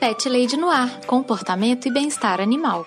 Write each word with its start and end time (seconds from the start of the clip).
Pet 0.00 0.26
Lady 0.30 0.56
Noir, 0.56 1.06
comportamento 1.06 1.86
e 1.86 1.92
bem-estar 1.92 2.40
animal. 2.40 2.86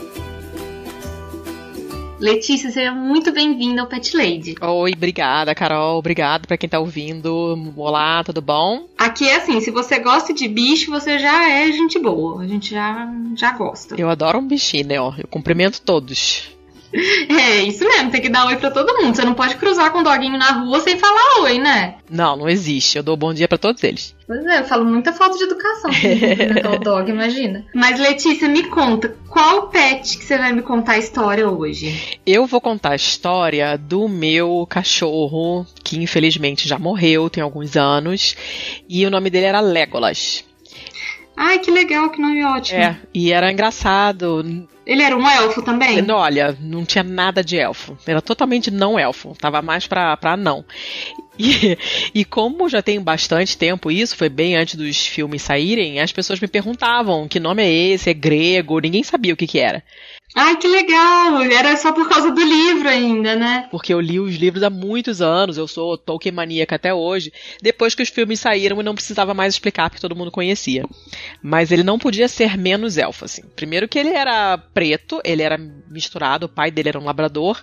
Letícia, 2.20 2.70
seja 2.70 2.92
muito 2.92 3.32
bem-vinda 3.32 3.80
ao 3.80 3.86
Pet 3.86 4.16
Lady. 4.16 4.56
Oi, 4.60 4.92
obrigada, 4.92 5.54
Carol. 5.54 5.98
Obrigada 5.98 6.46
para 6.48 6.56
quem 6.56 6.68
tá 6.68 6.80
ouvindo. 6.80 7.72
Olá, 7.76 8.24
tudo 8.24 8.42
bom? 8.42 8.88
Aqui 8.98 9.28
é 9.28 9.36
assim, 9.36 9.60
se 9.60 9.70
você 9.70 10.00
gosta 10.00 10.34
de 10.34 10.48
bicho, 10.48 10.90
você 10.90 11.18
já 11.18 11.48
é 11.48 11.70
gente 11.70 11.96
boa. 11.98 12.42
A 12.42 12.46
gente 12.46 12.70
já, 12.70 13.08
já 13.36 13.52
gosta. 13.52 13.94
Eu 13.96 14.10
adoro 14.10 14.38
um 14.38 14.46
bichinho, 14.48 14.88
né? 14.88 15.00
Ó, 15.00 15.14
eu 15.16 15.28
cumprimento 15.28 15.80
todos. 15.80 16.57
É, 17.28 17.62
isso 17.62 17.84
mesmo, 17.84 18.10
tem 18.10 18.20
que 18.20 18.28
dar 18.28 18.46
oi 18.46 18.56
pra 18.56 18.70
todo 18.70 19.02
mundo. 19.02 19.14
Você 19.14 19.24
não 19.24 19.34
pode 19.34 19.56
cruzar 19.56 19.90
com 19.92 19.98
o 19.98 20.02
doguinho 20.02 20.38
na 20.38 20.52
rua 20.52 20.80
sem 20.80 20.98
falar 20.98 21.42
oi, 21.42 21.58
né? 21.58 21.96
Não, 22.10 22.36
não 22.36 22.48
existe. 22.48 22.96
Eu 22.96 23.02
dou 23.02 23.16
bom 23.16 23.32
dia 23.32 23.46
para 23.46 23.58
todos 23.58 23.82
eles. 23.84 24.14
Pois 24.26 24.44
é, 24.44 24.60
eu 24.60 24.64
falo 24.64 24.84
muita 24.84 25.12
falta 25.12 25.36
de 25.36 25.44
educação 25.44 25.90
com 26.62 26.76
o 26.76 26.78
dog, 26.78 27.10
imagina. 27.10 27.64
Mas 27.74 28.00
Letícia, 28.00 28.48
me 28.48 28.64
conta, 28.64 29.14
qual 29.28 29.68
pet 29.68 30.18
que 30.18 30.24
você 30.24 30.38
vai 30.38 30.52
me 30.52 30.62
contar 30.62 30.92
a 30.92 30.98
história 30.98 31.48
hoje? 31.48 32.18
Eu 32.26 32.46
vou 32.46 32.60
contar 32.60 32.90
a 32.90 32.96
história 32.96 33.76
do 33.76 34.08
meu 34.08 34.66
cachorro, 34.68 35.66
que 35.84 36.02
infelizmente 36.02 36.68
já 36.68 36.78
morreu, 36.78 37.30
tem 37.30 37.42
alguns 37.42 37.76
anos, 37.76 38.36
e 38.88 39.06
o 39.06 39.10
nome 39.10 39.30
dele 39.30 39.46
era 39.46 39.60
Legolas. 39.60 40.44
Ai, 41.36 41.60
que 41.60 41.70
legal, 41.70 42.10
que 42.10 42.20
nome 42.20 42.44
ótimo. 42.44 42.80
É, 42.80 42.98
e 43.14 43.32
era 43.32 43.52
engraçado. 43.52 44.66
Ele 44.88 45.02
era 45.02 45.14
um 45.14 45.28
elfo 45.28 45.60
também? 45.60 46.00
Não, 46.00 46.16
olha, 46.16 46.56
não 46.58 46.82
tinha 46.82 47.04
nada 47.04 47.44
de 47.44 47.58
elfo. 47.58 47.98
Era 48.06 48.22
totalmente 48.22 48.70
não 48.70 48.98
elfo. 48.98 49.36
Tava 49.38 49.60
mais 49.60 49.86
pra, 49.86 50.16
pra 50.16 50.34
não. 50.34 50.64
E, 51.38 51.78
e 52.14 52.24
como 52.24 52.70
já 52.70 52.80
tem 52.80 52.98
bastante 52.98 53.56
tempo 53.56 53.90
isso, 53.90 54.16
foi 54.16 54.30
bem 54.30 54.56
antes 54.56 54.76
dos 54.76 55.06
filmes 55.06 55.42
saírem, 55.42 56.00
as 56.00 56.10
pessoas 56.10 56.40
me 56.40 56.48
perguntavam 56.48 57.28
que 57.28 57.38
nome 57.38 57.62
é 57.62 57.70
esse, 57.70 58.08
é 58.08 58.14
grego, 58.14 58.80
ninguém 58.80 59.04
sabia 59.04 59.34
o 59.34 59.36
que 59.36 59.46
que 59.46 59.58
era. 59.58 59.84
Ai, 60.34 60.56
que 60.56 60.68
legal! 60.68 61.42
Era 61.42 61.76
só 61.76 61.92
por 61.92 62.08
causa 62.08 62.30
do 62.30 62.40
livro 62.40 62.88
ainda, 62.88 63.34
né? 63.34 63.66
Porque 63.70 63.92
eu 63.92 64.00
li 64.00 64.20
os 64.20 64.36
livros 64.36 64.62
há 64.62 64.70
muitos 64.70 65.22
anos, 65.22 65.56
eu 65.56 65.66
sou 65.66 65.96
Tolkien 65.96 66.34
maníaca 66.34 66.76
até 66.76 66.92
hoje, 66.92 67.32
depois 67.62 67.94
que 67.94 68.02
os 68.02 68.08
filmes 68.10 68.38
saíram 68.38 68.80
e 68.80 68.84
não 68.84 68.94
precisava 68.94 69.32
mais 69.32 69.54
explicar, 69.54 69.88
porque 69.88 70.00
todo 70.00 70.14
mundo 70.14 70.30
conhecia. 70.30 70.84
Mas 71.42 71.72
ele 71.72 71.82
não 71.82 71.98
podia 71.98 72.28
ser 72.28 72.58
menos 72.58 72.98
elfo, 72.98 73.24
assim. 73.24 73.42
Primeiro 73.56 73.88
que 73.88 73.98
ele 73.98 74.10
era 74.10 74.58
preto, 74.58 75.20
ele 75.24 75.42
era 75.42 75.58
misturado, 75.88 76.46
o 76.46 76.48
pai 76.48 76.70
dele 76.70 76.90
era 76.90 77.00
um 77.00 77.04
labrador, 77.04 77.62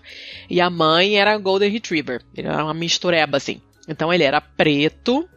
e 0.50 0.59
a 0.59 0.70
mãe 0.70 1.18
era 1.18 1.38
Golden 1.38 1.70
Retriever. 1.70 2.24
Ele 2.36 2.47
era 2.47 2.64
uma 2.64 2.74
mistureba, 2.74 3.38
assim. 3.38 3.62
Então 3.88 4.12
ele 4.12 4.24
era 4.24 4.42
preto, 4.42 5.28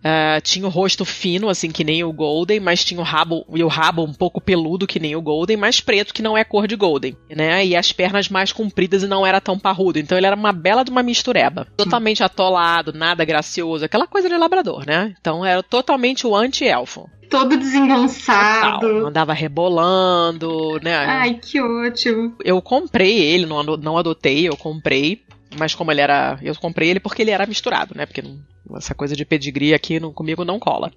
Uh, 0.00 0.40
tinha 0.42 0.66
o 0.66 0.70
rosto 0.70 1.04
fino, 1.04 1.48
assim, 1.48 1.70
que 1.70 1.84
nem 1.84 2.02
o 2.02 2.12
Golden, 2.12 2.58
mas 2.58 2.84
tinha 2.84 3.00
o 3.00 3.04
rabo, 3.04 3.44
e 3.54 3.62
o 3.62 3.68
rabo 3.68 4.02
um 4.02 4.14
pouco 4.14 4.40
peludo, 4.40 4.86
que 4.86 4.98
nem 4.98 5.14
o 5.14 5.20
Golden, 5.20 5.56
mas 5.56 5.80
preto, 5.80 6.14
que 6.14 6.22
não 6.22 6.36
é 6.36 6.42
cor 6.42 6.66
de 6.66 6.74
Golden, 6.74 7.16
né? 7.28 7.64
E 7.66 7.76
as 7.76 7.92
pernas 7.92 8.28
mais 8.28 8.52
compridas 8.52 9.02
e 9.02 9.06
não 9.06 9.26
era 9.26 9.40
tão 9.40 9.58
parrudo. 9.58 9.98
Então 9.98 10.16
ele 10.16 10.26
era 10.26 10.36
uma 10.36 10.52
bela 10.52 10.82
de 10.84 10.90
uma 10.90 11.02
mistureba. 11.02 11.66
Totalmente 11.76 12.22
atolado, 12.22 12.92
nada 12.92 13.24
gracioso, 13.24 13.84
aquela 13.84 14.06
coisa 14.06 14.28
de 14.28 14.36
labrador, 14.36 14.86
né? 14.86 15.14
Então 15.20 15.44
era 15.44 15.62
totalmente 15.62 16.26
o 16.26 16.34
anti-elfo 16.34 17.08
todo 17.30 17.56
desengonçado. 17.56 18.80
Total. 18.80 19.06
Andava 19.06 19.32
rebolando, 19.32 20.80
né? 20.82 20.96
Ai, 20.96 21.34
que 21.34 21.60
ótimo. 21.62 22.34
Eu 22.44 22.60
comprei 22.60 23.18
ele, 23.18 23.46
não, 23.46 23.62
não 23.62 23.96
adotei, 23.96 24.48
eu 24.48 24.56
comprei. 24.56 25.22
Mas 25.58 25.74
como 25.74 25.90
ele 25.90 26.00
era. 26.00 26.38
Eu 26.42 26.54
comprei 26.54 26.88
ele 26.88 27.00
porque 27.00 27.22
ele 27.22 27.30
era 27.30 27.46
misturado, 27.46 27.94
né? 27.96 28.06
Porque 28.06 28.22
não, 28.22 28.38
essa 28.76 28.94
coisa 28.94 29.16
de 29.16 29.24
pedigree 29.24 29.74
aqui 29.74 29.98
no, 29.98 30.12
comigo 30.12 30.44
não 30.44 30.58
cola. 30.58 30.92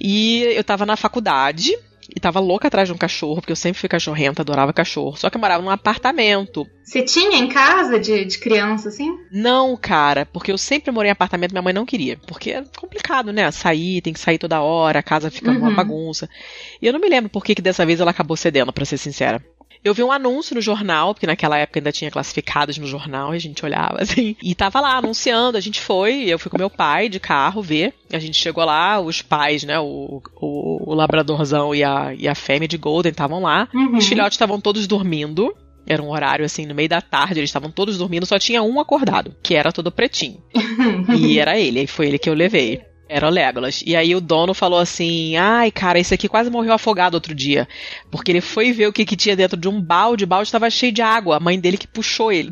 E 0.00 0.42
eu 0.42 0.62
tava 0.62 0.84
na 0.84 0.96
faculdade 0.96 1.74
e 2.14 2.20
tava 2.20 2.40
louca 2.40 2.68
atrás 2.68 2.88
de 2.88 2.94
um 2.94 2.98
cachorro, 2.98 3.40
porque 3.40 3.52
eu 3.52 3.56
sempre 3.56 3.80
fui 3.80 3.88
cachorrenta, 3.88 4.42
adorava 4.42 4.72
cachorro. 4.72 5.16
Só 5.16 5.30
que 5.30 5.36
eu 5.36 5.40
morava 5.40 5.62
num 5.62 5.70
apartamento. 5.70 6.66
Você 6.84 7.02
tinha 7.02 7.38
em 7.38 7.48
casa 7.48 7.98
de, 7.98 8.24
de 8.24 8.38
criança, 8.38 8.88
assim? 8.88 9.10
Não, 9.30 9.76
cara, 9.76 10.26
porque 10.26 10.52
eu 10.52 10.58
sempre 10.58 10.90
morei 10.90 11.08
em 11.08 11.12
apartamento, 11.12 11.52
minha 11.52 11.62
mãe 11.62 11.72
não 11.72 11.86
queria. 11.86 12.18
Porque 12.26 12.50
é 12.50 12.64
complicado, 12.76 13.32
né? 13.32 13.50
Sair, 13.50 14.02
tem 14.02 14.12
que 14.12 14.20
sair 14.20 14.38
toda 14.38 14.60
hora, 14.60 14.98
a 14.98 15.02
casa 15.02 15.30
fica 15.30 15.50
uhum. 15.50 15.58
uma 15.58 15.70
bagunça. 15.70 16.28
E 16.80 16.86
eu 16.86 16.92
não 16.92 17.00
me 17.00 17.08
lembro 17.08 17.30
por 17.30 17.44
que, 17.44 17.54
que 17.54 17.62
dessa 17.62 17.86
vez 17.86 18.00
ela 18.00 18.10
acabou 18.10 18.36
cedendo, 18.36 18.72
para 18.72 18.84
ser 18.84 18.98
sincera. 18.98 19.42
Eu 19.84 19.94
vi 19.94 20.02
um 20.02 20.12
anúncio 20.12 20.54
no 20.54 20.60
jornal, 20.60 21.12
porque 21.12 21.26
naquela 21.26 21.58
época 21.58 21.80
ainda 21.80 21.90
tinha 21.90 22.10
classificados 22.10 22.78
no 22.78 22.86
jornal, 22.86 23.34
e 23.34 23.36
a 23.36 23.40
gente 23.40 23.64
olhava 23.64 23.98
assim, 24.02 24.36
e 24.42 24.54
tava 24.54 24.80
lá 24.80 24.96
anunciando, 24.96 25.58
a 25.58 25.60
gente 25.60 25.80
foi, 25.80 26.24
eu 26.24 26.38
fui 26.38 26.50
com 26.50 26.58
meu 26.58 26.70
pai 26.70 27.08
de 27.08 27.18
carro 27.18 27.62
ver, 27.62 27.94
a 28.12 28.18
gente 28.18 28.36
chegou 28.36 28.64
lá, 28.64 29.00
os 29.00 29.22
pais, 29.22 29.64
né, 29.64 29.78
o, 29.80 30.22
o, 30.36 30.90
o 30.90 30.94
labradorzão 30.94 31.74
e 31.74 31.82
a, 31.82 32.14
e 32.14 32.28
a 32.28 32.34
fêmea 32.34 32.68
de 32.68 32.78
Golden 32.78 33.10
estavam 33.10 33.42
lá, 33.42 33.68
uhum. 33.74 33.96
os 33.96 34.06
filhotes 34.06 34.36
estavam 34.36 34.60
todos 34.60 34.86
dormindo, 34.86 35.54
era 35.86 36.02
um 36.02 36.10
horário 36.10 36.44
assim, 36.44 36.64
no 36.64 36.74
meio 36.74 36.88
da 36.88 37.00
tarde, 37.00 37.40
eles 37.40 37.50
estavam 37.50 37.70
todos 37.70 37.98
dormindo, 37.98 38.24
só 38.24 38.38
tinha 38.38 38.62
um 38.62 38.78
acordado, 38.78 39.34
que 39.42 39.54
era 39.54 39.72
todo 39.72 39.90
pretinho. 39.90 40.40
e 41.18 41.38
era 41.38 41.58
ele, 41.58 41.80
aí 41.80 41.86
foi 41.86 42.06
ele 42.06 42.18
que 42.18 42.30
eu 42.30 42.34
levei. 42.34 42.80
Era 43.12 43.26
o 43.26 43.30
Legolas. 43.30 43.82
E 43.84 43.94
aí 43.94 44.14
o 44.14 44.20
dono 44.20 44.54
falou 44.54 44.78
assim: 44.78 45.36
ai, 45.36 45.70
cara, 45.70 45.98
esse 45.98 46.14
aqui 46.14 46.28
quase 46.28 46.48
morreu 46.48 46.72
afogado 46.72 47.14
outro 47.14 47.34
dia. 47.34 47.68
Porque 48.10 48.32
ele 48.32 48.40
foi 48.40 48.72
ver 48.72 48.86
o 48.86 48.92
que, 48.92 49.04
que 49.04 49.16
tinha 49.16 49.36
dentro 49.36 49.58
de 49.58 49.68
um 49.68 49.80
balde, 49.80 50.24
o 50.24 50.26
balde 50.26 50.48
estava 50.48 50.70
cheio 50.70 50.92
de 50.92 51.02
água. 51.02 51.36
A 51.36 51.40
mãe 51.40 51.60
dele 51.60 51.76
que 51.76 51.86
puxou 51.86 52.32
ele. 52.32 52.48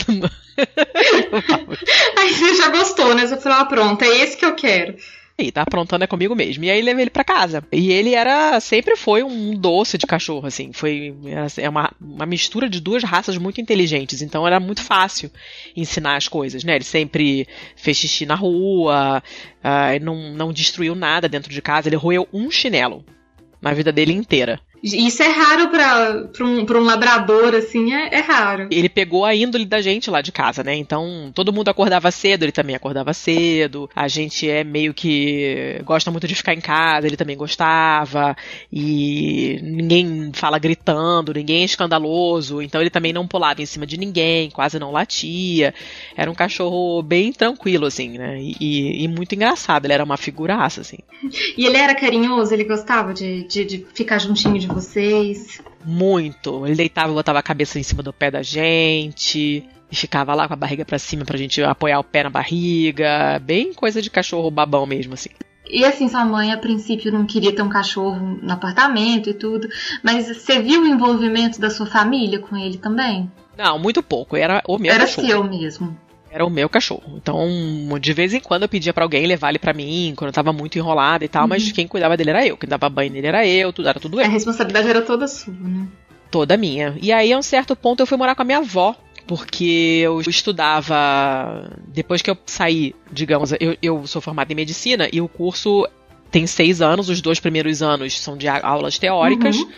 aí 2.18 2.28
você 2.34 2.54
já 2.56 2.68
gostou, 2.68 3.14
né? 3.14 3.26
Você 3.26 3.38
falou: 3.38 3.58
ah, 3.58 3.64
pronto, 3.64 4.02
é 4.02 4.18
esse 4.18 4.36
que 4.36 4.44
eu 4.44 4.54
quero 4.54 4.96
aí, 5.40 5.50
tá 5.50 5.62
aprontando 5.62 6.04
é 6.04 6.06
comigo 6.06 6.34
mesmo. 6.34 6.64
E 6.64 6.70
aí 6.70 6.80
levei 6.80 7.04
ele 7.04 7.10
para 7.10 7.24
casa. 7.24 7.62
E 7.72 7.90
ele 7.92 8.14
era, 8.14 8.60
sempre 8.60 8.96
foi 8.96 9.22
um 9.22 9.54
doce 9.54 9.98
de 9.98 10.06
cachorro, 10.06 10.46
assim. 10.46 10.72
Foi 10.72 11.14
é 11.56 11.68
uma, 11.68 11.90
uma 12.00 12.26
mistura 12.26 12.68
de 12.68 12.80
duas 12.80 13.02
raças 13.02 13.36
muito 13.36 13.60
inteligentes. 13.60 14.22
Então 14.22 14.46
era 14.46 14.60
muito 14.60 14.82
fácil 14.82 15.30
ensinar 15.76 16.16
as 16.16 16.28
coisas, 16.28 16.64
né? 16.64 16.76
Ele 16.76 16.84
sempre 16.84 17.46
fez 17.76 17.96
xixi 17.96 18.26
na 18.26 18.34
rua, 18.34 19.22
uh, 19.64 20.04
não, 20.04 20.32
não 20.34 20.52
destruiu 20.52 20.94
nada 20.94 21.28
dentro 21.28 21.52
de 21.52 21.62
casa. 21.62 21.88
Ele 21.88 21.96
roeu 21.96 22.28
um 22.32 22.50
chinelo 22.50 23.04
na 23.60 23.72
vida 23.72 23.92
dele 23.92 24.12
inteira. 24.12 24.60
Isso 24.82 25.22
é 25.22 25.28
raro 25.28 25.68
para 25.68 26.44
um, 26.44 26.64
pra 26.64 26.78
um 26.78 26.84
labrador, 26.84 27.54
assim, 27.54 27.92
é, 27.92 28.14
é, 28.14 28.20
raro. 28.20 28.68
Ele 28.70 28.88
pegou 28.88 29.24
a 29.24 29.34
índole 29.34 29.66
da 29.66 29.80
gente 29.80 30.10
lá 30.10 30.22
de 30.22 30.32
casa, 30.32 30.64
né? 30.64 30.74
Então, 30.74 31.30
todo 31.34 31.52
mundo 31.52 31.68
acordava 31.68 32.10
cedo, 32.10 32.44
ele 32.44 32.52
também 32.52 32.74
acordava 32.74 33.12
cedo. 33.12 33.90
A 33.94 34.08
gente 34.08 34.48
é 34.48 34.64
meio 34.64 34.94
que 34.94 35.80
gosta 35.84 36.10
muito 36.10 36.26
de 36.26 36.34
ficar 36.34 36.54
em 36.54 36.60
casa, 36.60 37.06
ele 37.06 37.16
também 37.16 37.36
gostava. 37.36 38.34
E 38.72 39.60
ninguém 39.62 40.30
fala 40.32 40.58
gritando, 40.58 41.34
ninguém 41.34 41.62
é 41.62 41.64
escandaloso. 41.64 42.62
Então, 42.62 42.80
ele 42.80 42.90
também 42.90 43.12
não 43.12 43.28
pulava 43.28 43.60
em 43.60 43.66
cima 43.66 43.86
de 43.86 43.98
ninguém, 43.98 44.50
quase 44.50 44.78
não 44.78 44.92
latia. 44.92 45.74
Era 46.16 46.30
um 46.30 46.34
cachorro 46.34 47.02
bem 47.02 47.32
tranquilo, 47.32 47.86
assim, 47.86 48.16
né? 48.16 48.40
E, 48.40 49.04
e 49.04 49.08
muito 49.08 49.34
engraçado, 49.34 49.84
ele 49.84 49.92
era 49.92 50.04
uma 50.04 50.16
figuraça, 50.16 50.80
assim. 50.80 50.98
E 51.56 51.66
ele 51.66 51.76
era 51.76 51.94
carinhoso, 51.94 52.54
ele 52.54 52.64
gostava 52.64 53.12
de, 53.12 53.44
de, 53.44 53.64
de 53.64 53.86
ficar 53.94 54.18
juntinho 54.18 54.58
de 54.58 54.69
vocês? 54.72 55.60
Muito. 55.84 56.66
Ele 56.66 56.74
deitava 56.74 57.10
e 57.10 57.14
botava 57.14 57.38
a 57.38 57.42
cabeça 57.42 57.78
em 57.78 57.82
cima 57.82 58.02
do 58.02 58.12
pé 58.12 58.30
da 58.30 58.42
gente. 58.42 59.64
E 59.92 59.96
ficava 59.96 60.34
lá 60.34 60.46
com 60.46 60.54
a 60.54 60.56
barriga 60.56 60.84
para 60.84 60.98
cima 60.98 61.24
pra 61.24 61.36
gente 61.36 61.62
apoiar 61.62 61.98
o 61.98 62.04
pé 62.04 62.22
na 62.22 62.30
barriga. 62.30 63.40
Bem 63.42 63.72
coisa 63.74 64.00
de 64.00 64.08
cachorro 64.08 64.50
babão 64.50 64.86
mesmo, 64.86 65.14
assim. 65.14 65.30
E 65.68 65.84
assim, 65.84 66.08
sua 66.08 66.24
mãe 66.24 66.52
a 66.52 66.58
princípio 66.58 67.12
não 67.12 67.24
queria 67.24 67.54
ter 67.54 67.62
um 67.62 67.68
cachorro 67.68 68.38
no 68.42 68.52
apartamento 68.52 69.30
e 69.30 69.34
tudo, 69.34 69.68
mas 70.02 70.26
você 70.26 70.60
viu 70.60 70.82
o 70.82 70.86
envolvimento 70.86 71.60
da 71.60 71.70
sua 71.70 71.86
família 71.86 72.40
com 72.40 72.56
ele 72.56 72.76
também? 72.76 73.30
Não, 73.56 73.78
muito 73.78 74.02
pouco. 74.02 74.36
Era 74.36 74.62
o 74.66 74.78
meu 74.78 74.92
Era 74.92 75.04
cachorro. 75.04 75.26
seu 75.28 75.44
mesmo. 75.44 75.96
Era 76.32 76.44
o 76.46 76.50
meu 76.50 76.68
cachorro. 76.68 77.16
Então, 77.16 77.48
de 78.00 78.12
vez 78.12 78.32
em 78.32 78.40
quando 78.40 78.62
eu 78.62 78.68
pedia 78.68 78.92
pra 78.94 79.04
alguém 79.04 79.26
levar 79.26 79.48
ele 79.48 79.58
pra 79.58 79.72
mim, 79.72 80.14
quando 80.16 80.28
eu 80.28 80.32
tava 80.32 80.52
muito 80.52 80.78
enrolada 80.78 81.24
e 81.24 81.28
tal, 81.28 81.48
mas 81.48 81.72
quem 81.72 81.88
cuidava 81.88 82.16
dele 82.16 82.30
era 82.30 82.46
eu. 82.46 82.56
Quem 82.56 82.68
dava 82.68 82.88
banho 82.88 83.10
nele 83.12 83.26
era 83.26 83.46
eu, 83.46 83.72
tudo, 83.72 83.88
era 83.88 83.98
tudo 83.98 84.18
A 84.20 84.24
eu. 84.24 84.30
responsabilidade 84.30 84.88
era 84.88 85.02
toda 85.02 85.26
sua, 85.26 85.52
né? 85.54 85.86
Toda 86.30 86.56
minha. 86.56 86.96
E 87.02 87.10
aí, 87.10 87.32
a 87.32 87.38
um 87.38 87.42
certo 87.42 87.74
ponto, 87.74 88.00
eu 88.00 88.06
fui 88.06 88.16
morar 88.16 88.34
com 88.36 88.42
a 88.42 88.44
minha 88.44 88.58
avó. 88.58 88.94
Porque 89.26 90.00
eu 90.02 90.20
estudava. 90.22 91.70
Depois 91.88 92.20
que 92.22 92.30
eu 92.30 92.36
saí, 92.46 92.94
digamos, 93.12 93.52
eu, 93.60 93.76
eu 93.82 94.06
sou 94.06 94.20
formada 94.20 94.52
em 94.52 94.56
medicina 94.56 95.08
e 95.12 95.20
o 95.20 95.28
curso 95.28 95.86
tem 96.30 96.46
seis 96.46 96.80
anos, 96.80 97.08
os 97.08 97.20
dois 97.20 97.38
primeiros 97.38 97.82
anos 97.82 98.18
são 98.20 98.36
de 98.36 98.48
a- 98.48 98.60
aulas 98.62 98.98
teóricas. 98.98 99.56
Uhum. 99.56 99.70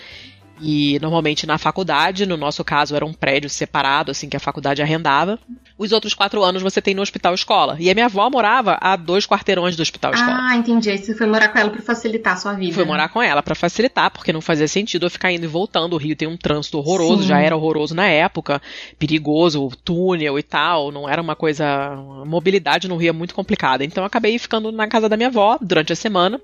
E 0.61 0.99
normalmente 1.01 1.47
na 1.47 1.59
faculdade, 1.59 2.25
no 2.27 2.37
nosso 2.37 2.63
caso 2.65 2.95
era 2.95 3.05
um 3.05 3.13
prédio 3.13 3.51
separado, 3.51 4.11
assim, 4.11 4.29
que 4.29 4.37
a 4.37 4.41
faculdade 4.41 4.81
arrendava. 4.81 5.39
Os 5.77 5.91
outros 5.91 6.15
quatro 6.15 6.43
anos 6.45 6.63
você 6.63 6.81
tem 6.81 6.95
no 6.95 7.03
hospital 7.03 7.35
escola. 7.35 7.77
E 7.81 7.91
a 7.91 7.95
minha 7.95 8.07
avó 8.07 8.31
morava 8.31 8.79
a 8.81 8.95
dois 8.95 9.27
quarteirões 9.27 9.75
do 9.75 9.83
hospital 9.83 10.13
escola. 10.13 10.39
Ah, 10.41 10.57
entendi. 10.57 10.91
Aí 10.91 10.99
você 10.99 11.15
foi 11.15 11.27
morar 11.27 11.49
com 11.49 11.59
ela 11.59 11.71
pra 11.71 11.83
facilitar 11.83 12.35
a 12.35 12.37
sua 12.37 12.53
vida. 12.53 12.75
Fui 12.75 12.85
morar 12.85 13.09
com 13.09 13.21
ela 13.21 13.43
pra 13.43 13.55
facilitar, 13.55 14.11
porque 14.11 14.33
não 14.33 14.41
fazia 14.41 14.69
sentido 14.69 15.07
eu 15.07 15.11
ficar 15.11 15.33
indo 15.33 15.45
e 15.45 15.49
voltando. 15.49 15.95
O 15.95 15.97
Rio 15.97 16.15
tem 16.15 16.29
um 16.29 16.37
trânsito 16.37 16.79
horroroso, 16.79 17.23
Sim. 17.23 17.29
já 17.29 17.41
era 17.41 17.57
horroroso 17.57 17.95
na 17.95 18.07
época, 18.07 18.63
perigoso, 18.99 19.69
túnel 19.85 20.39
e 20.39 20.43
tal, 20.43 20.93
não 20.93 21.09
era 21.09 21.21
uma 21.21 21.35
coisa. 21.35 21.65
A 21.67 22.25
mobilidade 22.25 22.87
no 22.87 22.97
Rio 22.97 23.09
é 23.09 23.13
muito 23.13 23.35
complicada. 23.35 23.85
Então 23.85 24.03
eu 24.05 24.07
acabei 24.07 24.39
ficando 24.39 24.71
na 24.71 24.87
casa 24.87 25.09
da 25.09 25.17
minha 25.17 25.29
avó 25.29 25.59
durante 25.61 25.93
a 25.93 25.97
semana. 25.97 26.41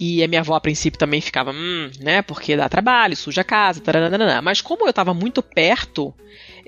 E 0.00 0.24
a 0.24 0.28
minha 0.28 0.40
avó, 0.40 0.54
a 0.54 0.60
princípio, 0.60 0.98
também 0.98 1.20
ficava, 1.20 1.50
hum, 1.50 1.90
né, 2.00 2.22
porque 2.22 2.56
dá 2.56 2.70
trabalho, 2.70 3.14
suja 3.14 3.42
a 3.42 3.44
casa, 3.44 3.82
taranana. 3.82 4.40
mas 4.40 4.62
como 4.62 4.88
eu 4.88 4.92
tava 4.94 5.12
muito 5.12 5.42
perto, 5.42 6.14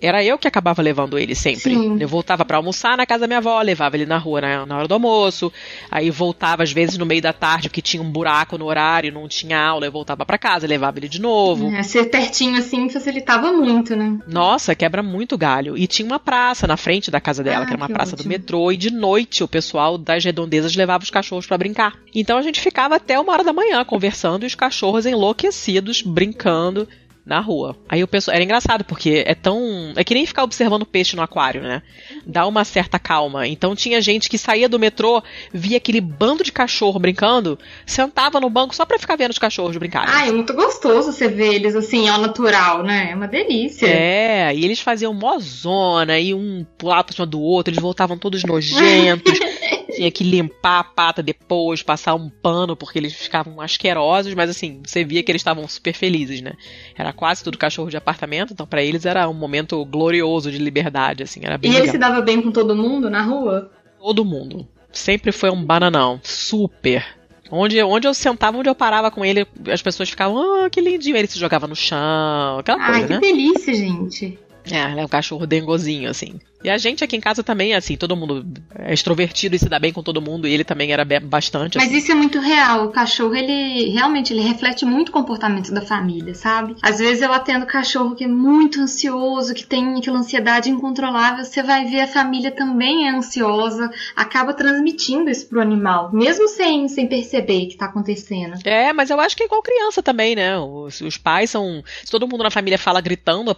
era 0.03 0.23
eu 0.25 0.37
que 0.39 0.49
acabava 0.49 0.83
levando 0.83 1.19
ele 1.19 1.35
sempre. 1.35 1.75
Sim. 1.75 1.97
Eu 2.01 2.09
voltava 2.09 2.45
pra 2.45 2.57
almoçar 2.57 2.97
na 2.97 3.07
casa 3.07 3.21
da 3.23 3.27
minha 3.27 3.39
avó, 3.39 3.61
levava 3.63 3.97
ele 3.97 4.07
na 4.07 4.19
rua 4.19 4.41
na, 4.41 4.67
na 4.67 4.77
hora 4.79 4.89
do 4.89 4.95
almoço, 4.95 5.53
aí 5.91 6.11
voltava 6.11 6.63
às 6.63 6.73
vezes 6.73 6.99
no 6.99 7.07
meio 7.07 7.23
da 7.23 7.33
tarde, 7.33 7.69
porque 7.69 7.81
tinha 7.83 8.03
um 8.03 8.11
buraco 8.11 8.59
no 8.59 8.67
horário, 8.67 9.13
não 9.13 9.29
tinha 9.29 9.59
aula, 9.59 9.87
eu 9.87 9.93
voltava 9.93 10.27
pra 10.27 10.37
casa, 10.39 10.67
levava 10.67 10.99
ele 10.99 11.09
de 11.09 11.21
novo. 11.21 11.73
É, 11.75 11.83
ser 11.83 12.05
pertinho 12.11 12.59
assim 12.59 12.89
facilitava 12.89 13.53
muito, 13.53 13.95
né? 13.97 14.19
Nossa, 14.27 14.75
quebra 14.75 15.03
muito 15.03 15.39
galho. 15.39 15.77
E 15.77 15.87
tinha 15.87 16.07
uma 16.07 16.19
praça 16.19 16.67
na 16.67 16.77
frente 16.77 17.11
da 17.11 17.21
casa 17.21 17.43
dela, 17.43 17.63
Ah, 17.63 17.67
que 17.67 17.73
era 17.73 17.81
uma 17.81 17.87
que 17.87 17.93
praça 17.93 18.17
do 18.17 18.21
ótimo. 18.21 18.29
metrô, 18.31 18.73
e 18.73 18.77
de 18.77 18.91
noite 18.91 19.43
o 19.45 19.49
pessoal 19.49 19.97
das 19.97 20.25
redondezas 20.25 20.75
levava 20.75 21.05
os 21.05 21.11
cachorros 21.11 21.47
pra 21.47 21.57
brincar. 21.59 21.95
Então 22.15 22.39
a 22.39 22.43
gente 22.43 22.61
ficava 22.61 22.97
até 22.97 23.19
uma 23.19 23.33
hora 23.33 23.45
da 23.45 23.53
manhã 23.53 23.85
conversando 23.85 24.43
e 24.45 24.47
os 24.47 24.55
cachorros 24.55 25.07
enlouquecidos 25.07 26.03
brincando 26.03 26.89
na 27.25 27.41
rua. 27.41 27.77
Aí 27.89 28.03
o 28.03 28.09
pessoal 28.09 28.35
era 28.35 28.45
engraçado 28.45 28.85
porque 28.85 29.23
é 29.27 29.35
tão, 29.35 29.93
é 29.97 30.03
que 30.03 30.15
nem 30.15 30.27
ficar 30.27 30.43
observando 30.43 30.85
peixe 30.85 31.15
no 31.15 31.23
aquário, 31.23 31.63
né? 31.63 31.83
Dá 32.27 32.47
uma 32.47 32.65
certa 32.65 32.99
calma. 32.99 33.47
Então 33.47 33.77
tinha 33.77 34.01
gente 34.01 34.29
que 34.29 34.37
saía 34.37 34.69
do 34.69 34.79
metrô, 34.79 35.23
via 35.53 35.77
aquele 35.77 36.01
bando 36.01 36.43
de 36.43 36.51
cachorro 36.51 36.99
brincando, 36.99 37.59
sentava 37.87 38.41
no 38.41 38.51
banco 38.51 38.75
só 38.75 38.85
pra 38.85 38.99
ficar 38.99 39.17
vendo 39.17 39.31
os 39.31 39.39
cachorros 39.39 39.77
brincarem. 39.77 40.13
Ah, 40.13 40.27
é 40.27 40.33
muito 40.33 40.53
gostoso 40.53 41.13
você 41.13 41.29
ver 41.29 41.55
eles 41.55 41.77
assim, 41.77 42.09
ao 42.09 42.21
natural, 42.21 42.83
né? 42.83 43.11
É 43.13 43.15
uma 43.15 43.29
delícia. 43.29 43.87
É, 43.87 44.55
e 44.55 44.65
eles 44.65 44.81
faziam 44.81 45.15
mó 45.15 45.39
zona, 45.39 46.19
e 46.19 46.35
um 46.35 46.67
pulava 46.77 47.05
por 47.05 47.15
cima 47.15 47.27
do 47.27 47.41
outro, 47.41 47.73
eles 47.73 47.83
voltavam 47.83 48.19
todos 48.19 48.43
nojentos. 48.45 49.39
Tinha 49.97 50.11
que 50.11 50.25
limpar 50.25 50.81
a 50.81 50.85
pata 50.85 51.23
depois, 51.23 51.83
passar 51.83 52.15
um 52.15 52.29
pano, 52.29 52.77
porque 52.77 52.99
eles 52.99 53.13
ficavam 53.15 53.61
asquerosos, 53.61 54.35
mas 54.35 54.51
assim, 54.51 54.81
você 54.87 55.05
via 55.05 55.23
que 55.23 55.31
eles 55.31 55.41
estavam 55.41 55.67
super 55.69 55.93
felizes, 55.95 56.41
né? 56.41 56.53
Era 56.97 57.13
quase 57.13 57.43
tudo 57.45 57.59
cachorro 57.59 57.91
de 57.91 57.97
apartamento, 57.97 58.53
então 58.53 58.67
pra 58.67 58.83
eles 58.83 59.05
era 59.07 59.29
um 59.29 59.35
momento 59.35 59.85
glorioso 59.85 60.51
de 60.51 60.59
liberdade, 60.59 61.23
assim, 61.23 61.41
era 61.45 61.59
bem 61.59 61.71
E 61.71 61.75
ele 61.75 61.81
legal. 61.83 61.93
se 61.93 61.99
dava 61.99 62.21
bem 62.21 62.41
com 62.41 62.51
todo 62.51 62.75
mundo 62.75 63.11
na 63.11 63.23
rua? 63.23 63.71
Todo 63.99 64.25
mundo. 64.25 64.67
Sempre 64.93 65.33
foi 65.33 65.51
um 65.51 65.65
bananão. 65.65 66.21
Super. 66.23 67.05
Onde, 67.51 67.83
onde 67.83 68.07
eu 68.09 68.15
sentava, 68.15 68.57
onde 68.57 68.69
eu 68.69 68.75
parava 68.75 69.11
com 69.11 69.25
ele, 69.25 69.47
as 69.71 69.83
pessoas 69.83 70.09
ficavam, 70.09 70.65
ah, 70.65 70.71
que 70.71 70.81
lindinho. 70.81 71.17
Ele 71.17 71.27
se 71.29 71.39
jogava 71.39 71.67
no 71.67 71.77
chão, 71.77 72.59
aquela 72.59 72.79
Ai, 72.83 72.91
coisa, 72.93 73.07
que 73.09 73.13
né? 73.15 73.21
delícia, 73.21 73.75
gente. 73.75 74.39
É, 74.71 74.91
ele 74.91 75.01
é 75.01 75.05
um 75.05 75.09
cachorro 75.09 75.47
dengozinho, 75.47 76.09
assim. 76.09 76.41
E 76.65 76.71
a 76.71 76.79
gente 76.79 77.03
aqui 77.03 77.17
em 77.17 77.21
casa 77.21 77.43
também, 77.43 77.75
assim, 77.75 77.97
todo 77.97 78.17
mundo 78.17 78.47
é 78.75 78.95
extrovertido 78.95 79.57
e 79.57 79.59
se 79.59 79.69
dá 79.69 79.79
bem 79.79 79.93
com 79.93 80.03
todo 80.03 80.23
mundo, 80.23 80.47
e 80.47 80.53
ele 80.53 80.65
também 80.65 80.93
era 80.93 81.05
bastante, 81.21 81.77
Mas 81.77 81.89
assim. 81.89 81.97
isso 81.97 82.13
é 82.13 82.15
muito 82.15 82.39
real. 82.39 82.87
O 82.87 82.91
cachorro, 82.91 83.35
ele 83.35 83.91
realmente 83.91 84.33
ele 84.33 84.43
reflete 84.43 84.85
muito 84.85 85.09
o 85.09 85.13
comportamento 85.13 85.73
da 85.73 85.83
família, 85.83 86.35
sabe? 86.35 86.77
Às 86.81 86.99
vezes 86.99 87.23
eu 87.23 87.33
atendo 87.33 87.67
cachorro 87.67 88.15
que 88.15 88.25
é 88.25 88.29
muito 88.29 88.81
ansioso, 88.81 89.55
que 89.55 89.65
tem 89.65 89.97
aquela 89.97 90.19
ansiedade 90.19 90.71
incontrolável. 90.71 91.45
Você 91.45 91.63
vai 91.63 91.85
ver 91.87 92.01
a 92.01 92.07
família 92.07 92.51
também 92.51 93.09
é 93.09 93.11
ansiosa, 93.11 93.91
acaba 94.15 94.55
transmitindo 94.55 95.31
isso 95.31 95.49
pro 95.49 95.61
animal, 95.61 96.13
mesmo 96.13 96.49
sem, 96.49 96.89
sem 96.89 97.09
perceber 97.09 97.67
que 97.67 97.77
tá 97.77 97.87
acontecendo. 97.87 98.59
É, 98.65 98.93
mas 98.93 99.11
eu 99.11 99.19
acho 99.21 99.37
que 99.37 99.43
é 99.43 99.47
igual 99.47 99.63
criança 99.63 100.03
também, 100.03 100.37
né? 100.37 100.59
Os, 100.59 101.01
os 101.01 101.17
pais 101.17 101.51
são. 101.51 101.83
Se 102.05 102.11
todo 102.11 102.29
mundo 102.29 102.45
na 102.45 102.51
família 102.51 102.79
fala 102.79 103.01
gritando, 103.01 103.55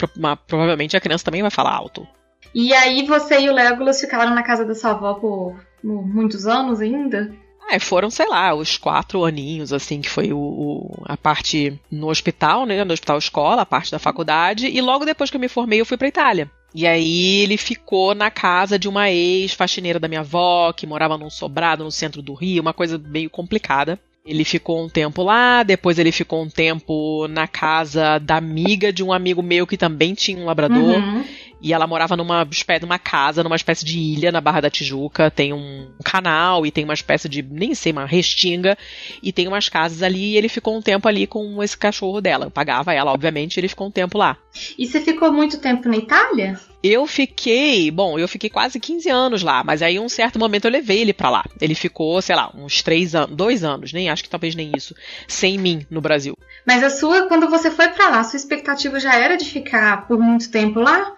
provavelmente 0.47 0.97
a 0.97 1.01
criança 1.01 1.25
também 1.25 1.43
vai 1.43 1.51
falar 1.51 1.75
alto. 1.75 2.07
E 2.55 2.73
aí 2.73 3.05
você 3.07 3.41
e 3.41 3.49
o 3.49 3.55
Legolas 3.55 4.01
ficaram 4.01 4.35
na 4.35 4.43
casa 4.43 4.65
da 4.65 4.75
sua 4.75 4.91
avó 4.91 5.15
por, 5.15 5.57
por 5.83 6.07
muitos 6.07 6.47
anos 6.47 6.81
ainda? 6.81 7.33
Ah, 7.71 7.81
foram, 7.81 8.11
sei 8.11 8.29
lá, 8.29 8.55
os 8.55 8.77
quatro 8.77 9.25
aninhos, 9.25 9.73
assim, 9.73 10.01
que 10.03 10.11
foi 10.11 10.33
o, 10.33 10.39
o- 10.39 11.03
a 11.07 11.17
parte 11.17 11.73
no 11.91 12.09
hospital, 12.11 12.67
né? 12.67 12.85
No 12.85 12.93
hospital 12.93 13.17
escola, 13.19 13.63
a 13.63 13.67
parte 13.67 13.91
da 13.91 13.99
faculdade. 13.99 14.67
E 14.67 14.81
logo 14.83 15.05
depois 15.07 15.31
que 15.31 15.37
eu 15.37 15.41
me 15.41 15.49
formei, 15.49 15.81
eu 15.81 15.87
fui 15.87 15.97
pra 15.97 16.07
Itália. 16.09 16.51
E 16.75 16.87
aí 16.87 17.39
ele 17.41 17.57
ficou 17.57 18.15
na 18.15 18.31
casa 18.31 18.79
de 18.79 18.89
uma 18.89 19.11
ex-faxineira 19.11 19.99
da 19.99 20.09
minha 20.09 20.21
avó, 20.21 20.73
que 20.73 20.87
morava 20.87 21.17
num 21.17 21.31
sobrado 21.31 21.85
no 21.85 21.91
centro 21.91 22.21
do 22.21 22.35
Rio, 22.35 22.61
uma 22.61 22.73
coisa 22.75 22.99
meio 22.99 23.31
complicada. 23.31 23.99
Ele 24.27 24.43
ficou 24.45 24.83
um 24.83 24.89
tempo 24.89 25.23
lá, 25.23 25.63
depois 25.63 25.99
ele 25.99 26.11
ficou 26.11 26.43
um 26.43 26.49
tempo 26.49 27.29
na 27.29 27.47
casa 27.47 28.19
da 28.19 28.37
amiga 28.37 28.91
de 28.93 29.05
um 29.05 29.13
amigo 29.13 29.43
meu 29.43 29.67
que 29.67 29.77
também 29.77 30.15
tinha 30.15 30.39
um 30.39 30.47
labrador. 30.47 30.97
Uhum. 30.97 31.25
E 31.65 31.73
ela 31.73 31.87
morava 31.87 32.15
numa 32.15 32.47
espécie 32.51 32.83
numa 32.83 32.99
casa, 32.99 33.43
numa 33.43 33.57
espécie 33.57 33.87
de 33.87 33.99
ilha 33.99 34.31
na 34.31 34.39
Barra 34.39 34.61
da 34.61 34.69
Tijuca. 34.69 35.31
Tem 35.31 35.51
um 35.55 35.89
canal 36.05 36.67
e 36.67 36.71
tem 36.71 36.85
uma 36.85 36.93
espécie 36.93 37.27
de, 37.27 37.41
nem 37.41 37.75
sei, 37.75 37.91
uma 37.91 38.05
restinga. 38.05 38.77
E 39.23 39.33
tem 39.33 39.49
umas 39.49 39.67
casas 39.71 40.03
ali 40.03 40.33
e 40.33 40.37
ele 40.37 40.51
ficou 40.51 40.77
um 40.77 40.83
tempo 40.83 41.09
ali 41.09 41.27
com 41.27 41.63
esse 41.63 41.75
cachorro 41.75 42.21
dela. 42.21 42.45
Eu 42.45 42.51
pagava 42.51 42.93
ela, 42.93 43.11
obviamente, 43.11 43.57
e 43.57 43.61
ele 43.61 43.69
ficou 43.69 43.87
um 43.87 43.91
tempo 43.91 44.19
lá. 44.19 44.37
E 44.79 44.87
você 44.87 45.01
ficou 45.01 45.33
muito 45.33 45.57
tempo 45.57 45.89
na 45.89 45.97
Itália? 45.97 46.61
Eu 46.83 47.07
fiquei, 47.07 47.91
bom, 47.91 48.19
eu 48.19 48.29
fiquei 48.29 48.51
quase 48.51 48.79
15 48.79 49.09
anos 49.09 49.43
lá, 49.43 49.65
mas 49.65 49.81
aí 49.81 49.99
um 49.99 50.07
certo 50.07 50.39
momento 50.39 50.67
eu 50.67 50.71
levei 50.71 51.01
ele 51.01 51.15
pra 51.15 51.31
lá. 51.31 51.47
Ele 51.59 51.75
ficou, 51.75 52.21
sei 52.21 52.37
lá, 52.37 52.53
uns 52.55 52.83
três 52.83 53.15
anos, 53.15 53.35
dois 53.35 53.65
anos, 53.65 53.91
nem 53.91 54.11
acho 54.11 54.23
que 54.23 54.29
talvez 54.29 54.55
nem 54.55 54.71
isso, 54.77 54.95
sem 55.27 55.57
mim 55.57 55.87
no 55.91 56.03
Brasil. 56.03 56.37
Mas 56.67 56.85
a 56.85 56.91
sua, 56.91 57.27
quando 57.27 57.49
você 57.49 57.71
foi 57.71 57.89
pra 57.89 58.11
lá, 58.11 58.23
sua 58.23 58.37
expectativa 58.37 59.01
já 59.01 59.15
era 59.15 59.39
de 59.39 59.47
ficar 59.47 60.07
por 60.07 60.19
muito 60.19 60.51
tempo 60.51 60.79
lá? 60.79 61.15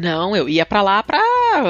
Não, 0.00 0.36
eu 0.36 0.48
ia 0.48 0.66
pra 0.66 0.82
lá 0.82 1.02
pra 1.02 1.20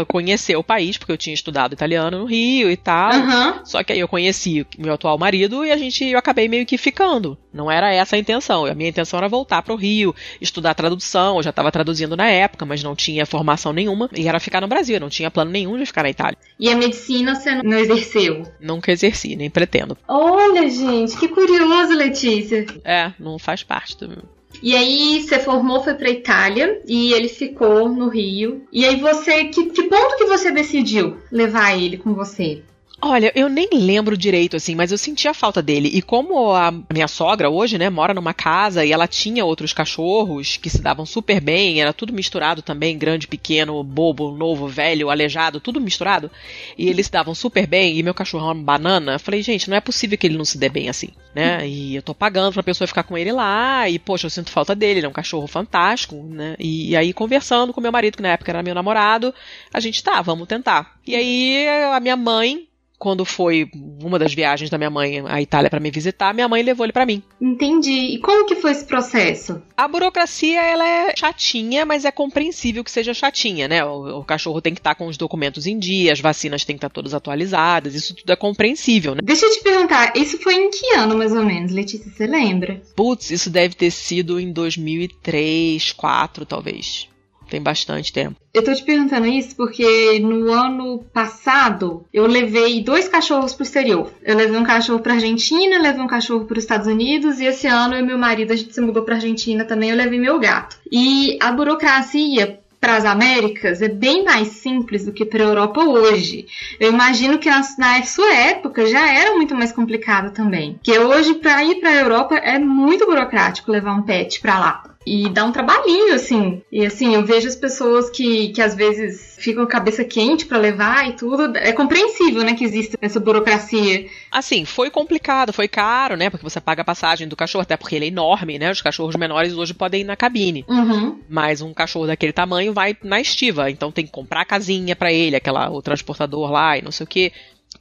conhecer 0.08 0.56
o 0.56 0.64
país, 0.64 0.96
porque 0.96 1.12
eu 1.12 1.16
tinha 1.16 1.34
estudado 1.34 1.72
italiano 1.72 2.20
no 2.20 2.24
Rio 2.24 2.70
e 2.70 2.76
tal. 2.76 3.12
Aham. 3.12 3.60
Só 3.64 3.82
que 3.82 3.92
aí 3.92 4.00
eu 4.00 4.08
conheci 4.08 4.66
meu 4.78 4.94
atual 4.94 5.18
marido 5.18 5.64
e 5.64 5.70
a 5.70 5.76
gente 5.76 6.04
eu 6.04 6.18
acabei 6.18 6.48
meio 6.48 6.66
que 6.66 6.78
ficando. 6.78 7.36
Não 7.52 7.70
era 7.70 7.92
essa 7.92 8.16
a 8.16 8.18
intenção. 8.18 8.66
A 8.66 8.74
minha 8.74 8.88
intenção 8.90 9.18
era 9.18 9.28
voltar 9.28 9.62
pro 9.62 9.76
Rio, 9.76 10.14
estudar 10.40 10.74
tradução. 10.74 11.36
Eu 11.36 11.42
já 11.42 11.50
estava 11.50 11.70
traduzindo 11.70 12.16
na 12.16 12.28
época, 12.28 12.64
mas 12.64 12.82
não 12.82 12.96
tinha 12.96 13.26
formação 13.26 13.72
nenhuma. 13.72 14.08
E 14.12 14.26
era 14.26 14.40
ficar 14.40 14.60
no 14.60 14.68
Brasil. 14.68 14.98
Não 14.98 15.08
tinha 15.08 15.30
plano 15.30 15.50
nenhum 15.50 15.78
de 15.78 15.86
ficar 15.86 16.02
na 16.02 16.10
Itália. 16.10 16.38
E 16.58 16.68
a 16.70 16.76
medicina 16.76 17.34
você 17.34 17.62
não 17.62 17.78
exerceu? 17.78 18.42
Nunca 18.60 18.90
exerci, 18.90 19.36
nem 19.36 19.50
pretendo. 19.50 19.96
Olha, 20.08 20.68
gente, 20.68 21.16
que 21.16 21.28
curioso, 21.28 21.94
Letícia. 21.94 22.66
É, 22.84 23.12
não 23.18 23.38
faz 23.38 23.62
parte 23.62 23.96
do. 23.98 24.22
E 24.62 24.74
aí 24.74 25.22
você 25.22 25.38
formou, 25.38 25.82
foi 25.82 25.94
pra 25.94 26.10
Itália 26.10 26.80
e 26.86 27.12
ele 27.12 27.28
ficou 27.28 27.88
no 27.88 28.08
Rio. 28.08 28.66
E 28.72 28.84
aí 28.84 28.96
você, 28.96 29.44
que, 29.44 29.66
que 29.66 29.84
ponto 29.84 30.16
que 30.16 30.24
você 30.26 30.50
decidiu 30.50 31.18
levar 31.30 31.76
ele 31.78 31.96
com 31.96 32.14
você? 32.14 32.62
Olha, 33.06 33.30
eu 33.34 33.50
nem 33.50 33.68
lembro 33.70 34.16
direito, 34.16 34.56
assim, 34.56 34.74
mas 34.74 34.90
eu 34.90 34.96
sentia 34.96 35.34
falta 35.34 35.60
dele. 35.60 35.90
E 35.92 36.00
como 36.00 36.54
a 36.54 36.72
minha 36.90 37.06
sogra 37.06 37.50
hoje, 37.50 37.76
né, 37.76 37.90
mora 37.90 38.14
numa 38.14 38.32
casa 38.32 38.82
e 38.82 38.92
ela 38.92 39.06
tinha 39.06 39.44
outros 39.44 39.74
cachorros 39.74 40.56
que 40.56 40.70
se 40.70 40.80
davam 40.80 41.04
super 41.04 41.38
bem, 41.38 41.82
era 41.82 41.92
tudo 41.92 42.14
misturado 42.14 42.62
também, 42.62 42.96
grande, 42.96 43.28
pequeno, 43.28 43.84
bobo, 43.84 44.34
novo, 44.34 44.66
velho, 44.66 45.10
aleijado, 45.10 45.60
tudo 45.60 45.82
misturado. 45.82 46.30
E 46.78 46.88
eles 46.88 47.04
se 47.04 47.12
davam 47.12 47.34
super 47.34 47.66
bem, 47.66 47.98
e 47.98 48.02
meu 48.02 48.14
cachorro 48.14 48.48
é 48.48 48.52
uma 48.54 48.64
banana. 48.64 49.12
Eu 49.16 49.20
falei, 49.20 49.42
gente, 49.42 49.68
não 49.68 49.76
é 49.76 49.82
possível 49.82 50.16
que 50.16 50.26
ele 50.26 50.38
não 50.38 50.44
se 50.46 50.56
dê 50.56 50.70
bem 50.70 50.88
assim, 50.88 51.10
né? 51.34 51.68
E 51.68 51.94
eu 51.94 52.02
tô 52.02 52.14
pagando 52.14 52.54
pra 52.54 52.62
pessoa 52.62 52.88
ficar 52.88 53.02
com 53.02 53.18
ele 53.18 53.32
lá, 53.32 53.86
e 53.86 53.98
poxa, 53.98 54.28
eu 54.28 54.30
sinto 54.30 54.50
falta 54.50 54.74
dele, 54.74 55.00
ele 55.00 55.06
é 55.06 55.10
um 55.10 55.12
cachorro 55.12 55.46
fantástico, 55.46 56.16
né? 56.16 56.56
E, 56.58 56.92
e 56.92 56.96
aí, 56.96 57.12
conversando 57.12 57.70
com 57.70 57.82
meu 57.82 57.92
marido, 57.92 58.16
que 58.16 58.22
na 58.22 58.30
época 58.30 58.50
era 58.50 58.62
meu 58.62 58.74
namorado, 58.74 59.34
a 59.74 59.78
gente 59.78 60.02
tá, 60.02 60.22
vamos 60.22 60.48
tentar. 60.48 60.94
E 61.06 61.14
aí, 61.14 61.68
a 61.92 62.00
minha 62.00 62.16
mãe 62.16 62.66
quando 62.98 63.24
foi 63.24 63.68
uma 64.02 64.18
das 64.18 64.34
viagens 64.34 64.70
da 64.70 64.78
minha 64.78 64.90
mãe 64.90 65.22
à 65.26 65.40
Itália 65.40 65.70
para 65.70 65.80
me 65.80 65.90
visitar, 65.90 66.32
minha 66.32 66.48
mãe 66.48 66.62
levou 66.62 66.86
ele 66.86 66.92
para 66.92 67.06
mim. 67.06 67.22
Entendi. 67.40 68.14
E 68.14 68.18
como 68.18 68.46
que 68.46 68.56
foi 68.56 68.72
esse 68.72 68.84
processo? 68.84 69.62
A 69.76 69.86
burocracia 69.86 70.62
ela 70.62 70.86
é 70.86 71.14
chatinha, 71.16 71.84
mas 71.84 72.04
é 72.04 72.10
compreensível 72.10 72.82
que 72.82 72.90
seja 72.90 73.12
chatinha, 73.12 73.68
né? 73.68 73.84
O, 73.84 74.20
o 74.20 74.24
cachorro 74.24 74.60
tem 74.60 74.74
que 74.74 74.80
estar 74.80 74.94
tá 74.94 74.98
com 74.98 75.06
os 75.06 75.16
documentos 75.16 75.66
em 75.66 75.78
dia, 75.78 76.12
as 76.12 76.20
vacinas 76.20 76.64
têm 76.64 76.76
que 76.76 76.78
estar 76.78 76.88
tá 76.88 76.94
todas 76.94 77.14
atualizadas, 77.14 77.94
isso 77.94 78.14
tudo 78.14 78.32
é 78.32 78.36
compreensível, 78.36 79.14
né? 79.14 79.20
Deixa 79.22 79.46
eu 79.46 79.50
te 79.50 79.62
perguntar, 79.62 80.16
isso 80.16 80.38
foi 80.38 80.54
em 80.54 80.70
que 80.70 80.94
ano 80.94 81.16
mais 81.16 81.32
ou 81.32 81.44
menos, 81.44 81.72
Letícia, 81.72 82.10
você 82.10 82.26
lembra? 82.26 82.80
Putz, 82.96 83.30
isso 83.30 83.50
deve 83.50 83.74
ter 83.74 83.90
sido 83.90 84.40
em 84.40 84.52
2003, 84.52 85.94
2004 85.94 86.46
talvez. 86.46 87.08
Tem 87.54 87.62
bastante 87.62 88.12
tempo. 88.12 88.34
Eu 88.52 88.64
tô 88.64 88.74
te 88.74 88.82
perguntando 88.82 89.28
isso 89.28 89.54
porque 89.54 90.18
no 90.18 90.50
ano 90.50 91.04
passado 91.12 92.04
eu 92.12 92.26
levei 92.26 92.82
dois 92.82 93.06
cachorros 93.06 93.54
pro 93.54 93.62
exterior. 93.62 94.10
Eu 94.24 94.36
levei 94.36 94.58
um 94.58 94.64
cachorro 94.64 94.98
pra 94.98 95.14
Argentina, 95.14 95.80
levei 95.80 96.02
um 96.02 96.08
cachorro 96.08 96.46
para 96.46 96.58
os 96.58 96.64
Estados 96.64 96.88
Unidos 96.88 97.38
e 97.38 97.44
esse 97.44 97.68
ano 97.68 97.94
eu 97.94 98.00
e 98.00 98.02
meu 98.02 98.18
marido 98.18 98.52
a 98.52 98.56
gente 98.56 98.74
se 98.74 98.80
mudou 98.80 99.04
pra 99.04 99.14
Argentina 99.14 99.64
também, 99.64 99.90
eu 99.90 99.96
levei 99.96 100.18
meu 100.18 100.40
gato. 100.40 100.76
E 100.90 101.38
a 101.40 101.52
burocracia 101.52 102.58
para 102.80 102.96
as 102.96 103.04
Américas 103.04 103.80
é 103.80 103.88
bem 103.88 104.24
mais 104.24 104.48
simples 104.48 105.06
do 105.06 105.12
que 105.12 105.24
para 105.24 105.44
a 105.44 105.46
Europa 105.46 105.84
hoje. 105.84 106.46
Eu 106.80 106.92
imagino 106.92 107.38
que 107.38 107.48
na, 107.48 107.62
na 107.78 108.02
sua 108.02 108.34
época 108.34 108.84
já 108.84 109.10
era 109.10 109.36
muito 109.36 109.54
mais 109.54 109.70
complicado 109.70 110.34
também. 110.34 110.78
Que 110.82 110.98
hoje 110.98 111.34
para 111.36 111.64
ir 111.64 111.76
para 111.76 111.90
a 111.90 112.00
Europa 112.00 112.34
é 112.34 112.58
muito 112.58 113.06
burocrático 113.06 113.70
levar 113.70 113.94
um 113.94 114.02
pet 114.02 114.40
para 114.40 114.58
lá. 114.58 114.93
E 115.06 115.28
dá 115.28 115.44
um 115.44 115.52
trabalhinho, 115.52 116.14
assim. 116.14 116.62
E 116.72 116.84
assim, 116.84 117.14
eu 117.14 117.24
vejo 117.24 117.46
as 117.46 117.56
pessoas 117.56 118.10
que, 118.10 118.48
que 118.48 118.62
às 118.62 118.74
vezes 118.74 119.36
ficam 119.38 119.66
cabeça 119.66 120.04
quente 120.04 120.46
para 120.46 120.58
levar 120.58 121.08
e 121.08 121.12
tudo. 121.12 121.56
É 121.56 121.72
compreensível, 121.72 122.42
né, 122.42 122.54
que 122.54 122.64
existe 122.64 122.96
essa 123.00 123.20
burocracia. 123.20 124.06
Assim, 124.30 124.64
foi 124.64 124.90
complicado, 124.90 125.52
foi 125.52 125.68
caro, 125.68 126.16
né? 126.16 126.30
Porque 126.30 126.44
você 126.44 126.60
paga 126.60 126.82
a 126.82 126.84
passagem 126.84 127.28
do 127.28 127.36
cachorro, 127.36 127.62
até 127.62 127.76
porque 127.76 127.94
ele 127.94 128.06
é 128.06 128.08
enorme, 128.08 128.58
né? 128.58 128.70
Os 128.70 128.80
cachorros 128.80 129.16
menores 129.16 129.52
hoje 129.54 129.74
podem 129.74 130.00
ir 130.00 130.04
na 130.04 130.16
cabine. 130.16 130.64
Uhum. 130.68 131.20
Mas 131.28 131.60
um 131.60 131.74
cachorro 131.74 132.06
daquele 132.06 132.32
tamanho 132.32 132.72
vai 132.72 132.96
na 133.02 133.20
estiva. 133.20 133.70
Então 133.70 133.92
tem 133.92 134.06
que 134.06 134.12
comprar 134.12 134.40
a 134.40 134.46
casinha 134.46 134.96
para 134.96 135.12
ele, 135.12 135.36
aquela, 135.36 135.70
o 135.70 135.82
transportador 135.82 136.50
lá 136.50 136.78
e 136.78 136.82
não 136.82 136.90
sei 136.90 137.04
o 137.04 137.08
que 137.08 137.32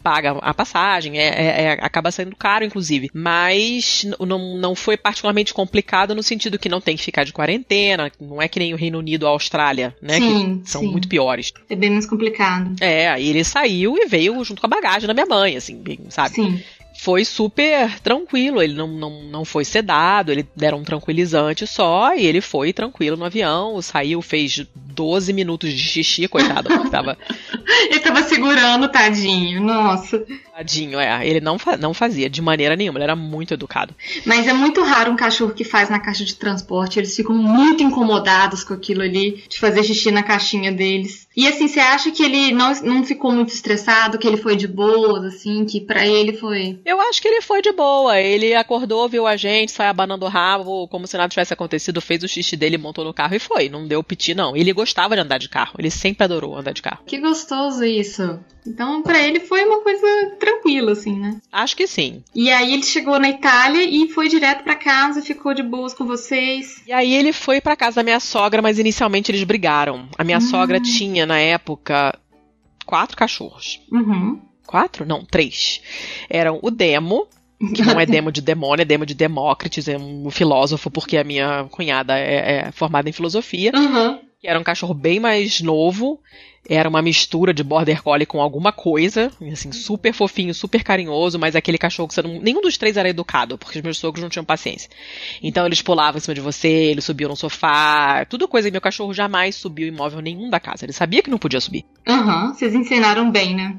paga 0.04 0.32
a 0.42 0.54
passagem, 0.54 1.18
é, 1.18 1.28
é, 1.28 1.62
é, 1.64 1.72
acaba 1.82 2.12
sendo 2.12 2.36
caro, 2.36 2.66
inclusive. 2.66 3.10
Mas 3.14 4.06
não, 4.20 4.58
não 4.58 4.76
foi 4.76 4.98
particularmente 4.98 5.54
complicado 5.54 6.14
no 6.14 6.22
sentido 6.22 6.60
que 6.60 6.70
não 6.70 6.82
tem 6.82 6.98
que 6.98 7.04
ficar 7.04 7.24
de 7.24 7.32
quarentena, 7.32 8.12
não 8.20 8.42
é 8.42 8.48
que 8.48 8.60
nem 8.60 8.74
o 8.74 8.78
Reino 8.78 9.00
Unido 9.00 9.24
ou 9.24 9.30
a 9.30 9.32
Austrália, 9.32 9.96
né? 10.02 10.18
Sim, 10.18 10.60
que 10.60 10.70
são 10.70 10.82
sim. 10.82 10.88
muito 10.88 11.08
piores. 11.08 11.54
É 11.70 11.76
bem 11.76 11.90
mais 11.90 12.06
complicado. 12.06 12.76
É, 12.82 13.10
aí 13.10 13.30
ele 13.30 13.44
saiu 13.44 13.96
e 13.98 14.06
veio 14.06 14.44
junto 14.44 14.60
com 14.60 14.68
a 14.68 14.70
bagagem 14.70 15.08
da 15.08 15.14
minha 15.14 15.26
mãe, 15.26 15.56
assim, 15.56 15.82
sabe? 16.10 16.36
Sim 16.36 16.62
foi 17.00 17.26
super 17.26 18.00
tranquilo, 18.00 18.62
ele 18.62 18.74
não, 18.74 18.88
não, 18.88 19.24
não 19.24 19.46
foi 19.46 19.66
sedado, 19.66 20.32
ele 20.32 20.48
deram 20.56 20.80
um 20.80 20.84
tranquilizante 20.84 21.66
só 21.66 22.14
e 22.16 22.26
ele 22.26 22.42
foi 22.42 22.72
tranquilo 22.72 23.18
no 23.18 23.26
avião, 23.26 23.82
saiu, 23.82 24.22
fez 24.22 24.66
12 24.76 25.34
minutos 25.34 25.74
de 25.74 25.84
xixi, 25.84 26.28
coitado, 26.28 26.70
porque 26.74 26.90
tava... 26.90 27.18
ele 27.90 28.00
tava 28.00 28.22
segurando, 28.24 28.90
tadinho, 28.90 29.62
nossa. 29.62 30.24
Tadinho, 30.56 31.00
é, 31.00 31.28
ele 31.28 31.42
não, 31.42 31.58
não 31.80 31.96
fazia 31.96 32.30
de 32.30 32.40
maneira 32.40 32.76
nenhuma, 32.76 33.00
ele 33.00 33.06
era 33.06 33.16
muito 33.16 33.56
educado. 33.56 33.96
Mas 34.24 34.46
é 34.48 34.54
muito 34.54 34.84
raro 34.84 35.12
um 35.12 35.16
cachorro 35.16 35.52
que 35.52 35.64
faz 35.64 35.90
na 35.90 36.00
caixa 36.00 36.24
de 36.24 36.36
transporte, 36.36 37.00
eles 37.00 37.16
ficam 37.16 37.36
muito 37.36 37.82
incomodados 37.82 38.64
com 38.64 38.76
aquilo 38.76 39.02
ali, 39.02 39.44
de 39.50 39.60
fazer 39.60 39.84
xixi 39.84 40.12
na 40.12 40.22
caixinha 40.22 40.72
deles. 40.72 41.28
E 41.36 41.48
assim, 41.48 41.68
você 41.68 41.80
acha 41.80 42.12
que 42.12 42.22
ele 42.22 42.52
não, 42.52 42.72
não 42.84 43.04
ficou 43.04 43.32
muito 43.32 43.52
estressado, 43.52 44.20
que 44.20 44.28
ele 44.28 44.38
foi 44.38 44.56
de 44.56 44.68
boas, 44.68 45.26
assim, 45.26 45.66
que 45.66 45.82
para 45.82 46.06
ele 46.06 46.34
foi. 46.34 46.80
Eu 46.86 47.02
acho 47.02 47.20
que 47.20 47.28
ele 47.28 47.42
foi 47.42 47.60
de 47.60 47.72
boa. 47.72 48.20
Ele 48.20 48.54
acordou, 48.54 49.10
viu 49.10 49.26
a 49.26 49.36
gente, 49.36 49.72
saiu 49.72 49.90
abanando 49.90 50.28
o 50.28 50.30
rabo, 50.30 50.88
como 50.88 51.08
se 51.08 51.18
nada 51.18 51.30
tivesse 51.30 51.52
acontecido, 51.52 52.00
fez 52.00 52.22
o 52.22 52.28
xixi 52.28 52.56
dele, 52.56 52.78
montou 52.78 53.04
no 53.04 53.14
carro 53.14 53.34
e 53.34 53.40
foi. 53.40 53.70
Não 53.70 53.88
deu 53.88 54.04
piti, 54.04 54.36
não. 54.36 54.56
Ele 54.56 54.72
gostava 54.72 55.16
de 55.16 55.22
andar 55.22 55.40
de 55.40 55.50
carro. 55.50 55.74
Ele 55.80 55.90
sempre 55.90 56.24
adorou 56.24 56.56
andar 56.56 56.74
de 56.74 56.82
carro. 56.84 57.02
Que 57.08 57.18
gostoso 57.18 57.84
isso. 57.84 58.40
Então, 58.65 59.01
para 59.01 59.22
ele 59.22 59.39
foi 59.39 59.65
uma 59.65 59.82
coisa 59.82 60.36
tranquila, 60.39 60.93
assim, 60.93 61.20
né? 61.20 61.39
Acho 61.51 61.75
que 61.75 61.86
sim. 61.88 62.24
E 62.34 62.50
aí 62.50 62.74
ele 62.74 62.84
chegou 62.84 63.20
na 63.20 63.29
Itália 63.29 63.84
e 63.84 64.08
foi 64.10 64.29
direto 64.29 64.63
para 64.63 64.75
casa, 64.75 65.22
ficou 65.22 65.53
de 65.53 65.62
boas 65.62 65.93
com 65.93 66.05
vocês. 66.05 66.82
E 66.88 66.93
aí 66.93 67.13
ele 67.13 67.34
foi 67.34 67.60
para 67.60 67.75
casa 67.75 67.98
da 67.98 68.03
minha 68.03 68.20
sogra, 68.20 68.62
mas 68.62 68.79
inicialmente 68.79 69.32
eles 69.32 69.43
brigaram. 69.43 70.08
A 70.17 70.24
minha 70.24 70.38
hum. 70.38 70.41
sogra 70.41 70.79
tinha, 70.79 71.25
na 71.25 71.39
época, 71.39 72.17
quatro 72.86 73.17
cachorros. 73.17 73.82
Uhum. 73.91 74.39
Quatro? 74.65 75.05
Não, 75.05 75.25
três. 75.25 75.82
Eram 76.29 76.60
o 76.62 76.72
Demo, 76.72 77.27
que 77.75 77.84
não 77.84 78.00
é 78.00 78.05
demo 78.08 78.32
de 78.32 78.41
demônio, 78.41 78.82
é 78.82 78.86
demo 78.86 79.05
de 79.05 79.13
Demócritus, 79.13 79.88
é 79.88 79.98
um 79.98 80.29
filósofo, 80.29 80.89
porque 80.89 81.17
a 81.17 81.24
minha 81.24 81.65
cunhada 81.65 82.17
é, 82.17 82.67
é 82.67 82.72
formada 82.72 83.10
em 83.10 83.13
filosofia. 83.13 83.72
Uhum. 83.75 84.20
Que 84.39 84.48
era 84.48 84.60
um 84.60 84.63
cachorro 84.63 84.93
bem 84.93 85.20
mais 85.20 85.62
novo. 85.62 86.20
Era 86.67 86.88
uma 86.88 87.01
mistura 87.01 87.53
de 87.53 87.62
border 87.62 88.01
collie 88.01 88.25
com 88.25 88.41
alguma 88.41 88.72
coisa, 88.72 89.29
assim, 89.51 89.72
super 89.74 90.13
fofinho, 90.13 90.53
super 90.53 90.82
carinhoso, 90.84 91.38
mas 91.38 91.55
aquele 91.55 91.77
cachorro 91.77 92.08
que 92.08 92.13
você 92.13 92.22
não, 92.22 92.39
nenhum 92.41 92.62
dos 92.62 92.77
três 92.77 92.96
era 92.96 93.10
educado, 93.10 93.58
porque 93.58 93.79
os 93.79 93.84
meus 93.84 93.98
sogros 93.98 94.24
não 94.24 94.29
tinham 94.29 94.46
paciência. 94.46 94.89
Então 95.41 95.65
eles 95.65 95.82
pulavam 95.82 96.17
em 96.17 96.22
cima 96.22 96.34
de 96.34 96.41
você, 96.41 96.70
eles 96.70 97.03
subiam 97.03 97.29
no 97.29 97.36
sofá, 97.36 98.25
tudo 98.25 98.48
coisa. 98.48 98.70
E 98.70 98.72
meu 98.72 98.79
cachorro 98.82 99.13
jamais 99.13 99.55
subiu 99.55 99.88
imóvel 99.88 100.22
nenhum 100.22 100.50
da 100.50 100.60
casa. 100.60 100.86
Ele 100.86 100.93
sabia 100.93 101.22
que 101.22 101.29
não 101.29 101.38
podia 101.38 101.60
subir. 101.60 101.86
Aham, 102.08 102.48
uhum, 102.48 102.53
vocês 102.53 102.74
ensinaram 102.74 103.29
bem, 103.29 103.55
né? 103.55 103.77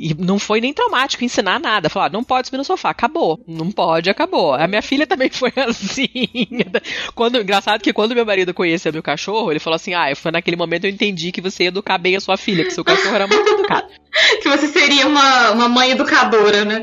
E 0.00 0.14
não 0.14 0.38
foi 0.38 0.62
nem 0.62 0.72
traumático 0.72 1.22
ensinar 1.22 1.60
nada. 1.60 1.90
Falar, 1.90 2.10
não 2.10 2.24
pode 2.24 2.48
subir 2.48 2.56
no 2.56 2.64
sofá, 2.64 2.88
acabou. 2.88 3.38
Não 3.46 3.70
pode, 3.70 4.08
acabou. 4.08 4.54
A 4.54 4.66
minha 4.66 4.80
filha 4.80 5.06
também 5.06 5.28
foi 5.28 5.52
assim. 5.68 6.08
quando, 7.14 7.38
engraçado 7.38 7.82
que 7.82 7.92
quando 7.92 8.14
meu 8.14 8.24
marido 8.24 8.54
conheceu 8.54 8.92
meu 8.92 9.02
cachorro, 9.02 9.52
ele 9.52 9.60
falou 9.60 9.76
assim: 9.76 9.92
Ah, 9.92 10.14
foi 10.16 10.32
naquele 10.32 10.56
momento 10.56 10.84
eu 10.84 10.90
entendi 10.90 11.30
que 11.30 11.42
você 11.42 11.64
ia 11.64 11.68
educar 11.68 11.98
bem 11.98 12.16
a 12.16 12.20
sua 12.20 12.38
filha, 12.38 12.64
que 12.64 12.70
seu 12.70 12.82
cachorro 12.82 13.14
era 13.14 13.26
muito 13.26 13.46
educado. 13.50 13.88
que 14.42 14.48
você 14.48 14.68
seria 14.68 15.06
uma, 15.06 15.50
uma 15.52 15.68
mãe 15.68 15.90
educadora, 15.92 16.64
né? 16.64 16.82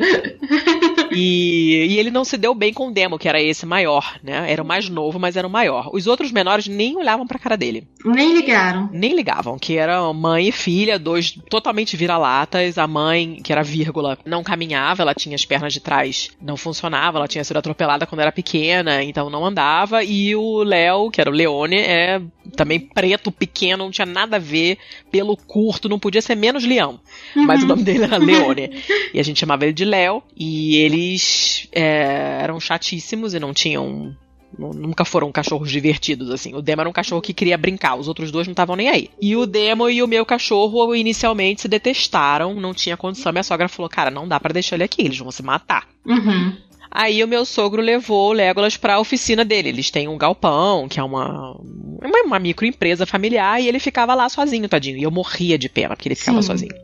E, 1.12 1.88
e, 1.90 2.00
ele 2.00 2.12
não 2.12 2.24
se 2.24 2.38
deu 2.38 2.54
bem 2.54 2.74
com 2.74 2.88
o 2.88 2.92
demo, 2.92 3.18
que 3.18 3.28
era 3.28 3.42
esse 3.42 3.66
maior, 3.66 4.18
né? 4.24 4.52
Era 4.52 4.62
o 4.62 4.66
mais 4.66 4.90
novo, 4.90 5.20
mas 5.20 5.36
era 5.36 5.48
o 5.48 5.50
maior. 5.50 5.90
Os 5.94 6.08
outros 6.08 6.32
menores 6.32 6.68
nem 6.68 6.96
olhavam 6.96 7.26
pra 7.26 7.40
cara 7.40 7.58
dele. 7.58 7.88
Nem 8.06 8.34
ligaram. 8.34 8.90
Nem 8.92 9.16
ligavam, 9.16 9.58
que 9.58 9.78
era 9.78 10.02
mãe 10.14 10.50
e 10.50 10.52
filha, 10.52 11.00
dois 11.00 11.32
totalmente 11.50 11.98
vira-latas. 11.98 12.78
A 12.78 12.88
mãe, 12.88 13.40
que 13.44 13.52
era 13.52 13.64
vírgula, 13.64 14.18
não 14.26 14.44
caminhava, 14.44 15.02
ela 15.02 15.14
tinha 15.14 15.36
as 15.36 15.46
pernas 15.46 15.74
de 15.74 15.80
trás, 15.80 16.30
não 16.42 16.58
funcionava, 16.58 17.18
ela 17.18 17.28
tinha 17.28 17.44
sido 17.44 17.58
atropelada 17.58 18.06
quando 18.06 18.22
era 18.22 18.32
pequena, 18.32 19.04
então 19.04 19.30
não 19.30 19.46
andava. 19.46 20.04
E 20.04 20.36
o 20.36 20.64
Léo, 20.64 21.10
que 21.10 21.22
era 21.22 21.30
o 21.30 21.34
Leone, 21.34 21.78
é 21.78 22.22
também 22.56 22.80
preto, 22.80 23.32
pequeno, 23.32 23.84
não 23.86 23.92
tinha 23.92 24.06
nada 24.06 24.38
a 24.38 24.40
ver, 24.40 24.78
pelo 25.12 25.36
curto, 25.36 25.90
não 25.90 26.00
podia 26.00 26.22
ser 26.22 26.36
menos 26.36 26.66
leão. 26.66 27.00
Uhum. 27.36 27.46
Mas 27.46 27.64
o 27.64 27.68
nome 27.68 27.84
dele 27.84 28.04
era 28.04 28.18
Leone. 28.20 28.72
e 29.14 29.20
a 29.20 29.24
gente 29.24 29.40
chamava 29.40 29.64
ele 29.64 29.74
de 29.74 29.86
Léo, 29.86 30.22
e 30.36 30.78
ele 30.78 30.98
eles 30.98 31.68
é, 31.72 32.40
eram 32.42 32.60
chatíssimos 32.60 33.34
e 33.34 33.40
não 33.40 33.54
tinham. 33.54 34.16
Nunca 34.58 35.04
foram 35.04 35.32
cachorros 35.32 35.70
divertidos, 35.70 36.32
assim. 36.32 36.56
O 36.56 36.62
Demo 36.62 36.82
era 36.82 36.90
um 36.90 36.94
cachorro 36.94 37.22
que 37.22 37.34
queria 37.34 37.58
brincar, 37.58 37.96
os 37.96 38.08
outros 38.08 38.32
dois 38.32 38.48
não 38.48 38.54
estavam 38.54 38.78
nem 38.78 38.88
aí. 38.88 39.10
E 39.22 39.36
o 39.36 39.46
Demo 39.46 39.90
e 39.90 40.02
o 40.02 40.08
meu 40.08 40.26
cachorro 40.26 40.96
inicialmente 40.96 41.62
se 41.62 41.68
detestaram, 41.68 42.56
não 42.56 42.74
tinha 42.74 42.98
condição. 42.98 43.32
Minha 43.32 43.44
sogra 43.44 43.68
falou: 43.68 43.90
Cara, 43.90 44.10
não 44.10 44.28
dá 44.28 44.40
para 44.40 44.54
deixar 44.54 44.78
ele 44.78 44.86
aqui, 44.86 45.02
eles 45.04 45.18
vão 45.18 45.32
se 45.32 45.44
matar. 45.44 45.88
Uhum. 46.06 46.56
Aí 46.89 47.24
o 47.24 47.27
meu 47.27 47.46
sogro 47.46 47.82
levou 47.82 48.29
o 48.29 48.34
Legolas 48.34 48.77
para 48.77 48.96
a 48.96 49.00
oficina 49.00 49.44
dele. 49.44 49.70
Eles 49.70 49.91
têm 49.91 50.08
um 50.08 50.17
galpão, 50.17 50.88
que 50.88 51.00
é 51.00 51.03
uma, 51.03 51.51
uma, 51.60 52.22
uma 52.25 52.39
microempresa 52.39 53.06
familiar, 53.06 53.62
e 53.62 53.67
ele 53.67 53.79
ficava 53.79 54.13
lá 54.13 54.29
sozinho, 54.29 54.70
tadinho. 54.70 54.98
E 54.98 55.03
eu 55.03 55.12
morria 55.12 55.58
de 55.58 55.70
pena 55.70 55.96
porque 55.96 56.08
ele 56.08 56.15
ficava 56.15 56.41
Sim. 56.41 56.48
sozinho. 56.48 56.75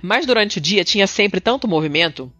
Mas 0.00 0.26
durante 0.26 0.58
o 0.58 0.60
dia 0.60 0.84
tinha 0.84 1.06
sempre 1.06 1.40
tanto 1.40 1.68
movimento 1.68 2.32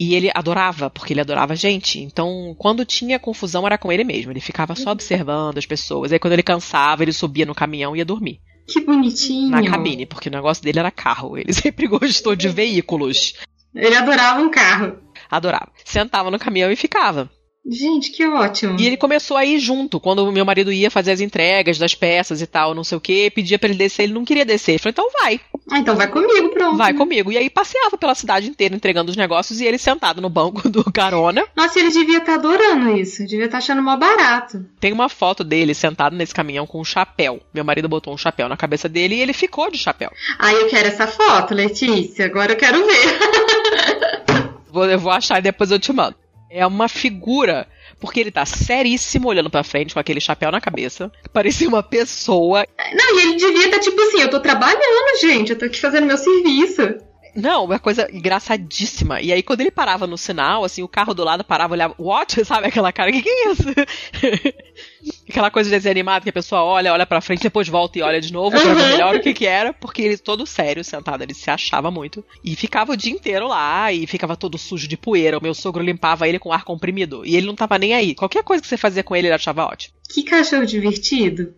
e 0.00 0.14
ele 0.14 0.30
adorava, 0.34 0.88
porque 0.88 1.12
ele 1.12 1.20
adorava 1.20 1.54
gente. 1.54 2.00
Então, 2.00 2.56
quando 2.56 2.86
tinha 2.86 3.18
confusão, 3.18 3.66
era 3.66 3.76
com 3.76 3.92
ele 3.92 4.02
mesmo. 4.02 4.32
Ele 4.32 4.40
ficava 4.40 4.74
só 4.74 4.92
observando 4.92 5.58
as 5.58 5.66
pessoas. 5.66 6.10
Aí, 6.10 6.18
quando 6.18 6.32
ele 6.32 6.42
cansava, 6.42 7.02
ele 7.02 7.12
subia 7.12 7.44
no 7.44 7.54
caminhão 7.54 7.94
e 7.94 7.98
ia 7.98 8.04
dormir. 8.04 8.40
Que 8.66 8.80
bonitinho. 8.80 9.50
Na 9.50 9.62
cabine, 9.62 10.06
porque 10.06 10.30
o 10.30 10.32
negócio 10.32 10.64
dele 10.64 10.78
era 10.78 10.90
carro. 10.90 11.36
Ele 11.36 11.52
sempre 11.52 11.86
gostou 11.86 12.34
de 12.34 12.48
veículos. 12.48 13.34
Ele 13.74 13.94
adorava 13.94 14.40
um 14.40 14.50
carro. 14.50 14.96
Adorava. 15.30 15.70
Sentava 15.84 16.30
no 16.30 16.38
caminhão 16.38 16.70
e 16.70 16.76
ficava. 16.76 17.30
Gente, 17.66 18.10
que 18.10 18.26
ótimo. 18.26 18.80
E 18.80 18.86
ele 18.86 18.96
começou 18.96 19.36
a 19.36 19.44
ir 19.44 19.58
junto. 19.58 20.00
Quando 20.00 20.30
meu 20.32 20.44
marido 20.44 20.72
ia 20.72 20.90
fazer 20.90 21.12
as 21.12 21.20
entregas 21.20 21.78
das 21.78 21.94
peças 21.94 22.40
e 22.40 22.46
tal, 22.46 22.74
não 22.74 22.82
sei 22.82 22.96
o 22.96 23.00
que, 23.00 23.30
pedia 23.30 23.58
para 23.58 23.68
ele 23.68 23.78
descer, 23.78 24.04
ele 24.04 24.14
não 24.14 24.24
queria 24.24 24.46
descer. 24.46 24.72
Ele 24.72 24.78
falou, 24.78 24.92
então 24.92 25.10
vai. 25.20 25.40
Ah, 25.70 25.78
então 25.78 25.94
vai 25.94 26.08
comigo, 26.08 26.48
pronto. 26.48 26.78
Vai 26.78 26.94
comigo. 26.94 27.30
E 27.30 27.36
aí 27.36 27.50
passeava 27.50 27.98
pela 27.98 28.14
cidade 28.14 28.48
inteira 28.48 28.74
entregando 28.74 29.10
os 29.10 29.16
negócios 29.16 29.60
e 29.60 29.66
ele 29.66 29.76
sentado 29.76 30.22
no 30.22 30.30
banco 30.30 30.68
do 30.70 30.82
carona. 30.90 31.44
Nossa, 31.54 31.78
ele 31.78 31.90
devia 31.90 32.18
estar 32.18 32.32
tá 32.32 32.38
adorando 32.38 32.96
isso. 32.96 33.26
Devia 33.26 33.44
estar 33.44 33.58
tá 33.58 33.58
achando 33.58 33.82
mó 33.82 33.94
barato. 33.96 34.64
Tem 34.80 34.92
uma 34.92 35.10
foto 35.10 35.44
dele 35.44 35.74
sentado 35.74 36.16
nesse 36.16 36.34
caminhão 36.34 36.66
com 36.66 36.80
um 36.80 36.84
chapéu. 36.84 37.40
Meu 37.52 37.64
marido 37.64 37.88
botou 37.88 38.14
um 38.14 38.18
chapéu 38.18 38.48
na 38.48 38.56
cabeça 38.56 38.88
dele 38.88 39.16
e 39.16 39.20
ele 39.20 39.34
ficou 39.34 39.70
de 39.70 39.76
chapéu. 39.76 40.10
Ah, 40.38 40.52
eu 40.52 40.66
quero 40.68 40.88
essa 40.88 41.06
foto, 41.06 41.54
Letícia. 41.54 42.24
Agora 42.24 42.52
eu 42.52 42.56
quero 42.56 42.84
ver. 42.86 44.40
vou, 44.72 44.84
eu 44.86 44.98
vou 44.98 45.12
achar 45.12 45.38
e 45.38 45.42
depois 45.42 45.70
eu 45.70 45.78
te 45.78 45.92
mando. 45.92 46.16
É 46.50 46.66
uma 46.66 46.88
figura 46.88 47.66
porque 48.00 48.18
ele 48.18 48.30
tá 48.30 48.44
seríssimo 48.44 49.28
olhando 49.28 49.50
pra 49.50 49.62
frente 49.62 49.94
com 49.94 50.00
aquele 50.00 50.20
chapéu 50.20 50.50
na 50.50 50.60
cabeça. 50.60 51.12
Parecia 51.32 51.68
uma 51.68 51.82
pessoa. 51.82 52.66
Não, 52.92 53.18
e 53.18 53.22
ele 53.22 53.36
devia 53.36 53.66
estar 53.66 53.76
tá, 53.76 53.82
tipo 53.82 54.00
assim: 54.00 54.20
eu 54.20 54.30
tô 54.30 54.40
trabalhando, 54.40 55.20
gente, 55.20 55.50
eu 55.52 55.58
tô 55.58 55.66
aqui 55.66 55.78
fazendo 55.78 56.06
meu 56.06 56.18
serviço. 56.18 57.09
Não, 57.40 57.64
uma 57.64 57.78
coisa 57.78 58.08
engraçadíssima. 58.12 59.20
E 59.20 59.32
aí, 59.32 59.42
quando 59.42 59.60
ele 59.60 59.70
parava 59.70 60.06
no 60.06 60.18
sinal, 60.18 60.64
assim, 60.64 60.82
o 60.82 60.88
carro 60.88 61.14
do 61.14 61.24
lado 61.24 61.42
parava, 61.42 61.74
olhava, 61.74 61.94
what? 61.98 62.44
Sabe 62.44 62.66
aquela 62.66 62.92
cara, 62.92 63.10
que 63.10 63.22
que 63.22 63.28
é 63.28 63.52
isso? 63.52 63.64
aquela 65.28 65.50
coisa 65.50 65.70
de 65.70 65.76
desenho 65.76 65.92
animado 65.92 66.22
que 66.22 66.30
a 66.30 66.32
pessoa 66.32 66.62
olha, 66.62 66.92
olha 66.92 67.06
pra 67.06 67.20
frente, 67.20 67.42
depois 67.42 67.68
volta 67.68 67.98
e 67.98 68.02
olha 68.02 68.20
de 68.20 68.32
novo 68.32 68.50
pra 68.50 68.74
ver 68.74 68.82
uhum. 68.82 68.88
melhor 68.88 69.16
o 69.16 69.20
que 69.20 69.32
que 69.32 69.46
era, 69.46 69.72
porque 69.72 70.02
ele 70.02 70.18
todo 70.18 70.46
sério, 70.46 70.84
sentado, 70.84 71.22
ele 71.22 71.34
se 71.34 71.50
achava 71.50 71.90
muito. 71.90 72.24
E 72.44 72.54
ficava 72.54 72.92
o 72.92 72.96
dia 72.96 73.12
inteiro 73.12 73.48
lá, 73.48 73.92
e 73.92 74.06
ficava 74.06 74.36
todo 74.36 74.58
sujo 74.58 74.86
de 74.86 74.96
poeira. 74.96 75.38
O 75.38 75.42
meu 75.42 75.54
sogro 75.54 75.82
limpava 75.82 76.28
ele 76.28 76.38
com 76.38 76.52
ar 76.52 76.64
comprimido. 76.64 77.24
E 77.24 77.36
ele 77.36 77.46
não 77.46 77.54
tava 77.54 77.78
nem 77.78 77.94
aí. 77.94 78.14
Qualquer 78.14 78.42
coisa 78.42 78.62
que 78.62 78.68
você 78.68 78.76
fazia 78.76 79.02
com 79.02 79.16
ele, 79.16 79.28
ele 79.28 79.34
achava 79.34 79.64
ótimo. 79.64 79.94
Que 80.12 80.22
cachorro 80.22 80.66
divertido. 80.66 81.54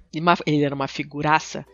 Ele 0.46 0.64
era 0.64 0.74
uma 0.74 0.88
figuraça. 0.88 1.64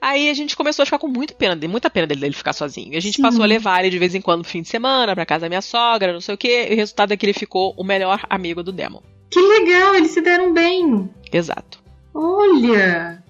Aí 0.00 0.28
a 0.28 0.34
gente 0.34 0.56
começou 0.56 0.82
a 0.82 0.86
ficar 0.86 0.98
com 0.98 1.08
muito 1.08 1.34
pena, 1.34 1.56
muita 1.68 1.88
pena 1.88 2.06
dele, 2.06 2.20
dele 2.20 2.34
ficar 2.34 2.52
sozinho. 2.52 2.92
E 2.92 2.96
a 2.96 3.00
gente 3.00 3.16
Sim. 3.16 3.22
passou 3.22 3.42
a 3.42 3.46
levar 3.46 3.80
ele 3.80 3.90
de 3.90 3.98
vez 3.98 4.14
em 4.14 4.20
quando 4.20 4.38
no 4.38 4.44
fim 4.44 4.62
de 4.62 4.68
semana 4.68 5.14
pra 5.14 5.26
casa 5.26 5.42
da 5.42 5.48
minha 5.48 5.62
sogra, 5.62 6.12
não 6.12 6.20
sei 6.20 6.34
o 6.34 6.38
quê. 6.38 6.68
E 6.70 6.74
o 6.74 6.76
resultado 6.76 7.12
é 7.12 7.16
que 7.16 7.24
ele 7.24 7.32
ficou 7.32 7.74
o 7.76 7.84
melhor 7.84 8.20
amigo 8.28 8.62
do 8.62 8.72
Demon. 8.72 9.02
Que 9.30 9.40
legal, 9.40 9.94
eles 9.94 10.10
se 10.10 10.20
deram 10.20 10.52
bem. 10.52 11.08
Exato. 11.32 11.82
Olha! 12.14 13.22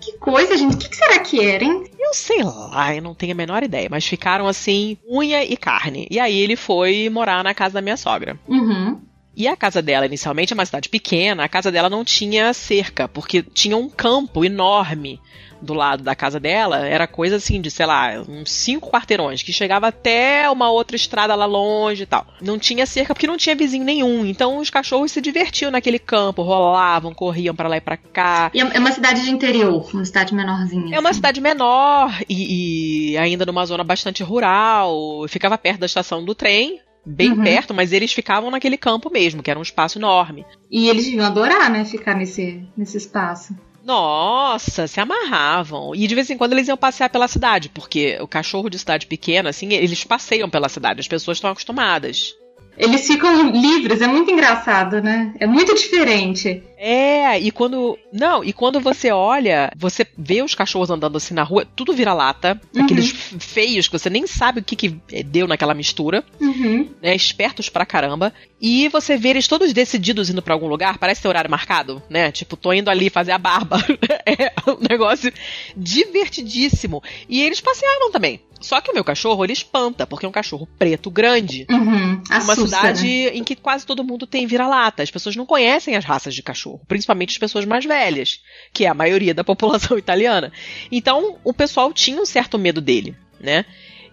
Que 0.00 0.18
coisa, 0.18 0.56
gente. 0.56 0.74
O 0.74 0.78
que, 0.78 0.88
que, 0.88 0.96
será 0.96 1.18
que 1.20 1.40
era, 1.40 1.64
hein? 1.64 1.84
Eu 1.98 2.12
sei 2.12 2.42
lá, 2.42 2.94
eu 2.94 3.02
não 3.02 3.14
tenho 3.14 3.32
a 3.32 3.36
menor 3.36 3.62
ideia. 3.62 3.88
Mas 3.90 4.06
ficaram 4.06 4.46
assim, 4.46 4.98
unha 5.08 5.42
e 5.44 5.56
carne. 5.56 6.06
E 6.10 6.20
aí 6.20 6.36
ele 6.36 6.56
foi 6.56 7.08
morar 7.08 7.42
na 7.42 7.54
casa 7.54 7.74
da 7.74 7.80
minha 7.80 7.96
sogra. 7.96 8.38
Uhum. 8.46 9.00
E 9.36 9.48
a 9.48 9.56
casa 9.56 9.82
dela, 9.82 10.06
inicialmente, 10.06 10.52
é 10.52 10.54
uma 10.54 10.66
cidade 10.66 10.88
pequena, 10.88 11.44
a 11.44 11.48
casa 11.48 11.70
dela 11.70 11.90
não 11.90 12.04
tinha 12.04 12.52
cerca, 12.52 13.08
porque 13.08 13.42
tinha 13.42 13.76
um 13.76 13.88
campo 13.88 14.44
enorme 14.44 15.20
do 15.64 15.74
lado 15.74 16.02
da 16.04 16.14
casa 16.14 16.38
dela 16.38 16.86
era 16.86 17.06
coisa 17.06 17.36
assim 17.36 17.60
de, 17.60 17.70
sei 17.70 17.86
lá, 17.86 18.22
uns 18.28 18.52
cinco 18.52 18.90
quarteirões, 18.90 19.42
que 19.42 19.52
chegava 19.52 19.88
até 19.88 20.48
uma 20.50 20.70
outra 20.70 20.94
estrada 20.94 21.34
lá 21.34 21.46
longe 21.46 22.02
e 22.02 22.06
tal. 22.06 22.26
Não 22.40 22.58
tinha 22.58 22.86
cerca 22.86 23.14
porque 23.14 23.26
não 23.26 23.36
tinha 23.36 23.56
vizinho 23.56 23.84
nenhum. 23.84 24.26
Então 24.26 24.58
os 24.58 24.70
cachorros 24.70 25.10
se 25.10 25.20
divertiam 25.20 25.70
naquele 25.70 25.98
campo, 25.98 26.42
rolavam, 26.42 27.14
corriam 27.14 27.54
para 27.54 27.68
lá 27.68 27.76
e 27.78 27.80
pra 27.80 27.96
cá. 27.96 28.50
E 28.54 28.60
é 28.60 28.78
uma 28.78 28.92
cidade 28.92 29.22
de 29.22 29.30
interior, 29.30 29.88
uma 29.92 30.04
cidade 30.04 30.34
menorzinha. 30.34 30.94
É 30.94 31.00
uma 31.00 31.10
assim. 31.10 31.16
cidade 31.16 31.40
menor 31.40 32.14
e, 32.28 33.12
e 33.12 33.18
ainda 33.18 33.46
numa 33.46 33.64
zona 33.64 33.82
bastante 33.82 34.22
rural. 34.22 35.24
Ficava 35.28 35.56
perto 35.56 35.80
da 35.80 35.86
estação 35.86 36.24
do 36.24 36.34
trem, 36.34 36.80
bem 37.04 37.32
uhum. 37.32 37.42
perto, 37.42 37.74
mas 37.74 37.92
eles 37.92 38.12
ficavam 38.12 38.50
naquele 38.50 38.76
campo 38.76 39.10
mesmo, 39.10 39.42
que 39.42 39.50
era 39.50 39.58
um 39.58 39.62
espaço 39.62 39.98
enorme. 39.98 40.44
E 40.70 40.88
eles 40.88 41.04
deviam 41.04 41.26
adorar, 41.26 41.70
né, 41.70 41.84
ficar 41.84 42.14
nesse, 42.14 42.62
nesse 42.76 42.96
espaço. 42.96 43.54
Nossa, 43.84 44.86
se 44.86 44.98
amarravam. 44.98 45.94
E 45.94 46.06
de 46.06 46.14
vez 46.14 46.30
em 46.30 46.38
quando 46.38 46.54
eles 46.54 46.68
iam 46.68 46.76
passear 46.76 47.10
pela 47.10 47.28
cidade, 47.28 47.68
porque 47.68 48.18
o 48.20 48.26
cachorro 48.26 48.70
de 48.70 48.78
cidade 48.78 49.06
pequena, 49.06 49.50
assim, 49.50 49.72
eles 49.74 50.04
passeiam 50.04 50.48
pela 50.48 50.70
cidade, 50.70 51.00
as 51.00 51.08
pessoas 51.08 51.36
estão 51.36 51.50
acostumadas. 51.50 52.34
Eles 52.76 53.06
ficam 53.06 53.50
livres, 53.50 54.00
é 54.00 54.06
muito 54.06 54.30
engraçado, 54.30 55.00
né? 55.00 55.32
É 55.38 55.46
muito 55.46 55.74
diferente. 55.74 56.62
É, 56.76 57.38
e 57.38 57.50
quando. 57.50 57.98
Não, 58.12 58.44
e 58.44 58.52
quando 58.52 58.78
você 58.78 59.10
olha, 59.10 59.72
você 59.74 60.06
vê 60.18 60.42
os 60.42 60.54
cachorros 60.54 60.90
andando 60.90 61.16
assim 61.16 61.32
na 61.32 61.42
rua, 61.42 61.66
tudo 61.74 61.94
vira 61.94 62.12
lata, 62.12 62.60
uhum. 62.74 62.84
aqueles 62.84 63.10
feios 63.38 63.88
que 63.88 63.98
você 63.98 64.10
nem 64.10 64.26
sabe 64.26 64.60
o 64.60 64.62
que, 64.62 64.76
que 64.76 64.88
deu 65.24 65.46
naquela 65.46 65.72
mistura, 65.72 66.22
uhum. 66.40 66.90
né? 67.00 67.14
Espertos 67.14 67.70
pra 67.70 67.86
caramba. 67.86 68.34
E 68.60 68.88
você 68.88 69.16
vê 69.16 69.30
eles 69.30 69.48
todos 69.48 69.72
decididos 69.72 70.28
indo 70.28 70.42
para 70.42 70.52
algum 70.52 70.66
lugar, 70.66 70.98
parece 70.98 71.22
ter 71.22 71.28
horário 71.28 71.50
marcado, 71.50 72.02
né? 72.10 72.30
Tipo, 72.30 72.56
tô 72.56 72.72
indo 72.72 72.90
ali 72.90 73.08
fazer 73.08 73.32
a 73.32 73.38
barba. 73.38 73.78
é 74.26 74.52
um 74.70 74.76
negócio 74.86 75.32
divertidíssimo. 75.76 77.02
E 77.28 77.42
eles 77.42 77.60
passeavam 77.60 78.10
também. 78.10 78.40
Só 78.64 78.80
que 78.80 78.90
o 78.90 78.94
meu 78.94 79.04
cachorro, 79.04 79.44
ele 79.44 79.52
espanta, 79.52 80.06
porque 80.06 80.24
é 80.24 80.28
um 80.28 80.32
cachorro 80.32 80.66
preto 80.78 81.10
grande. 81.10 81.66
Uhum, 81.70 82.22
assusta, 82.30 82.52
uma 82.52 82.66
cidade 82.66 83.06
né? 83.06 83.36
em 83.36 83.44
que 83.44 83.54
quase 83.54 83.84
todo 83.84 84.02
mundo 84.02 84.26
tem 84.26 84.46
vira-lata. 84.46 85.02
As 85.02 85.10
pessoas 85.10 85.36
não 85.36 85.44
conhecem 85.44 85.94
as 85.94 86.04
raças 86.04 86.34
de 86.34 86.42
cachorro, 86.42 86.80
principalmente 86.88 87.32
as 87.32 87.38
pessoas 87.38 87.66
mais 87.66 87.84
velhas, 87.84 88.40
que 88.72 88.86
é 88.86 88.88
a 88.88 88.94
maioria 88.94 89.34
da 89.34 89.44
população 89.44 89.98
italiana. 89.98 90.50
Então, 90.90 91.36
o 91.44 91.52
pessoal 91.52 91.92
tinha 91.92 92.18
um 92.18 92.24
certo 92.24 92.58
medo 92.58 92.80
dele, 92.80 93.14
né? 93.38 93.66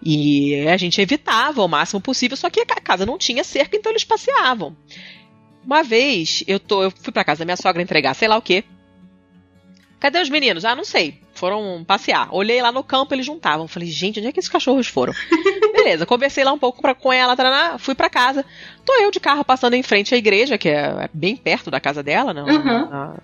E 0.04 0.68
a 0.68 0.76
gente 0.76 1.00
evitava 1.00 1.64
o 1.64 1.68
máximo 1.68 2.00
possível, 2.00 2.36
só 2.36 2.50
que 2.50 2.60
a 2.60 2.66
casa 2.66 3.06
não 3.06 3.16
tinha 3.16 3.42
cerca, 3.42 3.74
então 3.74 3.90
eles 3.90 4.04
passeavam. 4.04 4.76
Uma 5.64 5.82
vez, 5.82 6.44
eu, 6.46 6.60
tô, 6.60 6.82
eu 6.82 6.90
fui 6.90 7.10
pra 7.10 7.24
casa 7.24 7.38
da 7.38 7.44
minha 7.46 7.56
sogra 7.56 7.80
entregar 7.80 8.12
sei 8.12 8.28
lá 8.28 8.36
o 8.36 8.42
quê. 8.42 8.64
Cadê 10.02 10.20
os 10.20 10.28
meninos? 10.28 10.64
Ah, 10.64 10.74
não 10.74 10.84
sei 10.84 11.22
foram 11.42 11.82
passear. 11.84 12.28
Olhei 12.30 12.62
lá 12.62 12.70
no 12.70 12.84
campo, 12.84 13.12
eles 13.12 13.26
juntavam. 13.26 13.66
Falei, 13.66 13.88
gente, 13.88 14.20
onde 14.20 14.28
é 14.28 14.32
que 14.32 14.38
esses 14.38 14.48
cachorros 14.48 14.86
foram? 14.86 15.12
Beleza, 15.74 16.06
conversei 16.06 16.44
lá 16.44 16.52
um 16.52 16.58
pouco 16.58 16.80
pra, 16.80 16.94
com 16.94 17.12
ela, 17.12 17.36
fui 17.80 17.96
para 17.96 18.08
casa. 18.08 18.44
Tô 18.84 18.94
eu 19.00 19.10
de 19.10 19.18
carro 19.18 19.44
passando 19.44 19.74
em 19.74 19.82
frente 19.82 20.14
à 20.14 20.18
igreja, 20.18 20.56
que 20.56 20.68
é, 20.68 20.82
é 20.82 21.10
bem 21.12 21.36
perto 21.36 21.68
da 21.68 21.80
casa 21.80 22.00
dela, 22.00 22.32
né? 22.32 22.42
Uhum. 22.42 22.88
Na, 22.88 23.16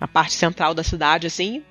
na 0.00 0.08
parte 0.08 0.32
central 0.32 0.72
da 0.72 0.82
cidade, 0.82 1.26
assim. 1.26 1.62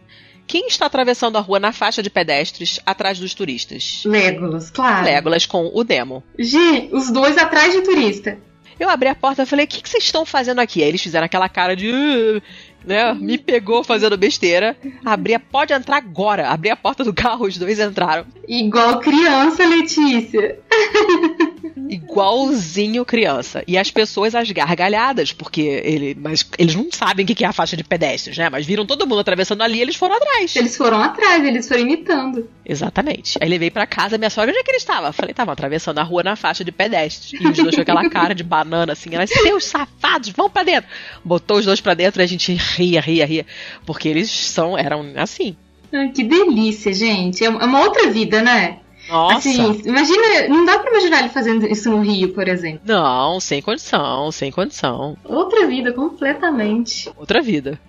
Quem 0.46 0.68
está 0.68 0.86
atravessando 0.86 1.38
a 1.38 1.42
rua 1.42 1.60
na 1.60 1.72
faixa 1.72 2.04
de 2.04 2.10
pedestres 2.12 2.80
atrás 2.86 3.18
dos 3.18 3.34
turistas? 3.34 4.04
Legolas, 4.06 4.70
claro. 4.70 5.06
Legolas 5.06 5.48
com 5.48 5.72
o 5.74 5.84
Demo. 5.84 6.24
Gi, 6.38 6.90
os 6.92 7.10
dois 7.10 7.36
atrás 7.36 7.74
de 7.74 7.82
turista. 7.82 8.38
Eu 8.80 8.90
abri 8.90 9.10
a 9.10 9.16
porta 9.16 9.44
e 9.44 9.46
falei: 9.46 9.66
O 9.66 9.68
que, 9.68 9.82
que 9.82 9.90
vocês 9.90 10.06
estão 10.06 10.26
fazendo 10.26 10.60
aqui? 10.60 10.82
Aí 10.82 10.88
eles 10.88 11.02
fizeram 11.02 11.26
aquela 11.26 11.50
cara 11.50 11.76
de. 11.76 11.92
Uh, 11.92 12.42
né? 12.90 13.14
Me 13.14 13.38
pegou 13.38 13.84
fazendo 13.84 14.18
besteira. 14.18 14.76
Abri 15.06 15.36
a, 15.36 15.40
pode 15.40 15.72
entrar 15.72 15.98
agora. 15.98 16.50
Abri 16.50 16.72
a 16.72 16.76
porta 16.76 17.04
do 17.04 17.14
carro, 17.14 17.46
os 17.46 17.56
dois 17.56 17.80
entraram. 17.80 18.26
Igual 18.48 19.00
criança, 19.00 19.64
Letícia. 19.66 20.60
Igualzinho 21.90 23.06
criança. 23.06 23.64
E 23.68 23.78
as 23.78 23.92
pessoas 23.92 24.36
as 24.36 24.52
gargalhadas, 24.52 25.32
porque 25.32 25.62
ele, 25.62 26.16
mas 26.20 26.48
eles 26.58 26.76
não 26.76 26.90
sabem 26.92 27.26
o 27.26 27.28
que 27.28 27.44
é 27.44 27.48
a 27.48 27.54
faixa 27.54 27.76
de 27.76 27.84
pedestres, 27.84 28.38
né? 28.38 28.50
Mas 28.50 28.66
viram 28.66 28.86
todo 28.86 29.08
mundo 29.08 29.20
atravessando 29.20 29.62
ali 29.62 29.78
e 29.78 29.82
eles 29.82 29.96
foram 29.96 30.16
atrás. 30.16 30.56
Eles 30.56 30.76
foram 30.76 31.02
atrás, 31.02 31.44
eles 31.44 31.68
foram 31.68 31.82
imitando. 31.82 32.50
Exatamente. 32.66 33.38
Aí 33.42 33.50
levei 33.50 33.72
para 33.72 33.88
casa, 33.88 34.18
minha 34.18 34.30
sogra, 34.30 34.52
onde 34.52 34.60
é 34.60 34.64
que 34.64 34.72
ele 34.72 34.78
estava? 34.78 35.12
Falei, 35.12 35.32
estavam 35.32 35.54
atravessando 35.54 36.00
a 36.00 36.04
rua 36.04 36.24
na 36.24 36.36
faixa 36.36 36.64
de 36.64 36.72
pedestres. 36.72 37.40
E 37.40 37.48
os 37.48 37.58
dois 37.58 37.76
com 37.76 37.82
aquela 37.82 38.10
cara 38.10 38.36
de 38.36 38.44
banana, 38.44 38.94
assim, 38.94 39.10
elas, 39.14 39.30
seus 39.30 39.66
safados, 39.66 40.30
vão 40.30 40.50
para 40.50 40.64
dentro. 40.64 40.90
Botou 41.24 41.58
os 41.58 41.66
dois 41.66 41.82
para 41.82 41.94
dentro 41.94 42.22
e 42.22 42.24
a 42.24 42.28
gente 42.28 42.54
ria, 42.54 43.02
ria, 43.02 43.26
ria. 43.26 43.46
Porque 43.86 44.08
eles 44.08 44.30
são, 44.30 44.78
eram 44.78 45.06
assim. 45.16 45.56
Ah, 45.94 46.08
que 46.14 46.24
delícia, 46.24 46.94
gente. 46.94 47.44
É 47.44 47.50
uma 47.50 47.82
outra 47.82 48.12
vida, 48.12 48.42
né? 48.42 48.80
Nossa. 49.10 49.50
Assim, 49.50 49.82
imagina, 49.86 50.48
não 50.48 50.66
dá 50.66 50.80
pra 50.80 50.92
imaginar 50.92 51.20
ele 51.20 51.30
fazendo 51.30 51.66
isso 51.66 51.90
no 51.90 52.02
Rio, 52.02 52.34
por 52.34 52.48
exemplo. 52.48 52.82
Não, 52.86 53.40
sem 53.40 53.62
condição, 53.62 54.32
sem 54.32 54.52
condição. 54.52 55.18
Outra 55.24 55.66
vida, 55.68 55.92
completamente. 55.92 57.10
Outra 57.18 57.42
vida. 57.42 57.80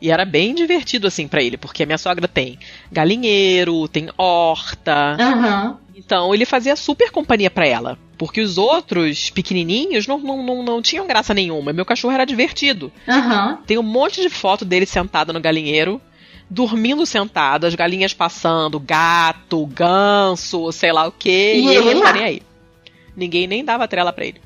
E 0.00 0.10
era 0.10 0.24
bem 0.24 0.54
divertido, 0.54 1.06
assim, 1.06 1.28
para 1.28 1.42
ele, 1.42 1.56
porque 1.56 1.82
a 1.82 1.86
minha 1.86 1.98
sogra 1.98 2.26
tem 2.26 2.58
galinheiro, 2.90 3.86
tem 3.88 4.08
horta. 4.16 5.16
Uhum. 5.18 5.76
Então 5.94 6.34
ele 6.34 6.46
fazia 6.46 6.74
super 6.74 7.10
companhia 7.10 7.50
para 7.50 7.66
ela. 7.66 7.98
Porque 8.16 8.40
os 8.40 8.58
outros 8.58 9.30
pequenininhos 9.30 10.06
não, 10.06 10.18
não, 10.18 10.42
não, 10.42 10.62
não, 10.62 10.82
tinham 10.82 11.06
graça 11.06 11.32
nenhuma. 11.32 11.72
Meu 11.72 11.84
cachorro 11.84 12.14
era 12.14 12.24
divertido. 12.24 12.92
Uhum. 13.06 13.56
Tem 13.66 13.78
um 13.78 13.82
monte 13.82 14.20
de 14.20 14.28
foto 14.28 14.64
dele 14.64 14.86
sentado 14.86 15.32
no 15.32 15.40
galinheiro 15.40 16.00
dormindo 16.50 17.06
sentado, 17.06 17.64
as 17.64 17.76
galinhas 17.76 18.12
passando, 18.12 18.80
gato, 18.80 19.64
ganso, 19.66 20.72
sei 20.72 20.92
lá 20.92 21.06
o 21.06 21.12
que, 21.12 21.54
e, 21.54 21.66
e 21.66 21.76
ele 21.76 21.94
não 21.94 22.02
tá 22.02 22.12
nem 22.12 22.24
aí. 22.24 22.42
Ninguém 23.16 23.46
nem 23.46 23.64
dava 23.64 23.86
trela 23.86 24.12
pra 24.12 24.26
ele. 24.26 24.40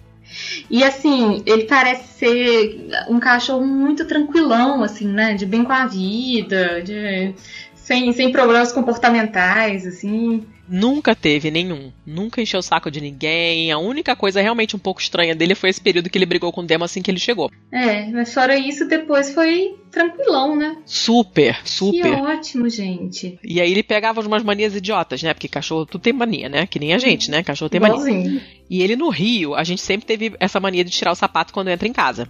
E 0.69 0.83
assim, 0.83 1.43
ele 1.47 1.65
parece 1.65 2.19
ser 2.19 2.89
um 3.09 3.19
cachorro 3.19 3.65
muito 3.65 4.05
tranquilão, 4.07 4.83
assim, 4.83 5.07
né? 5.07 5.35
De 5.35 5.47
bem 5.47 5.65
com 5.65 5.73
a 5.73 5.87
vida, 5.87 6.83
de 6.83 7.35
Sem, 7.75 8.13
sem 8.13 8.33
problemas 8.33 8.73
comportamentais, 8.73 9.87
assim. 9.87 10.45
Nunca 10.69 11.15
teve 11.15 11.51
nenhum. 11.51 11.93
Nunca 12.07 12.41
encheu 12.41 12.61
o 12.61 12.63
saco 12.63 12.91
de 12.91 13.01
ninguém. 13.01 13.71
A 13.71 13.79
única 13.79 14.17
coisa 14.17 14.41
realmente 14.41 14.75
um 14.75 14.79
pouco 14.79 15.01
estranha 15.01 15.35
dele 15.35 15.55
foi 15.55 15.71
esse 15.71 15.81
período 15.81 16.09
que 16.09 16.17
ele 16.17 16.27
brigou 16.27 16.53
com 16.53 16.63
o 16.63 16.67
Demo 16.67 16.85
assim 16.85 17.03
que 17.03 17.11
ele 17.11 17.19
chegou. 17.19 17.51
É, 17.71 18.07
mas 18.07 18.33
fora 18.33 18.57
isso, 18.57 18.89
depois 18.89 19.33
foi 19.33 19.75
tranquilão, 19.91 20.57
né? 20.57 20.77
Super, 20.87 21.61
super. 21.65 22.03
Que 22.03 22.23
ótimo, 22.23 22.69
gente. 22.69 23.39
E 23.45 23.61
aí 23.61 23.71
ele 23.71 23.83
pegava 23.83 24.21
umas 24.21 24.43
manias 24.43 24.75
idiotas, 24.75 25.23
né? 25.23 25.35
Porque 25.35 25.49
cachorro 25.49 25.87
tudo 25.87 26.03
tem 26.03 26.13
mania, 26.13 26.49
né? 26.49 26.67
Que 26.67 26.79
nem 26.79 26.95
a 26.95 26.99
gente, 26.99 27.31
né? 27.31 27.43
Cachorro 27.43 27.69
tem 27.69 27.81
mania. 27.81 28.43
E 28.69 28.83
ele 28.83 28.97
no 28.97 29.11
Rio, 29.11 29.55
a 29.55 29.63
gente 29.65 29.83
sempre 29.83 30.07
teve 30.07 30.35
essa 30.41 30.59
mania 30.59 30.85
de 30.85 30.91
tirar 30.91 31.13
o 31.13 31.17
sapato 31.17 31.53
quando 31.53 31.69
entra 31.69 31.87
em 31.87 31.93
casa. 31.93 32.29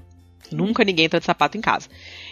Nunca 0.50 0.84
ninguém 0.84 1.06
entra 1.06 1.20
de 1.20 1.26
sapato 1.26 1.56
em 1.56 1.60
casa. 1.60 1.88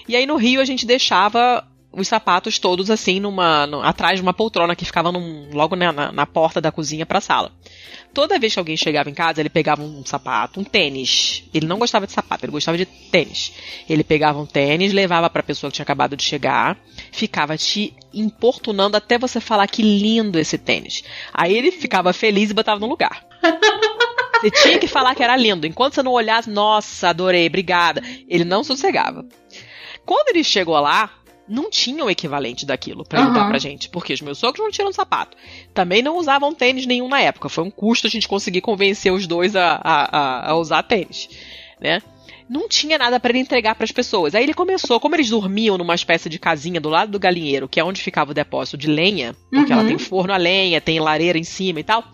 E 0.08 0.16
aí 0.16 0.26
no 0.26 0.36
Rio 0.36 0.60
a 0.60 0.64
gente 0.64 0.84
deixava 0.84 1.66
os 1.92 2.08
sapatos 2.08 2.58
todos 2.58 2.90
assim 2.90 3.20
numa 3.20 3.66
no, 3.66 3.82
atrás 3.82 4.16
de 4.16 4.22
uma 4.22 4.32
poltrona 4.32 4.74
que 4.74 4.84
ficava 4.84 5.12
num, 5.12 5.50
logo 5.52 5.76
na, 5.76 5.92
na, 5.92 6.12
na, 6.12 6.26
porta 6.26 6.60
da 6.60 6.72
cozinha 6.72 7.04
para 7.04 7.18
a 7.18 7.20
sala. 7.20 7.52
Toda 8.14 8.38
vez 8.38 8.52
que 8.52 8.58
alguém 8.58 8.76
chegava 8.76 9.08
em 9.08 9.14
casa, 9.14 9.40
ele 9.40 9.48
pegava 9.48 9.82
um 9.82 10.04
sapato, 10.04 10.60
um 10.60 10.64
tênis. 10.64 11.44
Ele 11.52 11.66
não 11.66 11.78
gostava 11.78 12.06
de 12.06 12.12
sapato, 12.12 12.44
ele 12.44 12.52
gostava 12.52 12.76
de 12.76 12.84
tênis. 12.84 13.52
Ele 13.88 14.04
pegava 14.04 14.38
um 14.38 14.46
tênis, 14.46 14.92
levava 14.92 15.30
para 15.30 15.40
a 15.40 15.44
pessoa 15.44 15.70
que 15.70 15.76
tinha 15.76 15.84
acabado 15.84 16.16
de 16.16 16.22
chegar, 16.22 16.78
ficava 17.10 17.56
te 17.56 17.94
importunando 18.12 18.96
até 18.96 19.18
você 19.18 19.40
falar 19.40 19.66
que 19.66 19.82
lindo 19.82 20.38
esse 20.38 20.58
tênis. 20.58 21.02
Aí 21.32 21.56
ele 21.56 21.70
ficava 21.70 22.12
feliz 22.12 22.50
e 22.50 22.54
botava 22.54 22.80
no 22.80 22.86
lugar. 22.86 23.26
Você 24.42 24.50
tinha 24.50 24.78
que 24.78 24.88
falar 24.88 25.14
que 25.14 25.22
era 25.22 25.36
lindo. 25.36 25.66
Enquanto 25.66 25.94
você 25.94 26.02
não 26.02 26.12
olhasse, 26.12 26.50
nossa, 26.50 27.08
adorei, 27.08 27.46
obrigada. 27.46 28.02
Ele 28.28 28.44
não 28.44 28.64
sossegava. 28.64 29.24
Quando 30.04 30.30
ele 30.30 30.42
chegou 30.42 30.78
lá, 30.80 31.10
não 31.48 31.70
tinha 31.70 32.04
o 32.04 32.10
equivalente 32.10 32.64
daquilo 32.64 33.04
para 33.04 33.26
uhum. 33.26 33.32
dar 33.32 33.48
pra 33.48 33.58
gente. 33.58 33.88
Porque 33.88 34.12
os 34.12 34.20
meus 34.20 34.38
sogros 34.38 34.64
não 34.64 34.70
tiram 34.70 34.92
sapato. 34.92 35.36
Também 35.74 36.02
não 36.02 36.16
usavam 36.16 36.54
tênis 36.54 36.86
nenhum 36.86 37.08
na 37.08 37.20
época. 37.20 37.48
Foi 37.48 37.64
um 37.64 37.70
custo 37.70 38.06
a 38.06 38.10
gente 38.10 38.28
conseguir 38.28 38.60
convencer 38.60 39.12
os 39.12 39.26
dois 39.26 39.56
a, 39.56 39.80
a, 39.82 40.50
a 40.50 40.56
usar 40.56 40.82
tênis, 40.82 41.28
né? 41.80 42.00
Não 42.48 42.68
tinha 42.68 42.98
nada 42.98 43.18
para 43.18 43.30
ele 43.30 43.38
entregar 43.38 43.74
para 43.74 43.84
as 43.84 43.92
pessoas. 43.92 44.34
Aí 44.34 44.42
ele 44.42 44.52
começou, 44.52 45.00
como 45.00 45.16
eles 45.16 45.30
dormiam 45.30 45.78
numa 45.78 45.94
espécie 45.94 46.28
de 46.28 46.38
casinha 46.38 46.80
do 46.80 46.88
lado 46.88 47.12
do 47.12 47.18
galinheiro, 47.18 47.68
que 47.68 47.80
é 47.80 47.84
onde 47.84 48.02
ficava 48.02 48.32
o 48.32 48.34
depósito 48.34 48.76
de 48.76 48.88
lenha, 48.88 49.34
porque 49.50 49.72
uhum. 49.72 49.78
ela 49.78 49.88
tem 49.88 49.98
forno 49.98 50.34
a 50.34 50.36
lenha, 50.36 50.80
tem 50.80 51.00
lareira 51.00 51.38
em 51.38 51.44
cima 51.44 51.80
e 51.80 51.84
tal. 51.84 52.04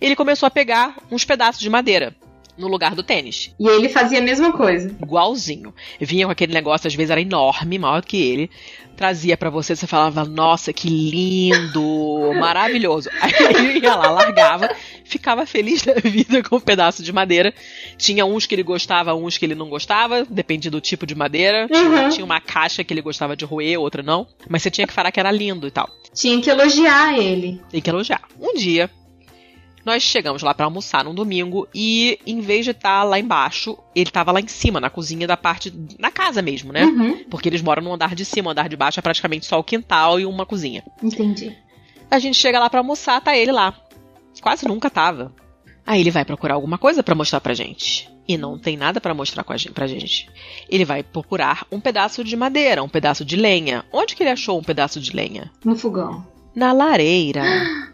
Ele 0.00 0.16
começou 0.16 0.46
a 0.46 0.50
pegar 0.50 0.96
uns 1.10 1.24
pedaços 1.24 1.60
de 1.60 1.70
madeira 1.70 2.14
no 2.60 2.68
lugar 2.68 2.94
do 2.94 3.02
tênis. 3.02 3.54
E 3.58 3.66
ele 3.66 3.88
fazia 3.88 4.18
a 4.18 4.22
mesma 4.22 4.52
coisa. 4.52 4.94
Igualzinho. 5.02 5.74
Vinha 5.98 6.26
com 6.26 6.32
aquele 6.32 6.52
negócio, 6.52 6.86
às 6.86 6.94
vezes 6.94 7.10
era 7.10 7.20
enorme, 7.20 7.78
maior 7.78 8.04
que 8.04 8.20
ele. 8.20 8.50
Trazia 8.96 9.36
para 9.36 9.48
você, 9.48 9.74
você 9.74 9.86
falava, 9.86 10.24
nossa, 10.24 10.74
que 10.74 10.88
lindo, 10.88 12.32
maravilhoso. 12.38 13.08
Aí 13.20 13.32
ele 13.56 13.80
ia 13.80 13.94
lá, 13.94 14.10
largava, 14.10 14.68
ficava 15.04 15.46
feliz 15.46 15.82
da 15.82 15.94
vida 15.94 16.42
com 16.42 16.56
um 16.56 16.60
pedaço 16.60 17.02
de 17.02 17.10
madeira. 17.10 17.54
Tinha 17.96 18.26
uns 18.26 18.44
que 18.44 18.54
ele 18.54 18.62
gostava, 18.62 19.14
uns 19.14 19.38
que 19.38 19.46
ele 19.46 19.54
não 19.54 19.70
gostava, 19.70 20.26
dependia 20.28 20.70
do 20.70 20.82
tipo 20.82 21.06
de 21.06 21.14
madeira. 21.14 21.66
Uhum. 21.70 22.10
Tinha 22.10 22.24
uma 22.24 22.42
caixa 22.42 22.84
que 22.84 22.92
ele 22.92 23.00
gostava 23.00 23.34
de 23.34 23.46
roer, 23.46 23.80
outra 23.80 24.02
não. 24.02 24.26
Mas 24.48 24.62
você 24.62 24.70
tinha 24.70 24.86
que 24.86 24.92
falar 24.92 25.10
que 25.10 25.18
era 25.18 25.32
lindo 25.32 25.66
e 25.66 25.70
tal. 25.70 25.88
Tinha 26.12 26.40
que 26.40 26.50
elogiar 26.50 27.18
ele. 27.18 27.60
Tem 27.70 27.80
que 27.80 27.88
elogiar. 27.88 28.22
Um 28.38 28.54
dia, 28.54 28.90
nós 29.90 30.04
chegamos 30.04 30.42
lá 30.42 30.54
para 30.54 30.66
almoçar 30.66 31.04
num 31.04 31.14
domingo 31.14 31.66
e, 31.74 32.18
em 32.24 32.40
vez 32.40 32.64
de 32.64 32.70
estar 32.70 33.00
tá 33.00 33.02
lá 33.02 33.18
embaixo, 33.18 33.76
ele 33.94 34.08
estava 34.08 34.30
lá 34.30 34.40
em 34.40 34.46
cima, 34.46 34.80
na 34.80 34.88
cozinha 34.88 35.26
da 35.26 35.36
parte. 35.36 35.72
na 35.98 36.12
casa 36.12 36.40
mesmo, 36.40 36.72
né? 36.72 36.84
Uhum. 36.84 37.24
Porque 37.24 37.48
eles 37.48 37.60
moram 37.60 37.82
no 37.82 37.92
andar 37.92 38.14
de 38.14 38.24
cima, 38.24 38.48
o 38.48 38.52
andar 38.52 38.68
de 38.68 38.76
baixo 38.76 39.00
é 39.00 39.02
praticamente 39.02 39.46
só 39.46 39.58
o 39.58 39.64
quintal 39.64 40.20
e 40.20 40.24
uma 40.24 40.46
cozinha. 40.46 40.84
Entendi. 41.02 41.56
A 42.08 42.18
gente 42.20 42.38
chega 42.38 42.60
lá 42.60 42.70
para 42.70 42.80
almoçar, 42.80 43.20
tá 43.20 43.36
ele 43.36 43.50
lá. 43.50 43.74
Quase 44.40 44.66
nunca 44.66 44.88
tava. 44.88 45.34
Aí 45.84 46.00
ele 46.00 46.10
vai 46.10 46.24
procurar 46.24 46.54
alguma 46.54 46.78
coisa 46.78 47.02
para 47.02 47.14
mostrar 47.14 47.40
pra 47.40 47.52
gente. 47.52 48.08
E 48.28 48.38
não 48.38 48.56
tem 48.56 48.76
nada 48.76 49.00
para 49.00 49.12
mostrar 49.12 49.42
pra 49.42 49.86
gente. 49.88 50.30
Ele 50.68 50.84
vai 50.84 51.02
procurar 51.02 51.66
um 51.70 51.80
pedaço 51.80 52.22
de 52.22 52.36
madeira, 52.36 52.82
um 52.82 52.88
pedaço 52.88 53.24
de 53.24 53.34
lenha. 53.34 53.84
Onde 53.92 54.14
que 54.14 54.22
ele 54.22 54.30
achou 54.30 54.56
um 54.56 54.62
pedaço 54.62 55.00
de 55.00 55.14
lenha? 55.14 55.50
No 55.64 55.74
fogão 55.74 56.24
na 56.54 56.72
lareira. 56.72 57.42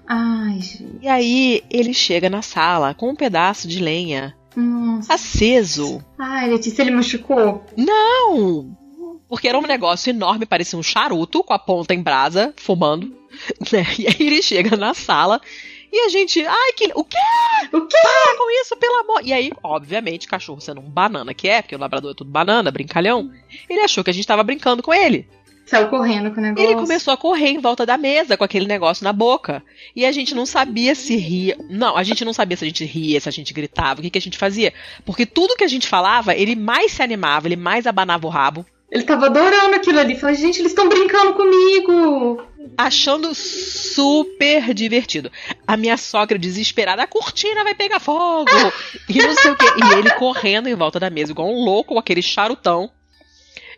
Ai, 0.06 0.60
gente. 0.60 0.98
E 1.02 1.08
aí 1.08 1.62
ele 1.70 1.92
chega 1.92 2.30
na 2.30 2.42
sala 2.42 2.94
com 2.94 3.10
um 3.10 3.16
pedaço 3.16 3.66
de 3.66 3.80
lenha 3.80 4.36
Nossa. 4.54 5.14
aceso. 5.14 6.04
Ai, 6.18 6.48
Letícia, 6.48 6.82
ele 6.82 6.92
machucou? 6.92 7.64
Não! 7.76 8.76
Porque 9.28 9.48
era 9.48 9.58
um 9.58 9.62
negócio 9.62 10.10
enorme, 10.10 10.46
parecia 10.46 10.78
um 10.78 10.82
charuto 10.82 11.42
com 11.42 11.52
a 11.52 11.58
ponta 11.58 11.92
em 11.92 12.02
brasa, 12.02 12.54
fumando. 12.56 13.14
Né? 13.70 13.84
E 13.98 14.06
aí 14.06 14.16
ele 14.18 14.40
chega 14.40 14.78
na 14.78 14.94
sala 14.94 15.42
e 15.92 16.00
a 16.00 16.08
gente, 16.08 16.44
ai, 16.44 16.72
que. 16.72 16.90
O 16.94 17.04
quê? 17.04 17.16
O 17.72 17.80
quê? 17.82 17.96
Para 18.02 18.36
com 18.36 18.50
isso, 18.60 18.76
pelo 18.76 18.96
amor. 18.96 19.20
E 19.24 19.32
aí, 19.32 19.50
obviamente, 19.62 20.26
cachorro 20.26 20.60
sendo 20.60 20.80
um 20.80 20.90
banana 20.90 21.32
que 21.32 21.48
é, 21.48 21.62
porque 21.62 21.76
o 21.76 21.78
labrador 21.78 22.10
é 22.10 22.14
tudo 22.14 22.30
banana, 22.30 22.70
brincalhão, 22.70 23.30
ele 23.68 23.80
achou 23.80 24.02
que 24.02 24.10
a 24.10 24.12
gente 24.12 24.26
tava 24.26 24.42
brincando 24.42 24.82
com 24.82 24.92
ele. 24.92 25.28
Saiu 25.66 25.88
correndo 25.88 26.30
com 26.30 26.38
o 26.38 26.42
negócio. 26.42 26.64
Ele 26.64 26.80
começou 26.80 27.12
a 27.12 27.16
correr 27.16 27.48
em 27.48 27.58
volta 27.58 27.84
da 27.84 27.98
mesa 27.98 28.36
com 28.36 28.44
aquele 28.44 28.66
negócio 28.66 29.02
na 29.02 29.12
boca. 29.12 29.62
E 29.96 30.06
a 30.06 30.12
gente 30.12 30.32
não 30.32 30.46
sabia 30.46 30.94
se 30.94 31.16
ria. 31.16 31.58
Não, 31.68 31.96
a 31.96 32.04
gente 32.04 32.24
não 32.24 32.32
sabia 32.32 32.56
se 32.56 32.64
a 32.64 32.68
gente 32.68 32.84
ria, 32.84 33.20
se 33.20 33.28
a 33.28 33.32
gente 33.32 33.52
gritava, 33.52 33.98
o 33.98 34.02
que, 34.02 34.10
que 34.10 34.18
a 34.18 34.22
gente 34.22 34.38
fazia. 34.38 34.72
Porque 35.04 35.26
tudo 35.26 35.56
que 35.56 35.64
a 35.64 35.68
gente 35.68 35.88
falava, 35.88 36.36
ele 36.36 36.54
mais 36.54 36.92
se 36.92 37.02
animava, 37.02 37.48
ele 37.48 37.56
mais 37.56 37.84
abanava 37.84 38.24
o 38.28 38.30
rabo. 38.30 38.64
Ele 38.90 39.02
tava 39.02 39.26
adorando 39.26 39.74
aquilo 39.74 39.98
ali. 39.98 40.16
Falei, 40.16 40.36
gente, 40.36 40.60
eles 40.60 40.70
estão 40.70 40.88
brincando 40.88 41.34
comigo. 41.34 42.44
Achando 42.78 43.34
super 43.34 44.72
divertido. 44.72 45.32
A 45.66 45.76
minha 45.76 45.96
sogra 45.96 46.38
desesperada, 46.38 47.02
a 47.02 47.08
cortina 47.08 47.64
vai 47.64 47.74
pegar 47.74 47.98
fogo. 47.98 48.46
e 49.08 49.18
não 49.20 49.34
sei 49.34 49.50
o 49.50 49.56
quê. 49.56 49.66
E 49.66 49.98
ele 49.98 50.10
correndo 50.12 50.68
em 50.68 50.76
volta 50.76 51.00
da 51.00 51.10
mesa, 51.10 51.32
igual 51.32 51.48
um 51.48 51.64
louco, 51.64 51.94
com 51.94 51.98
aquele 51.98 52.22
charutão. 52.22 52.88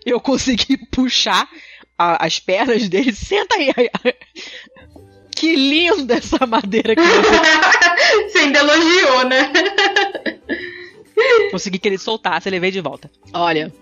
Eu 0.05 0.21
consegui 0.21 0.77
puxar 0.77 1.49
a, 1.99 2.25
as 2.25 2.39
pernas 2.39 2.89
dele. 2.89 3.13
Senta 3.15 3.57
aí. 3.57 3.73
Que 5.35 5.55
linda 5.55 6.15
essa 6.15 6.47
madeira 6.47 6.95
que 6.95 7.03
você. 7.03 8.29
você 8.29 8.39
ainda 8.39 8.61
elogiou, 8.61 9.25
né? 9.29 9.53
Consegui 11.51 11.79
que 11.79 11.89
ele 11.89 11.99
soltasse, 11.99 12.49
ele 12.49 12.61
veio 12.61 12.73
de 12.73 12.81
volta. 12.81 13.11
Olha, 13.33 13.73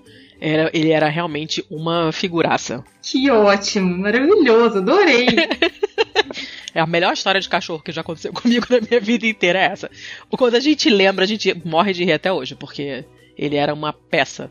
era, 0.40 0.70
ele 0.72 0.90
era 0.90 1.08
realmente 1.08 1.64
uma 1.70 2.10
figuraça. 2.12 2.82
Que 3.02 3.30
ótimo, 3.30 3.98
maravilhoso, 3.98 4.78
adorei. 4.78 5.26
É 6.74 6.80
a 6.80 6.86
melhor 6.86 7.14
história 7.14 7.40
de 7.40 7.48
cachorro 7.48 7.82
que 7.82 7.92
já 7.92 8.02
aconteceu 8.02 8.32
comigo 8.32 8.66
na 8.68 8.80
minha 8.80 9.00
vida 9.00 9.26
inteira 9.26 9.58
é 9.58 9.64
essa. 9.64 9.90
Quando 10.30 10.56
a 10.56 10.60
gente 10.60 10.90
lembra, 10.90 11.24
a 11.24 11.28
gente 11.28 11.54
morre 11.64 11.92
de 11.92 12.04
rir 12.04 12.12
até 12.12 12.30
hoje, 12.30 12.54
porque 12.54 13.04
ele 13.36 13.56
era 13.56 13.72
uma 13.72 13.92
peça. 13.92 14.50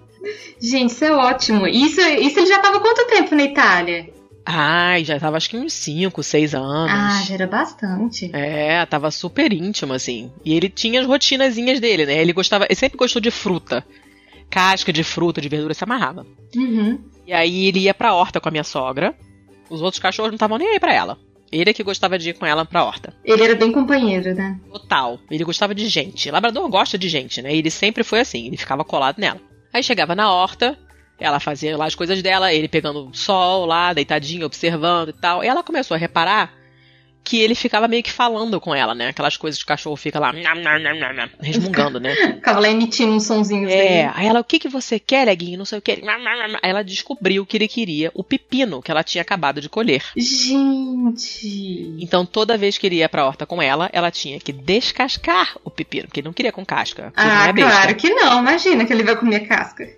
Gente, 0.59 0.91
isso 0.91 1.05
é 1.05 1.11
ótimo. 1.11 1.67
Isso, 1.67 2.01
isso 2.01 2.39
ele 2.39 2.47
já 2.47 2.57
estava 2.57 2.79
quanto 2.79 3.07
tempo 3.07 3.35
na 3.35 3.43
Itália? 3.43 4.09
Ai, 4.45 5.03
já 5.03 5.19
tava 5.19 5.37
acho 5.37 5.49
que 5.49 5.57
uns 5.57 5.73
5, 5.73 6.21
6 6.21 6.53
anos. 6.53 6.91
Ah, 6.91 7.23
já 7.25 7.33
era 7.33 7.47
bastante. 7.47 8.29
É, 8.31 8.85
tava 8.85 9.09
super 9.09 9.51
íntimo, 9.51 9.93
assim. 9.93 10.31
E 10.43 10.53
ele 10.53 10.69
tinha 10.69 11.01
as 11.01 11.07
rotinazinhas 11.07 11.79
dele, 11.79 12.05
né? 12.05 12.21
Ele 12.21 12.31
gostava, 12.31 12.65
ele 12.65 12.75
sempre 12.75 12.97
gostou 12.97 13.21
de 13.21 13.31
fruta. 13.31 13.83
Casca 14.49 14.93
de 14.93 15.03
fruta, 15.03 15.41
de 15.41 15.49
verdura, 15.49 15.73
se 15.73 15.83
amarrava. 15.83 16.25
Uhum. 16.55 16.99
E 17.25 17.33
aí 17.33 17.65
ele 17.65 17.79
ia 17.79 17.93
pra 17.93 18.13
horta 18.13 18.39
com 18.39 18.47
a 18.47 18.51
minha 18.51 18.63
sogra. 18.63 19.15
Os 19.67 19.81
outros 19.81 19.99
cachorros 19.99 20.29
não 20.29 20.35
estavam 20.35 20.59
nem 20.59 20.69
aí 20.69 20.79
pra 20.79 20.93
ela. 20.93 21.17
Ele 21.51 21.69
é 21.69 21.73
que 21.73 21.83
gostava 21.83 22.19
de 22.19 22.29
ir 22.29 22.33
com 22.33 22.45
ela 22.45 22.65
pra 22.65 22.83
horta. 22.83 23.15
Ele 23.23 23.43
era 23.43 23.55
bem 23.55 23.71
companheiro, 23.71 24.35
né? 24.35 24.59
Total. 24.71 25.19
Ele 25.31 25.43
gostava 25.43 25.73
de 25.73 25.87
gente. 25.87 26.29
Labrador 26.29 26.69
gosta 26.69 26.97
de 26.99 27.09
gente, 27.09 27.41
né? 27.41 27.55
E 27.55 27.59
ele 27.59 27.71
sempre 27.71 28.03
foi 28.03 28.19
assim, 28.19 28.45
ele 28.45 28.57
ficava 28.57 28.83
colado 28.83 29.17
nela. 29.17 29.41
Aí 29.75 29.83
chegava 29.83 30.15
na 30.15 30.31
horta, 30.31 30.79
ela 31.19 31.37
fazia 31.37 31.75
lá 31.75 31.85
as 31.85 31.93
coisas 31.93 32.21
dela, 32.23 32.53
ele 32.53 32.69
pegando 32.69 33.13
sol 33.13 33.65
lá, 33.65 33.91
deitadinho, 33.91 34.45
observando 34.45 35.09
e 35.09 35.13
tal. 35.13 35.43
E 35.43 35.47
ela 35.47 35.61
começou 35.63 35.95
a 35.95 35.97
reparar 35.97 36.53
que 37.25 37.41
ele 37.41 37.55
ficava 37.55 37.87
meio 37.87 38.03
que 38.03 38.11
falando 38.11 38.61
com 38.61 38.73
ela, 38.73 38.93
né? 38.93 39.07
Aquelas 39.07 39.35
coisas 39.35 39.57
que 39.57 39.65
o 39.65 39.67
cachorro 39.67 39.95
fica 39.95 40.19
lá 40.19 40.31
resmungando, 41.41 41.99
né? 41.99 42.15
Ficava 42.35 42.59
lá 42.59 42.69
emitindo 42.69 43.11
uns 43.11 43.25
sonzinhos. 43.25 43.71
É, 43.71 44.11
aí 44.13 44.27
ela, 44.27 44.39
o 44.39 44.43
que 44.43 44.59
que 44.59 44.69
você 44.69 44.99
quer, 44.99 45.25
Leguinho? 45.25 45.57
Não 45.57 45.65
sei 45.65 45.79
o 45.79 45.81
que. 45.81 45.91
Aí 45.91 46.69
ela 46.69 46.83
descobriu 46.83 47.43
que 47.45 47.57
ele 47.57 47.67
queria 47.67 48.11
o 48.13 48.23
pepino 48.23 48.81
que 48.81 48.91
ela 48.91 49.03
tinha 49.03 49.23
acabado 49.23 49.59
de 49.59 49.67
colher. 49.67 50.03
Gente! 50.15 51.95
Então 51.99 52.25
toda 52.25 52.57
vez 52.57 52.77
que 52.77 52.85
ele 52.85 52.97
ia 52.97 53.09
pra 53.09 53.25
horta 53.25 53.45
com 53.45 53.59
ela, 53.61 53.89
ela 53.91 54.11
tinha 54.11 54.39
que 54.39 54.53
descascar 54.53 55.57
o 55.63 55.71
pepino, 55.71 56.07
porque 56.07 56.19
ele 56.19 56.27
não 56.27 56.33
queria 56.33 56.51
com 56.51 56.63
casca. 56.63 57.11
Ah, 57.15 57.49
é 57.49 57.53
claro 57.53 57.95
que 57.95 58.09
não. 58.11 58.39
Imagina 58.39 58.85
que 58.85 58.93
ele 58.93 59.03
vai 59.03 59.15
comer 59.15 59.47
casca. 59.47 59.89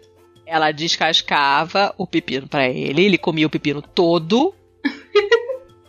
Ela 0.45 0.71
descascava 0.71 1.93
o 1.97 2.07
pepino 2.07 2.47
para 2.47 2.69
ele, 2.69 3.03
ele 3.03 3.17
comia 3.17 3.45
o 3.45 3.49
pepino 3.49 3.81
todo 3.81 4.53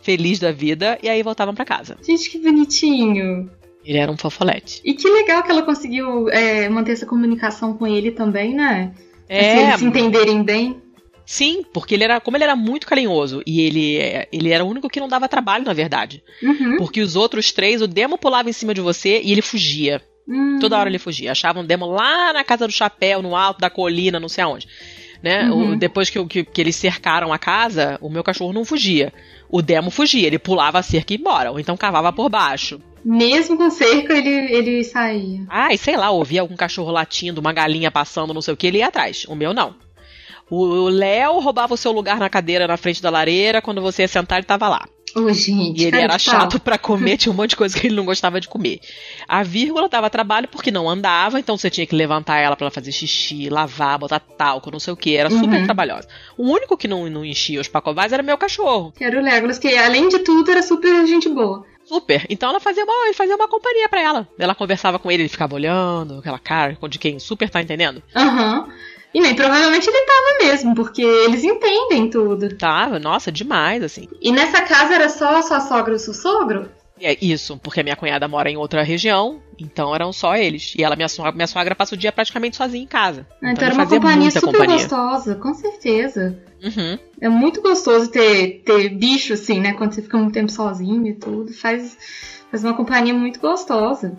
feliz 0.01 0.39
da 0.39 0.51
vida, 0.51 0.97
e 1.03 1.09
aí 1.09 1.21
voltavam 1.23 1.53
para 1.53 1.65
casa. 1.65 1.97
Gente, 2.05 2.29
que 2.29 2.37
bonitinho. 2.39 3.49
Ele 3.83 3.97
era 3.97 4.11
um 4.11 4.17
fofolete. 4.17 4.81
E 4.83 4.93
que 4.93 5.07
legal 5.09 5.41
que 5.43 5.51
ela 5.51 5.63
conseguiu 5.63 6.29
é, 6.29 6.67
manter 6.69 6.91
essa 6.93 7.05
comunicação 7.05 7.73
com 7.73 7.87
ele 7.87 8.11
também, 8.11 8.53
né? 8.53 8.93
É. 9.27 9.39
Assim, 9.39 9.67
eles 9.67 9.79
se 9.79 9.85
entenderem 9.85 10.43
bem. 10.43 10.81
Sim, 11.25 11.63
porque 11.71 11.93
ele 11.93 12.03
era, 12.03 12.19
como 12.19 12.35
ele 12.35 12.43
era 12.43 12.55
muito 12.55 12.87
carinhoso 12.87 13.43
e 13.45 13.61
ele, 13.61 13.97
ele 14.31 14.49
era 14.49 14.65
o 14.65 14.67
único 14.67 14.89
que 14.89 14.99
não 14.99 15.07
dava 15.07 15.27
trabalho, 15.27 15.63
na 15.63 15.73
verdade. 15.73 16.23
Uhum. 16.41 16.77
Porque 16.77 17.01
os 17.01 17.15
outros 17.15 17.51
três, 17.51 17.81
o 17.83 17.87
demo 17.87 18.17
pulava 18.17 18.49
em 18.49 18.53
cima 18.53 18.73
de 18.73 18.81
você 18.81 19.21
e 19.23 19.31
ele 19.31 19.41
fugia. 19.43 20.01
Hum. 20.27 20.57
Toda 20.59 20.77
hora 20.77 20.89
ele 20.89 20.97
fugia. 20.97 21.31
Achava 21.31 21.59
um 21.59 21.65
demo 21.65 21.85
lá 21.85 22.33
na 22.33 22.43
casa 22.43 22.65
do 22.65 22.73
chapéu, 22.73 23.21
no 23.21 23.35
alto 23.35 23.59
da 23.59 23.69
colina, 23.69 24.19
não 24.19 24.27
sei 24.27 24.43
aonde. 24.43 24.67
Né? 25.21 25.49
Uhum. 25.51 25.73
O- 25.73 25.75
depois 25.77 26.09
que, 26.09 26.23
que, 26.25 26.43
que 26.43 26.61
eles 26.61 26.75
cercaram 26.75 27.31
a 27.31 27.37
casa, 27.37 27.99
o 28.01 28.09
meu 28.09 28.23
cachorro 28.23 28.53
não 28.53 28.65
fugia. 28.65 29.13
O 29.49 29.61
demo 29.61 29.89
fugia, 29.89 30.27
ele 30.27 30.37
pulava 30.37 30.79
a 30.79 30.83
cerca 30.83 31.13
e 31.13 31.15
ia 31.15 31.19
embora, 31.19 31.51
ou 31.51 31.59
então 31.59 31.75
cavava 31.75 32.13
por 32.13 32.29
baixo. 32.29 32.79
Mesmo 33.03 33.57
com 33.57 33.69
cerca, 33.69 34.15
ele, 34.15 34.29
ele 34.53 34.83
saía. 34.83 35.45
Ai, 35.49 35.77
sei 35.77 35.97
lá, 35.97 36.11
ouvia 36.11 36.41
algum 36.41 36.55
cachorro 36.55 36.91
latindo, 36.91 37.41
uma 37.41 37.53
galinha 37.53 37.89
passando, 37.89 38.33
não 38.33 38.41
sei 38.41 38.53
o 38.53 38.57
que, 38.57 38.67
ele 38.67 38.79
ia 38.79 38.87
atrás. 38.87 39.25
O 39.27 39.35
meu 39.35 39.53
não. 39.53 39.75
O 40.49 40.89
Léo 40.89 41.39
roubava 41.39 41.73
o 41.73 41.77
seu 41.77 41.91
lugar 41.91 42.19
na 42.19 42.29
cadeira 42.29 42.67
na 42.67 42.75
frente 42.75 43.01
da 43.01 43.09
lareira, 43.09 43.61
quando 43.61 43.81
você 43.81 44.03
ia 44.03 44.07
sentar, 44.07 44.39
ele 44.39 44.45
tava 44.45 44.67
lá. 44.67 44.85
Ô, 45.15 45.31
gente. 45.33 45.81
E 45.81 45.85
ele 45.85 45.99
era 45.99 46.17
chato 46.19 46.59
pra 46.59 46.77
comer, 46.77 47.17
tinha 47.17 47.31
um 47.31 47.35
monte 47.35 47.51
de 47.51 47.55
coisa 47.55 47.77
que 47.79 47.87
ele 47.87 47.95
não 47.95 48.05
gostava 48.05 48.39
de 48.39 48.47
comer. 48.47 48.79
A 49.27 49.43
vírgula 49.43 49.89
dava 49.89 50.09
trabalho 50.09 50.47
porque 50.47 50.71
não 50.71 50.89
andava, 50.89 51.39
então 51.39 51.57
você 51.57 51.69
tinha 51.69 51.85
que 51.85 51.95
levantar 51.95 52.37
ela 52.37 52.55
pra 52.55 52.65
ela 52.65 52.71
fazer 52.71 52.91
xixi, 52.91 53.49
lavar, 53.49 53.97
botar 53.99 54.19
talco, 54.19 54.71
não 54.71 54.79
sei 54.79 54.93
o 54.93 54.97
que, 54.97 55.15
era 55.15 55.29
super 55.29 55.59
Uhum. 55.59 55.65
trabalhosa. 55.65 56.07
O 56.37 56.43
único 56.49 56.77
que 56.77 56.87
não, 56.87 57.09
não 57.09 57.25
enchia 57.25 57.59
os 57.61 57.67
pacovais 57.67 58.11
era 58.13 58.23
meu 58.23 58.37
cachorro. 58.37 58.93
Que 58.97 59.03
era 59.03 59.19
o 59.19 59.23
Legolas, 59.23 59.57
que 59.59 59.75
além 59.75 60.09
de 60.09 60.19
tudo 60.19 60.49
era 60.51 60.61
super 60.61 61.05
gente 61.05 61.27
boa. 61.29 61.65
Super. 61.85 62.23
Então 62.29 62.51
ela 62.51 62.59
fazia 62.59 62.83
uma, 62.83 63.05
ele 63.05 63.15
fazia 63.15 63.35
uma 63.35 63.47
companhia 63.47 63.89
pra 63.89 63.99
ela. 63.99 64.27
Ela 64.37 64.53
conversava 64.53 64.99
com 64.99 65.09
ele, 65.11 65.23
ele 65.23 65.29
ficava 65.29 65.55
olhando, 65.55 66.19
aquela 66.19 66.37
cara 66.37 66.77
de 66.87 66.99
quem 66.99 67.17
super 67.17 67.49
tá 67.49 67.59
entendendo. 67.61 68.03
Aham. 68.15 68.67
E 69.13 69.19
nem 69.19 69.35
provavelmente 69.35 69.87
ele 69.89 70.05
tava 70.05 70.51
mesmo, 70.51 70.75
porque 70.75 71.01
eles 71.01 71.43
entendem 71.43 72.09
tudo. 72.09 72.55
Tava, 72.55 72.99
nossa, 72.99 73.31
demais, 73.31 73.83
assim. 73.83 74.07
E 74.21 74.31
nessa 74.31 74.61
casa 74.61 74.93
era 74.93 75.09
só 75.09 75.41
sua 75.41 75.59
sogra 75.59 75.93
e 75.93 75.95
o 75.95 75.99
seu 75.99 76.13
sogro? 76.13 76.69
É 77.01 77.17
isso, 77.21 77.57
porque 77.57 77.79
a 77.79 77.83
minha 77.83 77.95
cunhada 77.95 78.27
mora 78.27 78.51
em 78.51 78.57
outra 78.57 78.83
região, 78.83 79.41
então 79.57 79.95
eram 79.95 80.11
só 80.11 80.35
eles. 80.35 80.73
E 80.77 80.83
ela, 80.83 80.95
minha 80.95 81.07
sogra, 81.07 81.31
minha 81.31 81.47
sogra 81.47 81.73
passa 81.73 81.95
o 81.95 81.97
dia 81.97 82.11
praticamente 82.11 82.57
sozinha 82.57 82.83
em 82.83 82.87
casa. 82.87 83.25
Ah, 83.41 83.51
então 83.51 83.65
era 83.65 83.73
ele 83.73 83.81
uma 83.81 83.87
companhia 83.87 84.31
super 84.31 84.51
companhia. 84.51 84.77
gostosa, 84.77 85.35
com 85.35 85.53
certeza. 85.53 86.37
Uhum. 86.61 86.99
É 87.21 87.29
muito 87.29 87.61
gostoso 87.61 88.11
ter, 88.11 88.63
ter 88.65 88.89
bicho 88.89 89.33
assim, 89.33 89.61
né? 89.61 89.73
Quando 89.73 89.93
você 89.93 90.01
fica 90.01 90.17
muito 90.17 90.33
tempo 90.33 90.51
sozinho 90.51 91.07
e 91.07 91.13
tudo. 91.13 91.53
Faz, 91.53 91.97
faz 92.51 92.63
uma 92.63 92.73
companhia 92.73 93.13
muito 93.13 93.39
gostosa. 93.39 94.17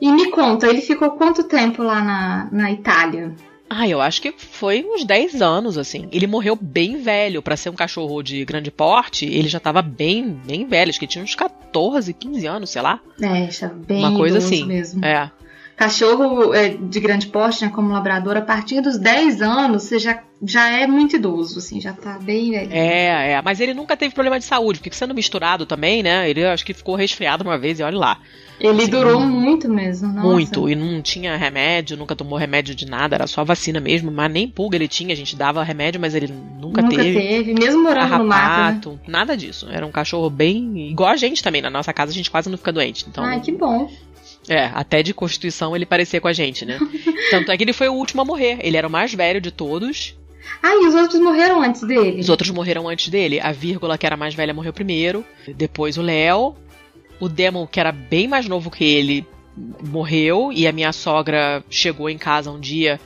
E 0.00 0.10
me 0.10 0.30
conta, 0.30 0.66
ele 0.66 0.82
ficou 0.82 1.12
quanto 1.12 1.44
tempo 1.44 1.82
lá 1.82 2.02
na, 2.02 2.48
na 2.50 2.72
Itália? 2.72 3.34
Ah, 3.68 3.88
eu 3.88 4.00
acho 4.00 4.22
que 4.22 4.32
foi 4.32 4.84
uns 4.84 5.04
10 5.04 5.42
anos, 5.42 5.76
assim. 5.76 6.08
Ele 6.12 6.26
morreu 6.26 6.56
bem 6.60 6.98
velho. 7.02 7.42
Pra 7.42 7.56
ser 7.56 7.70
um 7.70 7.74
cachorro 7.74 8.22
de 8.22 8.44
grande 8.44 8.70
porte, 8.70 9.26
ele 9.26 9.48
já 9.48 9.58
tava 9.58 9.82
bem, 9.82 10.40
bem 10.46 10.66
velho. 10.66 10.88
Acho 10.88 11.00
que 11.00 11.06
tinha 11.06 11.22
uns 11.22 11.34
14, 11.34 12.12
15 12.12 12.46
anos, 12.46 12.70
sei 12.70 12.82
lá. 12.82 13.00
É, 13.20 13.50
já 13.50 13.68
bem 13.68 13.98
Uma 13.98 14.16
coisa 14.16 14.38
assim. 14.38 14.64
mesmo. 14.64 15.04
É. 15.04 15.30
Cachorro 15.76 16.54
é, 16.54 16.70
de 16.70 17.00
grande 17.00 17.26
porte, 17.26 17.62
né, 17.62 17.70
como 17.70 17.92
labrador, 17.92 18.34
a 18.34 18.40
partir 18.40 18.80
dos 18.80 18.96
10 18.96 19.42
anos 19.42 19.82
você 19.82 19.98
já, 19.98 20.22
já 20.42 20.70
é 20.70 20.86
muito 20.86 21.16
idoso, 21.16 21.58
assim, 21.58 21.82
já 21.82 21.92
tá 21.92 22.18
bem 22.18 22.50
velho. 22.52 22.72
É, 22.72 23.32
é. 23.32 23.42
Mas 23.42 23.60
ele 23.60 23.74
nunca 23.74 23.94
teve 23.94 24.14
problema 24.14 24.38
de 24.38 24.46
saúde, 24.46 24.78
porque 24.78 24.96
sendo 24.96 25.14
misturado 25.14 25.66
também, 25.66 26.02
né? 26.02 26.30
Ele 26.30 26.46
acho 26.46 26.64
que 26.64 26.72
ficou 26.72 26.94
resfriado 26.94 27.44
uma 27.44 27.58
vez 27.58 27.78
e 27.78 27.82
olha 27.82 27.98
lá. 27.98 28.18
Ele 28.58 28.84
Sim. 28.84 28.90
durou 28.90 29.20
muito 29.20 29.68
mesmo, 29.68 30.08
nossa. 30.12 30.26
Muito. 30.28 30.68
E 30.68 30.74
não 30.74 31.02
tinha 31.02 31.36
remédio, 31.36 31.96
nunca 31.96 32.16
tomou 32.16 32.38
remédio 32.38 32.74
de 32.74 32.86
nada, 32.86 33.14
era 33.14 33.26
só 33.26 33.44
vacina 33.44 33.80
mesmo. 33.80 34.10
Mas 34.10 34.32
nem 34.32 34.48
pulga 34.48 34.76
ele 34.76 34.88
tinha, 34.88 35.12
a 35.12 35.16
gente 35.16 35.36
dava 35.36 35.62
remédio, 35.62 36.00
mas 36.00 36.14
ele 36.14 36.28
nunca, 36.28 36.80
Nunca 36.82 36.96
teve. 36.96 37.20
teve, 37.20 37.54
mesmo 37.54 37.82
morando 37.82 38.18
no 38.18 38.24
mato, 38.24 38.28
né? 38.28 38.36
Carrapato, 38.36 39.00
nada 39.06 39.36
disso. 39.36 39.68
Era 39.70 39.84
um 39.86 39.90
cachorro 39.90 40.30
bem. 40.30 40.90
igual 40.90 41.10
a 41.10 41.16
gente 41.16 41.42
também. 41.42 41.60
Na 41.60 41.70
nossa 41.70 41.92
casa 41.92 42.10
a 42.12 42.14
gente 42.14 42.30
quase 42.30 42.48
não 42.48 42.56
fica 42.56 42.72
doente. 42.72 43.04
Então, 43.08 43.22
Ai, 43.24 43.40
que 43.40 43.52
bom. 43.52 43.90
É, 44.48 44.70
até 44.74 45.02
de 45.02 45.12
constituição 45.12 45.74
ele 45.74 45.84
parecia 45.84 46.20
com 46.20 46.28
a 46.28 46.32
gente, 46.32 46.64
né? 46.64 46.78
Tanto 47.30 47.50
é 47.50 47.56
que 47.56 47.64
ele 47.64 47.72
foi 47.72 47.88
o 47.88 47.94
último 47.94 48.22
a 48.22 48.24
morrer. 48.24 48.58
Ele 48.62 48.76
era 48.76 48.86
o 48.86 48.90
mais 48.90 49.12
velho 49.12 49.40
de 49.40 49.50
todos. 49.50 50.16
Ah, 50.62 50.74
e 50.74 50.86
os 50.86 50.94
outros 50.94 51.20
morreram 51.20 51.60
antes 51.60 51.82
dele? 51.82 52.20
Os 52.20 52.28
outros 52.28 52.50
morreram 52.50 52.88
antes 52.88 53.08
dele. 53.08 53.40
A 53.40 53.52
vírgula, 53.52 53.98
que 53.98 54.06
era 54.06 54.14
a 54.14 54.18
mais 54.18 54.34
velha, 54.34 54.54
morreu 54.54 54.72
primeiro. 54.72 55.24
Depois 55.56 55.98
o 55.98 56.02
Léo. 56.02 56.54
O 57.20 57.28
Demon, 57.28 57.66
que 57.66 57.80
era 57.80 57.92
bem 57.92 58.28
mais 58.28 58.46
novo 58.46 58.70
que 58.70 58.84
ele, 58.84 59.26
morreu. 59.86 60.52
E 60.52 60.66
a 60.66 60.72
minha 60.72 60.92
sogra 60.92 61.64
chegou 61.70 62.10
em 62.10 62.18
casa 62.18 62.50
um 62.50 62.60
dia 62.60 63.00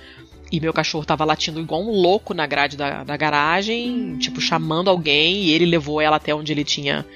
e 0.51 0.61
meu 0.61 0.73
cachorro 0.73 1.05
tava 1.05 1.25
latindo 1.25 1.61
igual 1.61 1.83
um 1.83 1.91
louco 1.91 2.35
na 2.35 2.47
grade 2.47 2.77
da, 2.77 3.05
da 3.05 3.17
garagem, 3.17 4.17
tipo, 4.19 4.41
chamando 4.41 4.91
alguém. 4.91 5.45
E 5.45 5.53
ele 5.53 5.65
levou 5.65 6.01
ela 6.01 6.17
até 6.17 6.35
onde 6.35 6.53
ele 6.53 6.65
tinha 6.65 7.07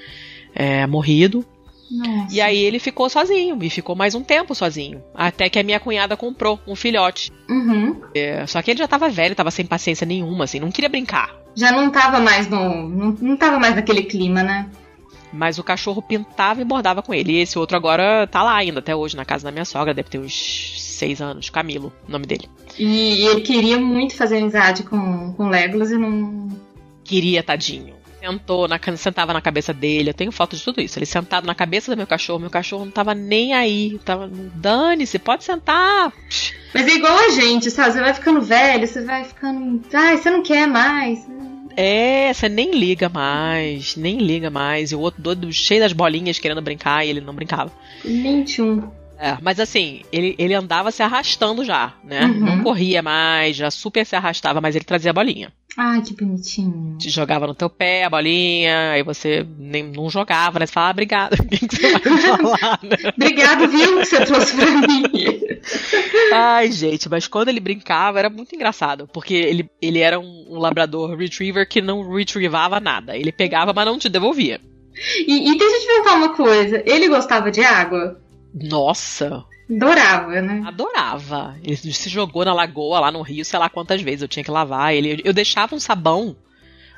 é, 0.53 0.87
morrido. 0.87 1.45
Nossa. 1.91 2.33
E 2.33 2.41
aí 2.41 2.57
ele 2.57 2.79
ficou 2.79 3.09
sozinho, 3.09 3.57
e 3.61 3.69
ficou 3.69 3.95
mais 3.95 4.15
um 4.15 4.23
tempo 4.23 4.55
sozinho. 4.55 5.03
Até 5.13 5.49
que 5.49 5.59
a 5.59 5.63
minha 5.63 5.79
cunhada 5.79 6.17
comprou 6.17 6.59
um 6.65 6.75
filhote. 6.75 7.31
Uhum. 7.49 8.01
É, 8.15 8.47
só 8.47 8.61
que 8.61 8.71
ele 8.71 8.79
já 8.79 8.87
tava 8.87 9.09
velho, 9.09 9.35
tava 9.35 9.51
sem 9.51 9.65
paciência 9.65 10.05
nenhuma, 10.05 10.45
assim, 10.45 10.59
não 10.59 10.71
queria 10.71 10.89
brincar. 10.89 11.35
Já 11.55 11.71
não 11.71 11.89
tava 11.91 12.19
mais 12.19 12.49
no. 12.49 12.89
Não, 12.89 13.17
não 13.21 13.37
tava 13.37 13.59
mais 13.59 13.75
naquele 13.75 14.03
clima, 14.03 14.41
né? 14.41 14.69
Mas 15.35 15.59
o 15.59 15.63
cachorro 15.63 16.01
pintava 16.01 16.61
e 16.61 16.65
bordava 16.65 17.01
com 17.01 17.13
ele. 17.13 17.33
E 17.33 17.41
esse 17.41 17.59
outro 17.59 17.75
agora 17.75 18.25
tá 18.27 18.41
lá 18.41 18.55
ainda, 18.55 18.79
até 18.79 18.95
hoje, 18.95 19.15
na 19.15 19.25
casa 19.25 19.43
da 19.43 19.51
minha 19.51 19.65
sogra, 19.65 19.93
deve 19.93 20.09
ter 20.09 20.19
uns 20.19 20.81
seis 20.81 21.21
anos. 21.21 21.49
Camilo, 21.49 21.91
o 22.07 22.11
nome 22.11 22.25
dele. 22.25 22.49
E, 22.77 23.21
e 23.21 23.27
ele 23.27 23.41
queria 23.41 23.77
muito 23.77 24.15
fazer 24.15 24.37
amizade 24.37 24.83
com, 24.83 25.33
com 25.33 25.49
Legolas 25.49 25.91
e 25.91 25.97
não. 25.97 26.49
Queria, 27.03 27.43
tadinho. 27.43 27.93
Sentou 28.19 28.67
na, 28.67 28.79
sentava 28.97 29.33
na 29.33 29.41
cabeça 29.41 29.71
dele, 29.71 30.09
eu 30.09 30.13
tenho 30.13 30.31
foto 30.31 30.55
de 30.55 30.63
tudo 30.63 30.81
isso. 30.81 30.97
Ele 30.97 31.05
sentado 31.05 31.45
na 31.45 31.53
cabeça 31.53 31.91
do 31.91 31.97
meu 31.97 32.07
cachorro, 32.07 32.39
meu 32.39 32.49
cachorro 32.49 32.85
não 32.85 32.91
tava 32.91 33.13
nem 33.13 33.53
aí. 33.53 33.99
Tava, 34.03 34.27
dane-se, 34.27 35.19
pode 35.19 35.43
sentar. 35.43 36.11
Mas 36.73 36.87
é 36.87 36.95
igual 36.95 37.17
a 37.17 37.29
gente, 37.29 37.69
sabe? 37.69 37.91
Você 37.91 38.01
vai 38.01 38.13
ficando 38.13 38.41
velho, 38.41 38.87
você 38.87 39.01
vai 39.03 39.23
ficando. 39.25 39.81
Ai, 39.93 40.17
você 40.17 40.31
não 40.31 40.41
quer 40.41 40.67
mais. 40.67 41.19
É, 41.75 42.33
você 42.33 42.47
nem 42.47 42.71
liga 42.71 43.09
mais, 43.09 43.95
nem 43.95 44.17
liga 44.17 44.49
mais. 44.49 44.91
E 44.91 44.95
o 44.95 44.99
outro 44.99 45.21
doido, 45.21 45.51
cheio 45.51 45.81
das 45.81 45.93
bolinhas, 45.93 46.39
querendo 46.39 46.61
brincar, 46.61 47.05
e 47.05 47.09
ele 47.09 47.21
não 47.21 47.33
brincava. 47.33 47.71
21. 48.03 48.89
É, 49.17 49.37
mas 49.41 49.59
assim, 49.59 50.01
ele, 50.11 50.35
ele 50.37 50.53
andava 50.53 50.91
se 50.91 51.01
arrastando 51.01 51.63
já, 51.63 51.93
né? 52.03 52.25
Uhum. 52.25 52.39
Não 52.39 52.63
corria 52.63 53.01
mais, 53.01 53.55
já 53.55 53.71
super 53.71 54.05
se 54.05 54.15
arrastava, 54.15 54.59
mas 54.59 54.75
ele 54.75 54.85
trazia 54.85 55.11
a 55.11 55.13
bolinha. 55.13 55.53
Ai, 55.77 56.01
que 56.01 56.13
bonitinho. 56.13 56.97
Te 56.97 57.09
jogava 57.09 57.45
no 57.45 57.53
teu 57.53 57.69
pé 57.69 58.05
a 58.05 58.09
bolinha, 58.09 58.91
aí 58.91 59.03
você 59.03 59.45
nem, 59.57 59.83
não 59.83 60.09
jogava, 60.09 60.57
né? 60.57 60.65
Você 60.65 60.71
falava, 60.71 60.91
ah, 60.91 60.93
obrigado. 60.93 61.35
O 61.45 61.47
que, 61.47 61.67
que 61.67 61.75
você 61.75 61.91
vai 61.91 62.13
me 62.13 62.21
falar, 62.21 62.79
né? 62.81 63.11
Obrigado, 63.15 63.67
viu, 63.67 63.99
que 63.99 64.05
você 64.05 64.25
trouxe 64.25 64.55
pra 64.55 64.71
mim. 64.71 65.03
Ai, 66.33 66.71
gente, 66.71 67.09
mas 67.09 67.27
quando 67.27 67.49
ele 67.49 67.59
brincava 67.59 68.19
era 68.19 68.29
muito 68.29 68.55
engraçado, 68.55 69.07
porque 69.11 69.33
ele, 69.33 69.69
ele 69.81 69.99
era 69.99 70.19
um, 70.19 70.45
um 70.49 70.57
labrador 70.57 71.15
retriever 71.15 71.67
que 71.67 71.81
não 71.81 72.09
retrievava 72.09 72.79
nada. 72.79 73.17
Ele 73.17 73.31
pegava, 73.31 73.73
mas 73.73 73.85
não 73.85 73.99
te 73.99 74.07
devolvia. 74.07 74.61
E, 75.27 75.51
e 75.51 75.57
deixa 75.57 75.75
eu 75.75 75.81
te 75.81 75.87
perguntar 75.87 76.15
uma 76.15 76.33
coisa. 76.33 76.83
Ele 76.85 77.09
gostava 77.09 77.51
de 77.51 77.61
água? 77.61 78.21
Nossa, 78.55 79.45
Adorava, 79.69 80.41
né? 80.41 80.63
adorava. 80.65 81.55
Ele 81.63 81.75
se 81.75 82.07
jogou 82.07 82.45
na 82.45 82.53
lagoa 82.53 82.99
lá 82.99 83.11
no 83.11 83.21
rio, 83.21 83.43
sei 83.43 83.59
lá 83.59 83.67
quantas 83.69 84.01
vezes 84.01 84.21
eu 84.21 84.27
tinha 84.27 84.43
que 84.43 84.51
lavar 84.51 84.93
ele. 84.93 85.21
Eu 85.25 85.33
deixava 85.33 85.75
um 85.75 85.79
sabão 85.79 86.35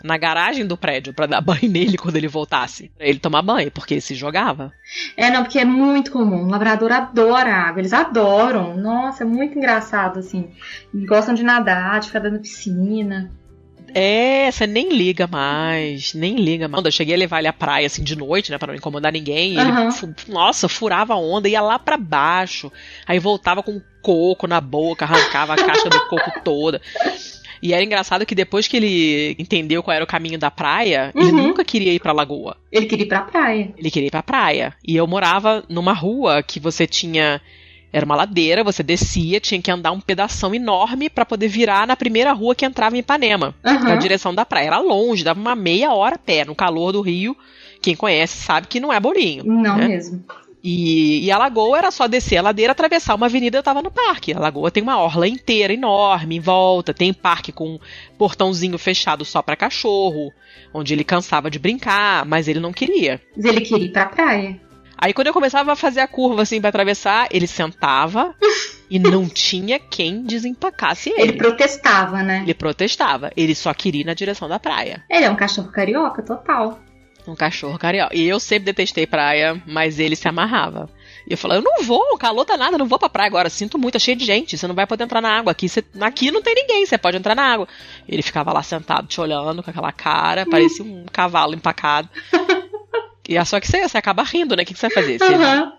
na 0.04 0.18
garagem 0.18 0.66
do 0.66 0.78
prédio 0.78 1.14
pra 1.14 1.26
dar 1.26 1.40
banho 1.42 1.70
nele 1.70 1.98
quando 1.98 2.18
ele 2.18 2.28
voltasse. 2.28 2.92
Pra 2.98 3.08
ele 3.08 3.20
tomar 3.20 3.42
banho, 3.42 3.72
porque 3.72 3.94
ele 3.94 4.02
se 4.02 4.16
jogava. 4.16 4.74
É, 5.16 5.32
não, 5.32 5.44
porque 5.44 5.60
é 5.60 5.66
muito 5.66 6.12
comum. 6.12 6.44
O 6.44 6.50
labrador 6.50 6.92
adora 6.92 7.54
água. 7.54 7.80
Eles 7.80 7.94
adoram. 7.94 8.76
Nossa, 8.76 9.24
é 9.24 9.26
muito 9.26 9.58
engraçado, 9.58 10.20
assim. 10.20 10.52
Gostam 10.94 11.34
de 11.34 11.44
nadar, 11.44 12.02
de 12.02 12.08
ficar 12.08 12.20
dando 12.20 12.40
piscina. 12.40 13.32
É, 13.94 14.52
você 14.52 14.68
nem 14.68 14.90
liga 14.90 15.28
mais, 15.28 16.14
nem 16.14 16.36
liga 16.36 16.68
mais. 16.68 16.80
Quando 16.80 16.86
eu 16.88 16.92
cheguei 16.92 17.16
a 17.16 17.18
levar 17.18 17.40
ele 17.40 17.48
à 17.48 17.54
praia, 17.54 17.88
assim, 17.88 18.04
de 18.04 18.16
noite, 18.16 18.52
né, 18.52 18.58
pra 18.58 18.68
não 18.68 18.76
incomodar 18.76 19.12
ninguém, 19.12 19.58
Aham. 19.60 19.90
ele, 19.90 20.14
nossa, 20.28 20.68
furava 20.70 21.14
a 21.14 21.18
onda, 21.18 21.50
ia 21.50 21.62
lá 21.62 21.80
pra 21.80 21.98
baixo, 21.98 22.72
aí 23.06 23.18
voltava 23.20 23.64
com 23.64 23.82
coco 24.02 24.48
na 24.48 24.62
boca, 24.62 25.06
arrancava 25.06 25.54
a 25.54 25.58
caixa 25.58 25.90
do 25.90 26.00
coco 26.02 26.32
toda. 26.44 26.82
E 27.62 27.74
era 27.74 27.84
engraçado 27.84 28.26
que 28.26 28.36
depois 28.36 28.68
que 28.68 28.78
ele 28.78 29.36
entendeu 29.40 29.82
qual 29.82 29.96
era 29.96 30.04
o 30.04 30.08
caminho 30.08 30.38
da 30.38 30.52
praia, 30.52 31.12
ele 31.16 31.32
Uhum. 31.32 31.48
nunca 31.48 31.66
queria 31.66 31.92
ir 31.92 32.00
pra 32.00 32.12
lagoa. 32.14 32.56
Ele 32.72 32.86
queria 32.86 33.06
ir 33.06 33.10
pra 33.10 33.22
praia. 33.22 33.74
Ele 33.76 33.90
queria 33.90 34.08
ir 34.08 34.12
pra 34.12 34.22
praia. 34.22 34.76
E 34.88 34.96
eu 34.96 35.08
morava 35.08 35.64
numa 35.68 35.94
rua 35.94 36.44
que 36.44 36.60
você 36.60 36.86
tinha. 36.86 37.42
Era 37.92 38.06
uma 38.06 38.16
ladeira, 38.16 38.64
você 38.64 38.84
descia, 38.84 39.40
tinha 39.40 39.62
que 39.62 39.72
andar 39.72 39.92
um 39.92 40.02
pedação 40.02 40.54
enorme 40.54 41.10
pra 41.10 41.26
poder 41.26 41.48
virar 41.48 41.88
na 41.88 41.96
primeira 41.96 42.34
rua 42.34 42.54
que 42.54 42.66
entrava 42.66 42.96
em 42.96 43.00
Ipanema 43.00 43.56
Aham. 43.64 43.86
na 43.86 43.96
direção 43.96 44.36
da 44.36 44.46
praia. 44.46 44.68
Era 44.68 44.80
longe, 44.80 45.24
dava 45.24 45.40
uma 45.40 45.56
meia 45.56 45.94
hora 45.94 46.16
a 46.16 46.20
pé, 46.20 46.44
no 46.44 46.56
calor 46.56 46.92
do 46.92 47.02
Rio. 47.02 47.36
Quem 47.82 47.96
conhece 47.96 48.38
sabe 48.38 48.68
que 48.68 48.80
não 48.80 48.92
é 48.92 49.00
bolinho. 49.00 49.44
Não 49.46 49.78
né? 49.78 49.88
mesmo. 49.88 50.24
E, 50.64 51.24
e, 51.26 51.32
a 51.32 51.38
lagoa 51.38 51.78
era 51.78 51.92
só 51.92 52.08
descer 52.08 52.38
a 52.38 52.42
ladeira, 52.42 52.74
atravessar 52.74 53.16
uma 53.16 53.28
avenida, 53.28 53.58
eu 53.58 53.64
tava 53.64 53.82
no 53.82 53.92
parque. 53.92 54.34
A 54.34 54.40
lagoa 54.40 54.70
tem 54.70 54.84
uma 54.84 55.00
orla 55.00 55.28
inteira, 55.28 55.74
enorme, 55.74 56.36
em 56.36 56.40
volta. 56.42 56.94
Tem 56.94 57.14
parque 57.14 57.52
com 57.52 57.80
portãozinho 58.18 58.78
fechado 58.78 59.24
só 59.24 59.42
para 59.42 59.56
cachorro, 59.56 60.30
onde 60.74 60.94
ele 60.94 61.06
cansava 61.06 61.50
de 61.50 61.58
brincar, 61.58 62.26
mas 62.26 62.48
ele 62.48 62.60
não 62.60 62.74
queria. 62.74 63.22
Mas 63.36 63.46
ele 63.46 63.62
queria 63.62 63.86
ir 63.86 63.92
pra 63.92 64.08
praia. 64.08 64.60
Aí 64.98 65.14
quando 65.14 65.28
eu 65.28 65.34
começava 65.34 65.74
a 65.74 65.76
fazer 65.76 66.00
a 66.00 66.08
curva 66.08 66.42
assim 66.42 66.60
para 66.60 66.70
atravessar, 66.70 67.28
ele 67.32 67.48
sentava 67.48 68.36
e 68.90 68.98
não 68.98 69.30
tinha 69.30 69.80
quem 69.80 70.24
desempacasse 70.24 71.10
ele. 71.10 71.22
Ele 71.22 71.34
protestava, 71.34 72.24
né? 72.24 72.42
Ele 72.44 72.54
protestava. 72.54 73.32
Ele 73.38 73.54
só 73.54 73.74
queria 73.74 74.02
ir 74.02 74.06
na 74.06 74.14
direção 74.14 74.50
da 74.50 74.60
praia. 74.60 75.04
Ele 75.10 75.26
é 75.26 75.30
um 75.30 75.36
cachorro 75.36 75.72
carioca 75.72 76.24
total. 76.24 76.80
Um 77.28 77.36
cachorro 77.36 77.78
carioca. 77.78 78.16
E 78.16 78.28
eu 78.28 78.40
sempre 78.40 78.66
detestei 78.66 79.06
praia, 79.06 79.62
mas 79.68 80.00
ele 80.00 80.16
se 80.16 80.28
amarrava. 80.28 80.90
E 81.28 81.34
eu 81.34 81.38
falava, 81.38 81.60
eu 81.60 81.64
não 81.64 81.84
vou, 81.84 82.18
calor 82.18 82.46
tá 82.46 82.56
nada, 82.56 82.78
não 82.78 82.86
vou 82.86 82.98
pra 82.98 83.10
praia 83.10 83.28
agora. 83.28 83.50
Sinto 83.50 83.78
muito, 83.78 83.98
é 83.98 84.00
cheio 84.00 84.16
de 84.16 84.24
gente, 84.26 84.58
você 84.58 84.66
não 84.66 84.74
vai 84.74 84.88
poder 84.88 85.04
entrar 85.04 85.20
na 85.22 85.38
água. 85.38 85.52
Aqui, 85.52 85.68
você, 85.68 85.84
aqui 86.00 86.32
não 86.32 86.42
tem 86.42 86.56
ninguém, 86.56 86.86
você 86.86 86.98
pode 86.98 87.18
entrar 87.18 87.36
na 87.36 87.44
água. 87.44 87.68
Ele 88.08 88.22
ficava 88.22 88.54
lá 88.54 88.64
sentado, 88.64 89.08
te 89.08 89.20
olhando 89.20 89.62
com 89.62 89.70
aquela 89.70 89.92
cara, 89.92 90.46
parecia 90.46 90.86
um 90.86 91.06
cavalo 91.12 91.54
empacado. 91.54 92.10
E 93.28 93.38
é 93.38 93.44
só 93.44 93.60
que 93.60 93.68
você, 93.68 93.88
você 93.88 93.98
acaba 93.98 94.24
rindo, 94.24 94.56
né? 94.56 94.64
O 94.64 94.66
que, 94.66 94.74
que 94.74 94.80
você 94.80 94.88
vai 94.88 94.96
fazer? 94.96 95.20
Você... 95.20 95.36
Uhum. 95.36 95.72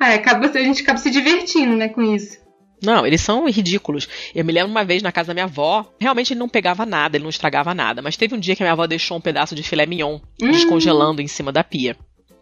É, 0.00 0.14
acaba, 0.14 0.46
a 0.46 0.62
gente 0.62 0.82
acaba 0.82 0.98
se 0.98 1.10
divertindo, 1.10 1.74
né, 1.74 1.88
com 1.88 2.02
isso. 2.02 2.38
Não, 2.82 3.06
eles 3.06 3.22
são 3.22 3.48
ridículos. 3.48 4.06
Eu 4.34 4.44
me 4.44 4.52
lembro 4.52 4.70
uma 4.70 4.84
vez 4.84 5.02
na 5.02 5.10
casa 5.10 5.28
da 5.28 5.34
minha 5.34 5.44
avó, 5.44 5.90
realmente 5.98 6.34
ele 6.34 6.40
não 6.40 6.48
pegava 6.48 6.84
nada, 6.84 7.16
ele 7.16 7.22
não 7.22 7.30
estragava 7.30 7.74
nada, 7.74 8.02
mas 8.02 8.16
teve 8.16 8.34
um 8.34 8.38
dia 8.38 8.54
que 8.54 8.62
a 8.62 8.66
minha 8.66 8.72
avó 8.72 8.86
deixou 8.86 9.16
um 9.16 9.20
pedaço 9.20 9.54
de 9.54 9.62
filé 9.62 9.86
mignon 9.86 10.18
hum. 10.42 10.50
descongelando 10.50 11.22
em 11.22 11.26
cima 11.26 11.50
da 11.50 11.64
pia. 11.64 11.96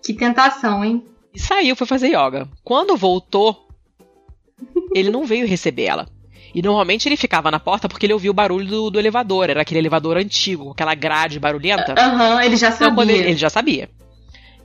Que 0.05 0.13
tentação, 0.13 0.85
hein? 0.85 1.05
E 1.33 1.39
saiu, 1.39 1.77
foi 1.77 1.87
fazer 1.87 2.09
yoga. 2.09 2.49
Quando 2.65 2.97
voltou, 2.97 3.69
ele 4.93 5.11
não 5.11 5.25
veio 5.25 5.47
receber 5.47 5.85
ela. 5.85 6.09
E 6.53 6.63
normalmente 6.63 7.09
ele 7.09 7.17
ficava 7.17 7.51
na 7.51 7.61
porta 7.61 7.89
porque 7.89 8.07
ele 8.07 8.13
ouvia 8.13 8.31
o 8.31 8.35
barulho 8.35 8.67
do, 8.67 8.91
do 8.91 8.99
elevador. 8.99 9.51
Era 9.51 9.63
aquele 9.63 9.81
elevador 9.81 10.17
antigo, 10.17 10.71
aquela 10.71 10.95
grade 10.95 11.41
barulhenta. 11.41 11.95
Aham, 11.99 12.35
uhum, 12.35 12.41
ele 12.41 12.57
já 12.57 12.71
sabia. 12.71 12.93
Então, 12.93 13.03
ele, 13.03 13.29
ele 13.29 13.37
já 13.37 13.51
sabia 13.51 13.89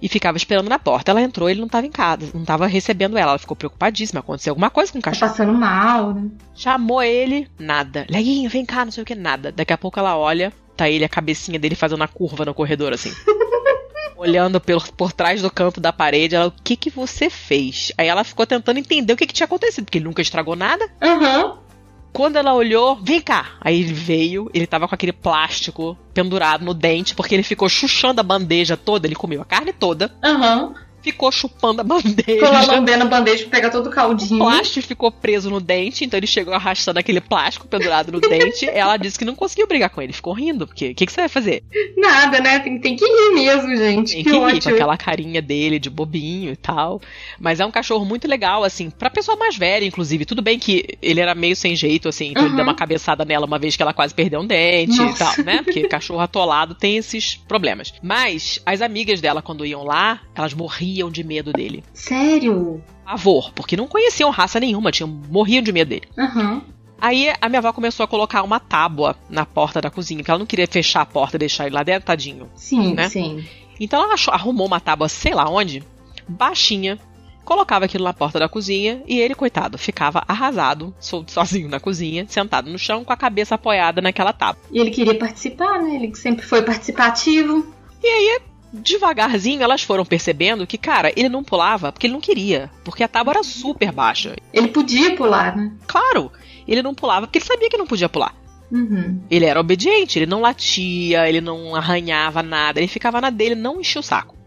e 0.02 0.08
ficava 0.08 0.38
esperando 0.38 0.70
na 0.70 0.80
porta. 0.80 1.12
Ela 1.12 1.22
entrou, 1.22 1.50
ele 1.50 1.60
não 1.60 1.68
estava 1.68 1.86
em 1.86 1.92
casa, 1.92 2.30
não 2.34 2.42
estava 2.42 2.68
recebendo 2.68 3.18
ela. 3.18 3.32
Ela 3.32 3.40
ficou 3.40 3.56
preocupadíssima, 3.56 4.20
aconteceu 4.20 4.52
alguma 4.52 4.70
coisa 4.70 4.92
com 4.92 5.00
o 5.00 5.02
cachorro. 5.02 5.32
Tá 5.32 5.38
passando 5.38 5.54
mal, 5.54 6.14
né? 6.14 6.30
Chamou 6.56 7.02
ele, 7.02 7.48
nada. 7.58 8.06
Leguinho, 8.10 8.50
vem 8.50 8.66
cá, 8.66 8.86
não 8.86 8.92
sei 8.92 9.04
o 9.04 9.06
que, 9.06 9.16
nada. 9.16 9.52
Daqui 9.52 9.74
a 9.74 9.78
pouco 9.78 10.00
ela 10.00 10.18
olha, 10.18 10.54
tá 10.76 10.90
ele, 10.90 11.04
a 11.04 11.10
cabecinha 11.10 11.60
dele 11.60 11.76
fazendo 11.76 12.04
a 12.04 12.08
curva 12.08 12.46
no 12.46 12.54
corredor, 12.54 12.94
assim. 12.94 13.12
Olhando 14.18 14.60
por, 14.60 14.92
por 14.92 15.14
trás 15.14 15.42
do 15.42 15.50
canto 15.50 15.80
da 15.80 15.94
parede, 15.94 16.36
ela, 16.36 16.48
o 16.48 16.52
que 16.52 16.76
que 16.76 16.90
você 16.90 17.30
fez? 17.30 17.94
Aí 17.98 18.08
ela 18.08 18.26
ficou 18.26 18.46
tentando 18.46 18.78
entender 18.78 19.14
o 19.14 19.18
que 19.18 19.26
que 19.26 19.34
tinha 19.34 19.46
acontecido, 19.46 19.86
porque 19.86 19.98
ele 19.98 20.06
nunca 20.06 20.22
estragou 20.22 20.56
nada. 20.56 20.90
Aham. 21.02 21.46
Uhum. 21.46 21.69
Quando 22.12 22.38
ela 22.38 22.54
olhou, 22.54 22.98
vem 23.02 23.22
cá. 23.22 23.58
Aí 23.62 23.80
ele 23.80 23.94
veio, 23.94 24.50
ele 24.54 24.68
tava 24.68 24.88
com 24.88 24.96
aquele 24.96 25.14
plástico 25.14 25.98
pendurado 26.14 26.66
no 26.66 26.74
dente, 26.74 27.16
porque 27.16 27.36
ele 27.36 27.44
ficou 27.44 27.70
chuchando 27.70 28.20
a 28.20 28.24
bandeja 28.24 28.76
toda, 28.76 29.08
ele 29.08 29.16
comeu 29.16 29.42
a 29.42 29.46
carne 29.46 29.72
toda. 29.72 30.12
Aham. 30.24 30.64
Uhum 30.64 30.89
ficou 31.12 31.32
chupando 31.32 31.82
a 31.82 31.84
bandeja. 31.84 32.24
Ficou 32.24 32.52
lá 32.52 32.66
lambendo 32.66 33.04
a 33.04 33.08
bandeja 33.08 33.44
pra 33.44 33.52
pegar 33.52 33.70
todo 33.70 33.88
o 33.88 33.90
caldinho. 33.90 34.36
O 34.36 34.46
plástico 34.46 34.88
ficou 34.88 35.12
preso 35.12 35.50
no 35.50 35.60
dente, 35.60 36.06
então 36.06 36.18
ele 36.18 36.28
chegou 36.28 36.54
arrastando 36.54 37.00
aquele 37.00 37.22
plástico 37.22 37.68
pendurado 37.68 38.12
no 38.12 38.20
dente. 38.20 38.68
Ela 38.70 38.98
disse 38.98 39.18
que 39.18 39.26
não 39.26 39.36
conseguiu 39.36 39.68
brigar 39.68 39.90
com 39.90 40.02
ele, 40.02 40.14
ficou 40.14 40.34
rindo. 40.34 40.68
Porque 40.68 40.92
o 40.92 40.96
que, 40.96 41.06
que, 41.06 41.12
você 41.12 41.22
vai 41.22 41.30
fazer? 41.30 41.64
Nada, 41.98 42.40
né? 42.40 42.60
Tem, 42.60 42.80
tem 42.80 42.96
que 42.96 43.06
rir 43.06 43.34
mesmo, 43.34 43.76
gente. 43.76 44.14
Tem 44.14 44.24
que, 44.24 44.30
que 44.30 44.36
rir 44.38 44.44
ótimo. 44.44 44.62
com 44.62 44.70
aquela 44.70 44.98
carinha 44.98 45.42
dele 45.42 45.80
de 45.80 45.90
bobinho 45.90 46.52
e 46.52 46.56
tal. 46.56 47.02
Mas 47.40 47.60
é 47.60 47.66
um 47.66 47.72
cachorro 47.72 48.06
muito 48.06 48.28
legal, 48.28 48.64
assim, 48.64 48.90
pra 48.90 49.10
pessoa 49.10 49.38
mais 49.38 49.56
velha, 49.56 49.86
inclusive. 49.86 50.26
Tudo 50.26 50.42
bem 50.42 50.60
que 50.60 50.98
ele 51.02 51.20
era 51.20 51.34
meio 51.34 51.56
sem 51.56 51.76
jeito, 51.76 52.10
assim, 52.10 52.30
então 52.30 52.44
uhum. 52.44 52.50
ele 52.50 52.56
deu 52.56 52.64
uma 52.64 52.76
cabeçada 52.76 53.24
nela 53.24 53.46
uma 53.46 53.60
vez 53.60 53.76
que 53.76 53.82
ela 53.82 53.94
quase 53.94 54.14
perdeu 54.14 54.42
um 54.42 54.48
dente 54.48 54.98
Nossa. 54.98 55.14
e 55.14 55.18
tal, 55.36 55.46
né? 55.46 55.62
Porque 55.64 55.88
cachorro 55.88 56.20
atolado 56.20 56.76
tem 56.76 56.98
esses 56.98 57.36
problemas. 57.36 57.94
Mas 58.02 58.62
as 58.66 58.82
amigas 58.82 59.22
dela, 59.22 59.42
quando 59.42 59.66
iam 59.66 59.84
lá, 59.84 60.22
elas 60.36 60.54
morriam 60.54 60.99
de 61.08 61.24
medo 61.24 61.54
dele. 61.54 61.84
Sério? 61.94 62.84
Pavor, 63.06 63.54
porque 63.54 63.78
não 63.78 63.88
conheciam 63.88 64.32
raça 64.32 64.60
nenhuma, 64.60 64.92
tinham, 64.92 65.08
morriam 65.08 65.62
de 65.62 65.72
medo 65.72 65.90
dele. 65.90 66.08
Uhum. 66.18 66.62
Aí 67.00 67.32
a 67.40 67.48
minha 67.48 67.60
avó 67.60 67.72
começou 67.72 68.04
a 68.04 68.08
colocar 68.08 68.42
uma 68.42 68.60
tábua 68.60 69.16
na 69.30 69.46
porta 69.46 69.80
da 69.80 69.90
cozinha, 69.90 70.20
porque 70.20 70.32
ela 70.32 70.40
não 70.40 70.46
queria 70.46 70.68
fechar 70.68 71.02
a 71.02 71.06
porta 71.06 71.38
e 71.38 71.40
deixar 71.40 71.68
ele 71.68 71.76
lá 71.76 71.84
dentro, 71.84 72.08
tadinho. 72.08 72.50
Sim, 72.56 72.94
né? 72.94 73.08
sim. 73.08 73.46
Então 73.80 74.04
ela 74.04 74.16
achou, 74.16 74.34
arrumou 74.34 74.68
uma 74.68 74.80
tábua, 74.80 75.08
sei 75.08 75.34
lá 75.34 75.50
onde, 75.50 75.84
baixinha, 76.28 77.00
colocava 77.46 77.86
aquilo 77.86 78.04
na 78.04 78.14
porta 78.14 78.38
da 78.38 78.48
cozinha 78.50 79.02
e 79.08 79.20
ele, 79.20 79.34
coitado, 79.34 79.78
ficava 79.78 80.24
arrasado, 80.28 80.94
sozinho 81.00 81.68
na 81.70 81.80
cozinha, 81.80 82.26
sentado 82.28 82.70
no 82.70 82.78
chão, 82.78 83.04
com 83.04 83.12
a 83.12 83.18
cabeça 83.18 83.56
apoiada 83.56 84.02
naquela 84.02 84.32
tábua. 84.32 84.62
E 84.72 84.78
ele 84.78 84.92
queria 84.92 85.18
participar, 85.18 85.82
né? 85.82 85.96
Ele 85.96 86.14
sempre 86.16 86.46
foi 86.46 86.62
participativo. 86.62 87.74
E 88.04 88.08
aí 88.08 88.40
devagarzinho 88.74 89.64
elas 89.64 89.84
foram 89.84 90.06
percebendo 90.06 90.68
que, 90.68 90.78
cara, 90.78 91.12
ele 91.16 91.30
não 91.30 91.44
pulava 91.44 91.92
porque 91.92 92.08
ele 92.08 92.14
não 92.14 92.22
queria. 92.22 92.70
Porque 92.84 93.04
a 93.04 93.08
tábua 93.08 93.34
era 93.34 93.44
super 93.44 93.92
baixa. 93.92 94.36
Ele 94.54 94.68
podia 94.68 95.16
pular, 95.16 95.56
né? 95.56 95.72
Claro! 95.88 96.32
Ele 96.68 96.84
não 96.84 96.94
pulava 96.94 97.26
porque 97.26 97.40
ele 97.40 97.46
sabia 97.46 97.70
que 97.70 97.78
não 97.78 97.88
podia 97.88 98.08
pular. 98.08 98.36
Uhum. 98.72 99.22
Ele 99.30 99.46
era 99.46 99.60
obediente, 99.60 100.20
ele 100.20 100.28
não 100.28 100.42
latia, 100.42 101.28
ele 101.28 101.42
não 101.42 101.76
arranhava 101.76 102.44
nada, 102.44 102.80
ele 102.80 102.88
ficava 102.88 103.20
na 103.20 103.32
dele, 103.32 103.56
não 103.56 103.82
enchia 103.82 104.00
o 104.00 104.04
saco. 104.04 104.38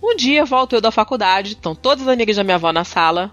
Um 0.00 0.14
dia 0.14 0.44
volto 0.44 0.74
eu 0.74 0.80
da 0.80 0.92
faculdade, 0.92 1.52
estão 1.52 1.74
todas 1.74 2.06
as 2.06 2.12
amigas 2.12 2.36
da 2.36 2.44
minha 2.44 2.54
avó 2.54 2.72
na 2.72 2.84
sala, 2.84 3.32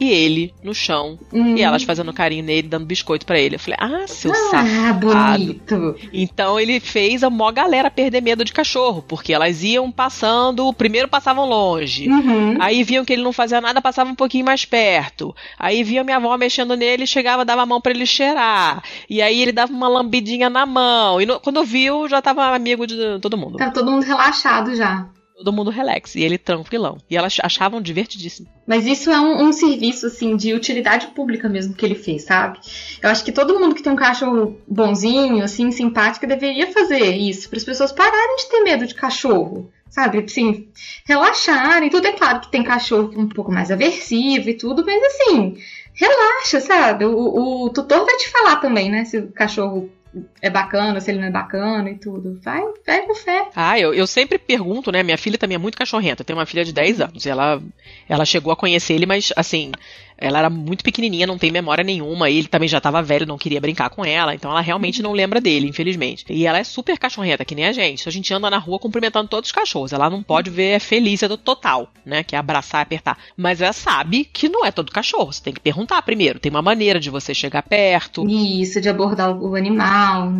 e 0.00 0.10
ele 0.10 0.54
no 0.62 0.74
chão. 0.74 1.18
Hum. 1.32 1.56
E 1.56 1.62
elas 1.62 1.82
fazendo 1.82 2.12
carinho 2.12 2.44
nele, 2.44 2.68
dando 2.68 2.86
biscoito 2.86 3.26
para 3.26 3.38
ele. 3.38 3.56
Eu 3.56 3.60
falei, 3.60 3.78
ah, 3.80 4.06
seu 4.06 4.32
ah, 4.32 4.50
safado. 4.50 5.06
bonito. 5.06 5.96
Então 6.12 6.58
ele 6.58 6.80
fez 6.80 7.22
a 7.22 7.30
maior 7.30 7.52
galera 7.52 7.90
perder 7.90 8.22
medo 8.22 8.44
de 8.44 8.52
cachorro, 8.52 9.02
porque 9.02 9.32
elas 9.32 9.62
iam 9.62 9.90
passando, 9.90 10.72
primeiro 10.72 11.08
passavam 11.08 11.46
longe. 11.46 12.08
Uhum. 12.08 12.56
Aí 12.60 12.82
viam 12.84 13.04
que 13.04 13.12
ele 13.12 13.22
não 13.22 13.32
fazia 13.32 13.60
nada, 13.60 13.82
passavam 13.82 14.12
um 14.12 14.16
pouquinho 14.16 14.44
mais 14.44 14.64
perto. 14.64 15.34
Aí 15.58 15.82
viam 15.82 16.04
minha 16.04 16.16
avó 16.16 16.36
mexendo 16.36 16.76
nele, 16.76 17.06
chegava, 17.06 17.44
dava 17.44 17.62
a 17.62 17.66
mão 17.66 17.80
para 17.80 17.92
ele 17.92 18.06
cheirar. 18.06 18.82
E 19.08 19.20
aí 19.20 19.40
ele 19.40 19.52
dava 19.52 19.72
uma 19.72 19.88
lambidinha 19.88 20.48
na 20.48 20.66
mão. 20.66 21.20
E 21.20 21.26
no, 21.26 21.40
quando 21.40 21.64
viu, 21.64 22.08
já 22.08 22.22
tava 22.22 22.54
amigo 22.54 22.86
de 22.86 23.18
todo 23.20 23.36
mundo. 23.36 23.58
Tava 23.58 23.72
todo 23.72 23.90
mundo 23.90 24.04
relaxado 24.04 24.74
já 24.74 25.08
todo 25.38 25.52
mundo 25.52 25.70
relax. 25.70 26.16
E 26.16 26.22
ele 26.22 26.36
tranquilão. 26.36 26.98
E 27.08 27.16
elas 27.16 27.36
achavam 27.40 27.80
divertidíssimo. 27.80 28.48
Mas 28.66 28.86
isso 28.86 29.10
é 29.10 29.20
um, 29.20 29.46
um, 29.46 29.52
serviço, 29.52 30.06
assim, 30.06 30.36
de 30.36 30.52
utilidade 30.52 31.06
pública 31.08 31.48
mesmo 31.48 31.74
que 31.74 31.86
ele 31.86 31.94
fez, 31.94 32.24
sabe? 32.24 32.58
Eu 33.00 33.08
acho 33.08 33.24
que 33.24 33.32
todo 33.32 33.58
mundo 33.58 33.74
que 33.74 33.82
tem 33.82 33.92
um 33.92 33.96
cachorro 33.96 34.60
bonzinho, 34.66 35.42
assim, 35.42 35.70
simpático, 35.70 36.26
deveria 36.26 36.72
fazer 36.72 37.14
isso. 37.14 37.48
Para 37.48 37.58
as 37.58 37.64
pessoas 37.64 37.92
pararem 37.92 38.36
de 38.36 38.48
ter 38.48 38.60
medo 38.62 38.86
de 38.86 38.94
cachorro. 38.94 39.70
Sabe, 39.88 40.18
assim, 40.18 40.68
relaxarem. 41.06 41.88
Tudo 41.88 42.06
é 42.06 42.12
claro 42.12 42.40
que 42.40 42.50
tem 42.50 42.62
cachorro 42.62 43.12
um 43.16 43.28
pouco 43.28 43.50
mais 43.50 43.70
aversivo 43.70 44.50
e 44.50 44.54
tudo, 44.54 44.84
mas 44.84 45.02
assim, 45.02 45.56
relaxa, 45.94 46.60
sabe? 46.60 47.06
O, 47.06 47.64
o 47.64 47.70
tutor 47.70 48.04
vai 48.04 48.16
te 48.16 48.28
falar 48.28 48.56
também, 48.56 48.90
né? 48.90 49.06
Se 49.06 49.18
o 49.18 49.32
cachorro 49.32 49.90
é 50.40 50.50
bacana, 50.50 51.00
se 51.00 51.10
ele 51.10 51.20
não 51.20 51.28
é 51.28 51.30
bacana 51.30 51.90
e 51.90 51.98
tudo. 51.98 52.40
Vai, 52.42 52.62
vai 52.86 53.02
com 53.02 53.14
fé. 53.14 53.48
Ah, 53.54 53.78
eu, 53.78 53.92
eu 53.92 54.06
sempre 54.06 54.38
pergunto, 54.38 54.90
né? 54.90 55.02
Minha 55.02 55.18
filha 55.18 55.38
também 55.38 55.56
é 55.56 55.58
muito 55.58 55.76
cachorrenta. 55.76 56.24
Tem 56.24 56.34
uma 56.34 56.46
filha 56.46 56.64
de 56.64 56.72
10 56.72 57.00
anos. 57.00 57.26
Ela, 57.26 57.62
ela 58.08 58.24
chegou 58.24 58.52
a 58.52 58.56
conhecer 58.56 58.94
ele, 58.94 59.06
mas 59.06 59.32
assim, 59.36 59.72
ela 60.18 60.40
era 60.40 60.50
muito 60.50 60.82
pequenininha, 60.82 61.26
não 61.26 61.38
tem 61.38 61.50
memória 61.50 61.84
nenhuma. 61.84 62.28
Ele 62.28 62.48
também 62.48 62.68
já 62.68 62.78
estava 62.78 63.00
velho, 63.02 63.24
não 63.26 63.38
queria 63.38 63.60
brincar 63.60 63.88
com 63.90 64.04
ela. 64.04 64.34
Então 64.34 64.50
ela 64.50 64.60
realmente 64.60 65.00
não 65.00 65.12
lembra 65.12 65.40
dele, 65.40 65.68
infelizmente. 65.68 66.24
E 66.28 66.46
ela 66.46 66.58
é 66.58 66.64
super 66.64 66.98
cachorrenta, 66.98 67.44
que 67.44 67.54
nem 67.54 67.66
a 67.66 67.72
gente. 67.72 68.08
A 68.08 68.12
gente 68.12 68.34
anda 68.34 68.50
na 68.50 68.58
rua 68.58 68.78
cumprimentando 68.78 69.28
todos 69.28 69.48
os 69.48 69.52
cachorros. 69.52 69.92
Ela 69.92 70.10
não 70.10 70.22
pode 70.22 70.50
ver 70.50 70.74
a 70.74 70.80
felícia 70.80 71.28
do 71.28 71.36
total, 71.36 71.92
né? 72.04 72.22
Que 72.22 72.34
é 72.34 72.38
abraçar 72.38 72.80
e 72.80 72.82
apertar. 72.82 73.16
Mas 73.36 73.60
ela 73.60 73.72
sabe 73.72 74.24
que 74.24 74.48
não 74.48 74.64
é 74.64 74.72
todo 74.72 74.90
cachorro. 74.90 75.32
Você 75.32 75.42
tem 75.42 75.54
que 75.54 75.60
perguntar 75.60 76.02
primeiro. 76.02 76.40
Tem 76.40 76.50
uma 76.50 76.62
maneira 76.62 76.98
de 76.98 77.10
você 77.10 77.32
chegar 77.32 77.62
perto. 77.62 78.28
Isso, 78.28 78.80
de 78.80 78.88
abordar 78.88 79.36
o 79.36 79.54
animal. 79.54 80.32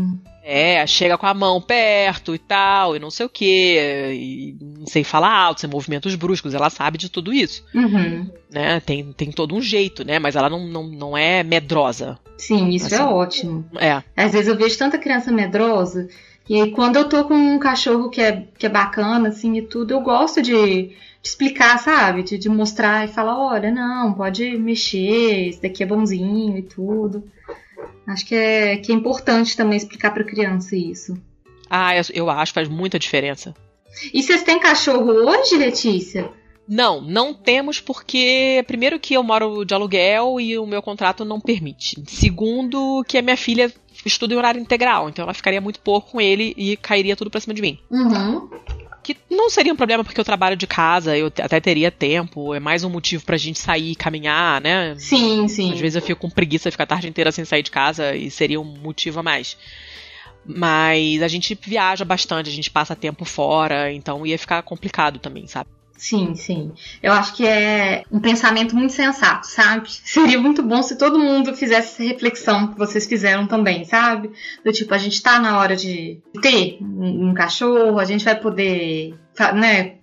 É, 0.51 0.87
chega 0.87 1.19
com 1.19 1.27
a 1.27 1.35
mão 1.35 1.61
perto 1.61 2.35
e 2.35 2.39
tal, 2.39 2.97
e 2.97 2.99
não 2.99 3.11
sei 3.11 3.27
o 3.27 3.29
que, 3.29 4.57
sem 4.87 5.05
falar 5.05 5.31
alto, 5.31 5.61
sem 5.61 5.69
movimentos 5.69 6.15
bruscos, 6.15 6.55
ela 6.55 6.71
sabe 6.71 6.97
de 6.97 7.11
tudo 7.11 7.35
isso. 7.35 7.63
Uhum. 7.75 8.31
Né? 8.51 8.81
Tem, 8.81 9.13
tem 9.13 9.31
todo 9.31 9.55
um 9.55 9.61
jeito, 9.61 10.07
né? 10.07 10.19
Mas 10.19 10.37
ela 10.37 10.49
não, 10.49 10.67
não, 10.67 10.85
não 10.85 11.19
é 11.19 11.43
medrosa. 11.43 12.19
Sim, 12.39 12.71
isso 12.71 12.95
é 12.95 12.97
assim, 12.97 13.05
é 13.05 13.07
ótimo. 13.07 13.67
É. 13.79 14.03
Às 14.17 14.33
vezes 14.33 14.49
eu 14.49 14.57
vejo 14.57 14.79
tanta 14.79 14.97
criança 14.97 15.31
medrosa, 15.31 16.09
e 16.49 16.59
aí 16.59 16.71
quando 16.71 16.97
eu 16.97 17.07
tô 17.07 17.25
com 17.25 17.35
um 17.35 17.59
cachorro 17.59 18.09
que 18.09 18.23
é, 18.23 18.47
que 18.59 18.65
é 18.65 18.71
bacana, 18.71 19.29
assim, 19.29 19.55
e 19.59 19.61
tudo, 19.61 19.93
eu 19.93 20.01
gosto 20.01 20.41
de, 20.41 20.55
de 20.87 20.97
explicar, 21.23 21.79
sabe? 21.79 22.23
De, 22.23 22.39
de 22.39 22.49
mostrar 22.49 23.05
e 23.05 23.13
falar, 23.13 23.39
olha, 23.39 23.71
não, 23.71 24.15
pode 24.15 24.57
mexer, 24.57 25.51
esse 25.51 25.61
daqui 25.61 25.83
é 25.83 25.87
bonzinho 25.87 26.57
e 26.57 26.63
tudo. 26.63 27.23
Acho 28.07 28.27
que 28.27 28.35
é, 28.35 28.77
que 28.79 28.93
é 28.93 28.95
importante 28.95 29.57
também 29.57 29.77
explicar 29.77 30.13
para 30.13 30.25
criança 30.25 30.75
isso. 30.77 31.17
Ah, 31.69 31.97
eu, 31.97 32.03
eu 32.15 32.31
acho, 32.31 32.53
faz 32.53 32.69
muita 32.69 32.99
diferença. 32.99 33.55
E 34.13 34.23
vocês 34.23 34.43
têm 34.43 34.59
cachorro 34.59 35.11
hoje, 35.11 35.57
Letícia? 35.57 36.31
Não, 36.69 37.01
não 37.01 37.33
temos 37.33 37.81
porque, 37.81 38.63
primeiro, 38.67 39.01
que 39.01 39.15
eu 39.15 39.23
moro 39.23 39.65
de 39.65 39.73
aluguel 39.73 40.39
e 40.39 40.59
o 40.59 40.67
meu 40.67 40.83
contrato 40.83 41.25
não 41.25 41.41
permite. 41.41 42.03
Segundo, 42.07 43.03
que 43.09 43.17
a 43.17 43.23
minha 43.23 43.39
filha 43.39 43.73
estuda 44.05 44.35
em 44.35 44.37
horário 44.37 44.61
integral, 44.61 45.09
então 45.09 45.23
ela 45.23 45.33
ficaria 45.33 45.63
muito 45.63 45.81
pouco 45.81 46.13
com 46.13 46.21
ele 46.21 46.55
e 46.57 46.77
cairia 46.77 47.17
tudo 47.17 47.31
pra 47.31 47.41
cima 47.41 47.55
de 47.55 47.63
mim. 47.63 47.79
Uhum. 47.91 48.51
Que 49.03 49.17
não 49.31 49.49
seria 49.49 49.73
um 49.73 49.77
problema 49.77 50.05
porque 50.05 50.21
eu 50.21 50.25
trabalho 50.25 50.57
de 50.57 50.67
casa, 50.67 51.17
eu 51.17 51.27
até 51.27 51.61
teria 51.61 51.91
tempo, 51.91 52.55
é 52.55 52.61
mais 52.61 52.85
um 52.85 52.91
motivo 52.91 53.25
pra 53.25 53.37
gente 53.37 53.59
sair 53.59 53.93
e 53.93 53.97
caminhar, 53.97 54.61
né? 54.61 54.95
Sim, 54.99 55.49
sim. 55.49 55.73
Às 55.73 55.81
vezes 55.81 55.97
eu 55.97 56.03
fico 56.03 56.21
com 56.21 56.31
preguiça 56.31 56.69
de 56.69 56.73
ficar 56.73 56.85
a 56.85 56.89
tarde 56.89 57.09
inteira 57.09 57.33
sem 57.33 57.45
sair 57.45 57.63
de 57.63 57.71
casa 57.71 58.15
e 58.15 58.31
seria 58.31 58.61
um 58.61 58.65
motivo 58.65 59.21
a 59.21 59.23
mais. 59.23 59.57
Mas 60.45 61.23
a 61.23 61.29
gente 61.29 61.59
viaja 61.61 62.05
bastante, 62.05 62.49
a 62.49 62.53
gente 62.53 62.71
passa 62.71 62.97
tempo 62.97 63.25
fora, 63.25 63.93
então 63.93 64.27
ia 64.27 64.39
ficar 64.39 64.63
complicado 64.63 65.19
também, 65.19 65.47
sabe? 65.47 65.71
Sim, 65.99 66.37
sim. 66.37 66.73
Eu 67.03 67.13
acho 67.13 67.35
que 67.35 67.45
é 67.45 68.05
um 68.11 68.21
pensamento 68.21 68.77
muito 68.77 68.93
sensato, 68.93 69.49
sabe? 69.49 69.91
Seria 70.07 70.39
muito 70.39 70.63
bom 70.63 70.81
se 70.81 70.97
todo 70.97 71.19
mundo 71.19 71.55
fizesse 71.57 72.03
essa 72.03 72.03
reflexão 72.05 72.69
que 72.69 72.79
vocês 72.79 73.05
fizeram 73.05 73.49
também, 73.49 73.85
sabe? 73.85 74.31
Do 74.65 74.73
tipo, 74.73 74.95
a 74.95 74.99
gente 74.99 75.21
tá 75.21 75.41
na 75.41 75.59
hora 75.59 75.75
de 75.75 76.21
ter 76.41 76.79
um 76.81 77.35
cachorro, 77.35 77.99
a 77.99 78.05
gente 78.05 78.25
vai 78.25 78.39
poder, 78.41 79.19
né, 79.55 79.97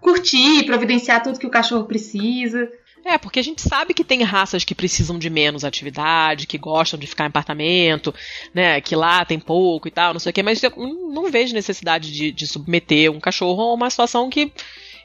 curtir, 0.00 0.64
providenciar 0.64 1.20
tudo 1.20 1.40
que 1.40 1.46
o 1.46 1.50
cachorro 1.50 1.86
precisa. 1.86 2.70
É, 3.04 3.18
porque 3.18 3.40
a 3.40 3.42
gente 3.42 3.60
sabe 3.60 3.94
que 3.94 4.04
tem 4.04 4.22
raças 4.22 4.62
que 4.62 4.76
precisam 4.76 5.18
de 5.18 5.28
menos 5.28 5.64
atividade, 5.64 6.46
que 6.46 6.56
gostam 6.56 7.00
de 7.00 7.08
ficar 7.08 7.24
em 7.24 7.26
apartamento, 7.26 8.14
né? 8.54 8.80
Que 8.80 8.94
lá 8.94 9.24
tem 9.24 9.40
pouco 9.40 9.88
e 9.88 9.90
tal, 9.90 10.12
não 10.12 10.20
sei 10.20 10.30
o 10.30 10.32
quê, 10.32 10.40
mas 10.40 10.62
eu 10.62 10.70
não 10.76 11.28
vejo 11.28 11.52
necessidade 11.52 12.12
de, 12.12 12.30
de 12.30 12.46
submeter 12.46 13.10
um 13.10 13.18
cachorro 13.18 13.60
a 13.62 13.74
uma 13.74 13.90
situação 13.90 14.30
que 14.30 14.52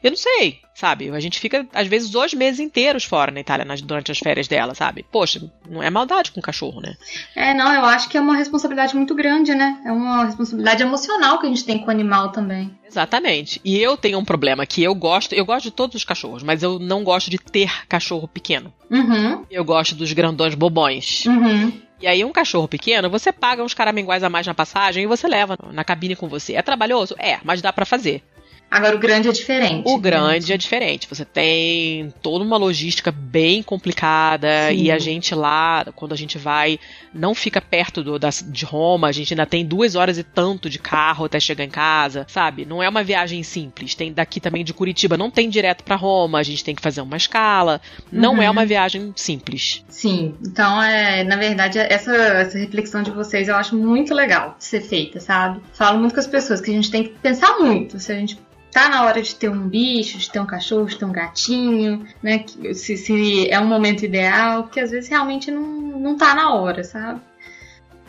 eu 0.02 0.10
não 0.10 0.16
sei, 0.16 0.60
sabe? 0.74 1.10
A 1.10 1.20
gente 1.20 1.40
fica, 1.40 1.66
às 1.72 1.86
vezes, 1.86 2.10
dois 2.10 2.32
meses 2.34 2.60
inteiros 2.60 3.04
fora 3.04 3.32
na 3.32 3.40
Itália 3.40 3.64
nas, 3.64 3.80
durante 3.80 4.12
as 4.12 4.18
férias 4.18 4.46
dela, 4.46 4.74
sabe? 4.74 5.04
Poxa, 5.10 5.40
não 5.68 5.82
é 5.82 5.90
maldade 5.90 6.30
com 6.30 6.40
o 6.40 6.42
cachorro, 6.42 6.80
né? 6.80 6.94
É, 7.34 7.52
não, 7.54 7.72
eu 7.72 7.84
acho 7.84 8.08
que 8.08 8.16
é 8.16 8.20
uma 8.20 8.36
responsabilidade 8.36 8.94
muito 8.94 9.14
grande, 9.14 9.54
né? 9.54 9.80
É 9.84 9.92
uma 9.92 10.24
responsabilidade 10.24 10.82
emocional 10.82 11.38
que 11.38 11.46
a 11.46 11.48
gente 11.48 11.64
tem 11.64 11.78
com 11.78 11.86
o 11.86 11.90
animal 11.90 12.30
também. 12.30 12.76
Exatamente. 12.86 13.60
E 13.64 13.78
eu 13.78 13.96
tenho 13.96 14.18
um 14.18 14.24
problema 14.24 14.64
que 14.66 14.82
eu 14.82 14.94
gosto, 14.94 15.34
eu 15.34 15.44
gosto 15.44 15.64
de 15.64 15.70
todos 15.70 15.96
os 15.96 16.04
cachorros, 16.04 16.42
mas 16.42 16.62
eu 16.62 16.78
não 16.78 17.04
gosto 17.04 17.30
de 17.30 17.38
ter 17.38 17.86
cachorro 17.88 18.28
pequeno. 18.28 18.72
Uhum. 18.90 19.44
Eu 19.50 19.64
gosto 19.64 19.94
dos 19.94 20.12
grandões 20.12 20.54
bobões. 20.54 21.26
Uhum. 21.26 21.72
E 22.00 22.06
aí, 22.06 22.24
um 22.24 22.32
cachorro 22.32 22.68
pequeno, 22.68 23.10
você 23.10 23.32
paga 23.32 23.62
uns 23.62 23.74
caraminguais 23.74 24.22
a 24.22 24.30
mais 24.30 24.46
na 24.46 24.54
passagem 24.54 25.02
e 25.02 25.06
você 25.06 25.26
leva 25.26 25.58
na 25.72 25.82
cabine 25.82 26.14
com 26.14 26.28
você. 26.28 26.54
É 26.54 26.62
trabalhoso? 26.62 27.16
É, 27.18 27.40
mas 27.42 27.60
dá 27.60 27.72
para 27.72 27.84
fazer. 27.84 28.22
Agora 28.70 28.94
o 28.94 28.98
grande 28.98 29.28
é 29.28 29.32
diferente. 29.32 29.82
O 29.86 29.98
grande 29.98 30.52
é 30.52 30.56
diferente. 30.56 31.08
Você 31.08 31.24
tem 31.24 32.12
toda 32.22 32.44
uma 32.44 32.56
logística 32.58 33.10
bem 33.10 33.62
complicada 33.62 34.48
Sim. 34.70 34.76
e 34.82 34.90
a 34.90 34.98
gente 34.98 35.34
lá, 35.34 35.86
quando 35.96 36.12
a 36.12 36.16
gente 36.16 36.36
vai, 36.36 36.78
não 37.14 37.34
fica 37.34 37.60
perto 37.62 38.02
do, 38.04 38.18
da, 38.18 38.28
de 38.28 38.64
Roma. 38.64 39.08
A 39.08 39.12
gente 39.12 39.32
ainda 39.32 39.46
tem 39.46 39.64
duas 39.64 39.94
horas 39.94 40.18
e 40.18 40.22
tanto 40.22 40.68
de 40.68 40.78
carro 40.78 41.24
até 41.24 41.40
chegar 41.40 41.64
em 41.64 41.70
casa, 41.70 42.26
sabe? 42.28 42.66
Não 42.66 42.82
é 42.82 42.88
uma 42.88 43.02
viagem 43.02 43.42
simples. 43.42 43.94
Tem 43.94 44.12
daqui 44.12 44.38
também 44.38 44.62
de 44.64 44.74
Curitiba, 44.74 45.16
não 45.16 45.30
tem 45.30 45.48
direto 45.48 45.82
para 45.82 45.96
Roma. 45.96 46.38
A 46.38 46.42
gente 46.42 46.62
tem 46.62 46.74
que 46.74 46.82
fazer 46.82 47.00
uma 47.00 47.16
escala. 47.16 47.80
Não 48.12 48.34
Uhum. 48.34 48.42
é 48.42 48.50
uma 48.50 48.66
viagem 48.66 49.12
simples. 49.16 49.82
Sim, 49.88 50.34
então 50.42 50.82
é, 50.82 51.24
na 51.24 51.36
verdade, 51.36 51.78
essa, 51.78 52.14
essa 52.14 52.58
reflexão 52.58 53.02
de 53.02 53.10
vocês 53.10 53.48
eu 53.48 53.56
acho 53.56 53.74
muito 53.76 54.12
legal 54.12 54.54
de 54.58 54.64
ser 54.64 54.80
feita, 54.82 55.18
sabe? 55.20 55.60
Falo 55.72 55.98
muito 55.98 56.12
com 56.12 56.20
as 56.20 56.26
pessoas 56.26 56.60
que 56.60 56.70
a 56.70 56.74
gente 56.74 56.90
tem 56.90 57.04
que 57.04 57.10
pensar 57.10 57.58
muito 57.58 57.98
se 57.98 58.12
a 58.12 58.14
gente 58.14 58.38
tá 58.78 58.88
na 58.88 59.04
hora 59.04 59.20
de 59.20 59.34
ter 59.34 59.48
um 59.48 59.68
bicho, 59.68 60.18
de 60.18 60.30
ter 60.30 60.38
um 60.38 60.46
cachorro, 60.46 60.86
de 60.86 60.96
ter 60.96 61.04
um 61.04 61.10
gatinho, 61.10 62.06
né? 62.22 62.44
Se, 62.74 62.96
se 62.96 63.50
é 63.50 63.58
um 63.58 63.66
momento 63.66 64.04
ideal, 64.04 64.62
porque 64.62 64.78
às 64.78 64.92
vezes 64.92 65.10
realmente 65.10 65.50
não, 65.50 65.66
não 65.98 66.16
tá 66.16 66.32
na 66.32 66.54
hora, 66.54 66.84
sabe? 66.84 67.20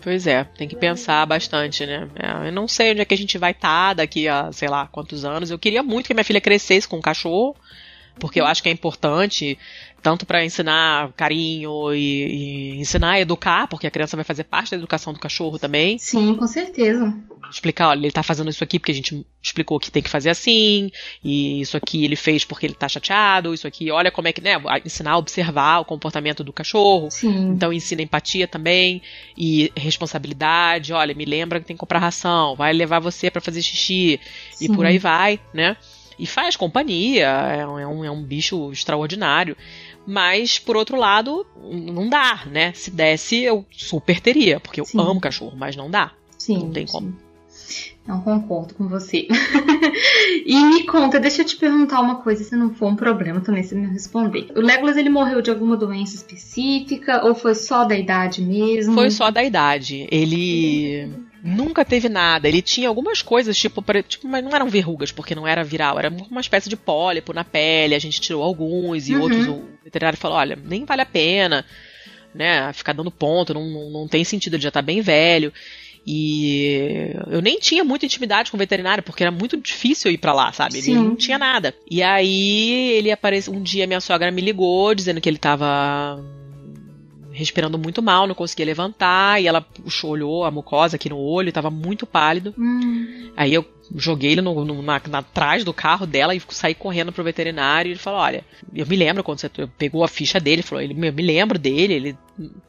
Pois 0.01 0.27
é, 0.27 0.43
tem 0.43 0.67
que 0.67 0.75
pensar 0.75 1.25
bastante, 1.25 1.85
né? 1.85 2.07
É, 2.15 2.47
eu 2.47 2.51
não 2.51 2.67
sei 2.67 2.91
onde 2.91 3.01
é 3.01 3.05
que 3.05 3.15
a 3.15 3.17
gente 3.17 3.37
vai 3.37 3.51
estar 3.51 3.95
daqui 3.95 4.27
a, 4.27 4.51
sei 4.51 4.69
lá, 4.69 4.87
quantos 4.87 5.25
anos. 5.25 5.49
Eu 5.49 5.57
queria 5.57 5.81
muito 5.81 6.05
que 6.05 6.13
minha 6.13 6.23
filha 6.23 6.39
crescesse 6.39 6.87
com 6.87 6.97
um 6.97 7.01
cachorro, 7.01 7.55
porque 8.19 8.39
eu 8.39 8.45
acho 8.45 8.61
que 8.61 8.69
é 8.69 8.71
importante, 8.71 9.57
tanto 10.01 10.25
para 10.25 10.43
ensinar 10.43 11.11
carinho 11.13 11.93
e, 11.93 12.75
e 12.75 12.79
ensinar 12.79 13.11
a 13.11 13.19
educar, 13.19 13.67
porque 13.67 13.87
a 13.87 13.91
criança 13.91 14.15
vai 14.15 14.23
fazer 14.23 14.43
parte 14.43 14.71
da 14.71 14.77
educação 14.77 15.13
do 15.13 15.19
cachorro 15.19 15.59
também. 15.59 15.97
Sim, 15.97 16.35
com 16.35 16.47
certeza. 16.47 17.13
Explicar, 17.49 17.89
olha, 17.89 17.99
ele 17.99 18.11
tá 18.11 18.21
fazendo 18.21 18.49
isso 18.49 18.63
aqui 18.63 18.77
porque 18.77 18.91
a 18.91 18.95
gente 18.95 19.25
explicou 19.41 19.79
que 19.79 19.89
tem 19.89 20.03
que 20.03 20.09
fazer 20.09 20.29
assim, 20.29 20.91
e 21.23 21.61
isso 21.61 21.75
aqui 21.75 22.03
ele 22.03 22.15
fez 22.15 22.45
porque 22.45 22.65
ele 22.65 22.75
tá 22.75 22.87
chateado, 22.87 23.53
isso 23.53 23.67
aqui, 23.67 23.89
olha 23.89 24.11
como 24.11 24.27
é 24.27 24.33
que, 24.33 24.41
né? 24.41 24.53
Ensinar 24.85 25.11
a 25.11 25.17
observar 25.17 25.79
o 25.79 25.85
comportamento 25.85 26.43
do 26.43 26.53
cachorro. 26.53 27.09
Sim. 27.09 27.51
Então 27.51 27.73
ensina 27.73 28.01
empatia 28.01 28.47
também 28.47 29.01
e 29.37 29.71
responsabilidade. 29.75 30.93
Olha, 30.93 31.15
me 31.15 31.25
lembra 31.25 31.59
que 31.59 31.65
tem 31.65 31.75
que 31.75 31.79
comprar 31.79 31.99
ração, 31.99 32.55
vai 32.55 32.73
levar 32.73 32.99
você 32.99 33.31
pra 33.31 33.41
fazer 33.41 33.61
xixi 33.61 34.19
e 34.61 34.67
Sim. 34.67 34.75
por 34.75 34.85
aí 34.85 34.97
vai, 34.99 35.39
né? 35.53 35.75
E 36.19 36.27
faz 36.27 36.57
companhia, 36.57 37.27
é 37.27 37.65
um, 37.65 37.79
é 37.79 37.87
um, 37.87 38.05
é 38.05 38.11
um 38.11 38.21
bicho 38.21 38.71
extraordinário. 38.71 39.55
Mas, 40.05 40.59
por 40.59 40.75
outro 40.75 40.97
lado, 40.97 41.45
não 41.71 42.09
dá, 42.09 42.43
né? 42.45 42.73
Se 42.73 42.91
desse, 42.91 43.41
eu 43.41 43.65
super 43.71 44.19
teria, 44.19 44.59
porque 44.59 44.81
eu 44.81 44.85
Sim. 44.85 44.99
amo 44.99 45.21
cachorro, 45.21 45.55
mas 45.55 45.75
não 45.75 45.89
dá. 45.89 46.11
Sim. 46.37 46.57
Não 46.57 46.71
tem 46.71 46.85
sim. 46.85 46.93
como. 46.93 47.15
Não 48.07 48.21
concordo 48.21 48.73
com 48.73 48.87
você. 48.87 49.27
e 50.45 50.65
me 50.65 50.83
conta, 50.85 51.19
deixa 51.19 51.43
eu 51.43 51.45
te 51.45 51.55
perguntar 51.55 52.01
uma 52.01 52.15
coisa, 52.15 52.43
se 52.43 52.55
não 52.55 52.73
for 52.73 52.87
um 52.87 52.95
problema 52.95 53.39
também 53.39 53.61
você 53.61 53.75
me 53.75 53.85
responder. 53.87 54.47
O 54.55 54.61
Legolas 54.61 54.97
ele 54.97 55.09
morreu 55.09 55.41
de 55.43 55.51
alguma 55.51 55.77
doença 55.77 56.15
específica 56.15 57.23
ou 57.23 57.35
foi 57.35 57.53
só 57.53 57.85
da 57.85 57.95
idade 57.95 58.41
mesmo? 58.41 58.95
Foi 58.95 59.11
só 59.11 59.29
da 59.29 59.43
idade. 59.43 60.07
Ele 60.11 61.07
nunca 61.43 61.85
teve 61.85 62.09
nada. 62.09 62.47
Ele 62.47 62.61
tinha 62.61 62.87
algumas 62.87 63.21
coisas, 63.21 63.57
tipo, 63.57 63.83
tipo, 64.07 64.27
mas 64.27 64.43
não 64.43 64.51
eram 64.51 64.69
verrugas, 64.69 65.11
porque 65.11 65.35
não 65.35 65.47
era 65.47 65.63
viral, 65.63 65.97
era 65.99 66.09
uma 66.09 66.41
espécie 66.41 66.69
de 66.69 66.75
pólipo 66.75 67.33
na 67.33 67.43
pele. 67.43 67.95
A 67.95 67.99
gente 67.99 68.19
tirou 68.21 68.43
alguns 68.43 69.09
e 69.09 69.15
Uhum. 69.15 69.21
outros 69.21 69.47
o 69.47 69.63
veterinário 69.83 70.17
falou: 70.17 70.37
olha, 70.37 70.57
nem 70.63 70.85
vale 70.85 71.01
a 71.01 71.05
pena, 71.05 71.65
né? 72.33 72.71
Ficar 72.73 72.93
dando 72.93 73.11
ponto, 73.11 73.53
não, 73.53 73.65
não, 73.65 73.89
não 73.89 74.07
tem 74.07 74.23
sentido, 74.23 74.55
ele 74.55 74.63
já 74.63 74.71
tá 74.71 74.81
bem 74.81 75.01
velho. 75.01 75.53
E 76.11 77.11
eu 77.29 77.41
nem 77.41 77.59
tinha 77.59 77.83
muita 77.83 78.05
intimidade 78.05 78.49
com 78.49 78.57
o 78.57 78.59
veterinário, 78.59 79.03
porque 79.03 79.21
era 79.21 79.31
muito 79.31 79.57
difícil 79.57 80.09
ir 80.11 80.17
pra 80.17 80.33
lá, 80.33 80.51
sabe? 80.51 80.75
Ele 80.75 80.81
Sim. 80.81 80.95
não 80.95 81.15
tinha 81.15 81.37
nada. 81.37 81.75
E 81.89 82.01
aí 82.01 82.91
ele 82.93 83.11
apareceu. 83.11 83.53
Um 83.53 83.61
dia 83.61 83.85
minha 83.85 84.01
sogra 84.01 84.31
me 84.31 84.41
ligou 84.41 84.95
dizendo 84.95 85.21
que 85.21 85.29
ele 85.29 85.37
tava 85.37 86.17
respirando 87.39 87.77
muito 87.79 88.01
mal, 88.01 88.27
não 88.27 88.35
conseguia 88.35 88.65
levantar, 88.65 89.41
e 89.41 89.47
ela 89.47 89.61
puxou, 89.61 90.11
olhou 90.11 90.43
a 90.43 90.51
mucosa 90.51 90.97
aqui 90.97 91.09
no 91.09 91.17
olho, 91.17 91.51
tava 91.51 91.71
muito 91.71 92.05
pálido. 92.05 92.53
Hum, 92.57 93.31
Aí 93.37 93.53
eu 93.53 93.65
joguei 93.95 94.33
ele 94.33 94.41
no, 94.41 94.65
no- 94.65 94.81
na, 94.81 95.01
na 95.09 95.23
trás 95.23 95.63
do 95.63 95.73
carro 95.73 96.05
dela 96.05 96.35
e 96.35 96.41
saí 96.49 96.75
correndo 96.75 97.11
pro 97.13 97.23
veterinário 97.23 97.89
e 97.89 97.93
ele 97.93 97.99
falou: 97.99 98.19
Olha, 98.19 98.43
eu 98.75 98.85
me 98.85 98.95
lembro 98.95 99.23
quando 99.23 99.39
você 99.39 99.49
pegou 99.77 100.03
a 100.03 100.07
ficha 100.07 100.39
dele, 100.39 100.61
falou, 100.61 100.83
ele, 100.83 100.93
eu 100.93 101.13
me 101.13 101.23
lembro 101.23 101.57
dele, 101.57 101.93
ele 101.93 102.17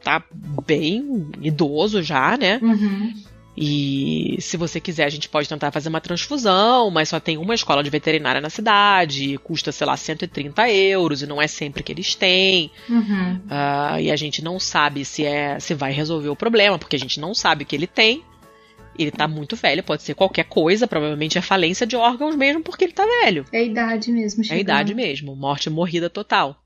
tá 0.03 0.23
bem 0.65 1.29
idoso 1.41 2.01
já, 2.01 2.37
né? 2.37 2.59
uhum. 2.61 3.13
E 3.55 4.37
se 4.39 4.55
você 4.55 4.79
quiser, 4.79 5.03
a 5.03 5.09
gente 5.09 5.27
pode 5.27 5.49
tentar 5.49 5.71
fazer 5.71 5.89
uma 5.89 5.99
transfusão, 5.99 6.89
mas 6.89 7.09
só 7.09 7.19
tem 7.19 7.37
uma 7.37 7.53
escola 7.53 7.83
de 7.83 7.89
veterinária 7.89 8.39
na 8.39 8.49
cidade, 8.49 9.37
custa, 9.43 9.71
sei 9.71 9.85
lá, 9.85 9.97
130 9.97 10.69
euros, 10.71 11.21
e 11.21 11.27
não 11.27 11.41
é 11.41 11.47
sempre 11.47 11.83
que 11.83 11.91
eles 11.91 12.15
têm. 12.15 12.71
Uhum. 12.89 13.41
Ah, 13.49 13.99
e 13.99 14.09
a 14.09 14.15
gente 14.15 14.41
não 14.41 14.57
sabe 14.59 15.03
se 15.03 15.25
é 15.25 15.59
se 15.59 15.73
vai 15.73 15.91
resolver 15.91 16.29
o 16.29 16.35
problema, 16.35 16.79
porque 16.79 16.95
a 16.95 16.99
gente 16.99 17.19
não 17.19 17.33
sabe 17.33 17.63
o 17.63 17.67
que 17.67 17.75
ele 17.75 17.87
tem. 17.87 18.23
Ele 18.97 19.11
tá 19.11 19.27
muito 19.27 19.55
velho, 19.55 19.83
pode 19.83 20.03
ser 20.03 20.13
qualquer 20.13 20.43
coisa, 20.45 20.87
provavelmente 20.87 21.37
é 21.37 21.41
falência 21.41 21.87
de 21.87 21.95
órgãos 21.95 22.35
mesmo, 22.35 22.61
porque 22.61 22.85
ele 22.85 22.93
tá 22.93 23.05
velho. 23.23 23.45
É 23.51 23.59
a 23.59 23.63
idade 23.63 24.11
mesmo, 24.11 24.41
É 24.41 24.43
a 24.43 24.47
chegando. 24.47 24.61
idade 24.61 24.93
mesmo, 24.95 25.35
morte 25.35 25.69
morrida 25.69 26.09
total. 26.09 26.57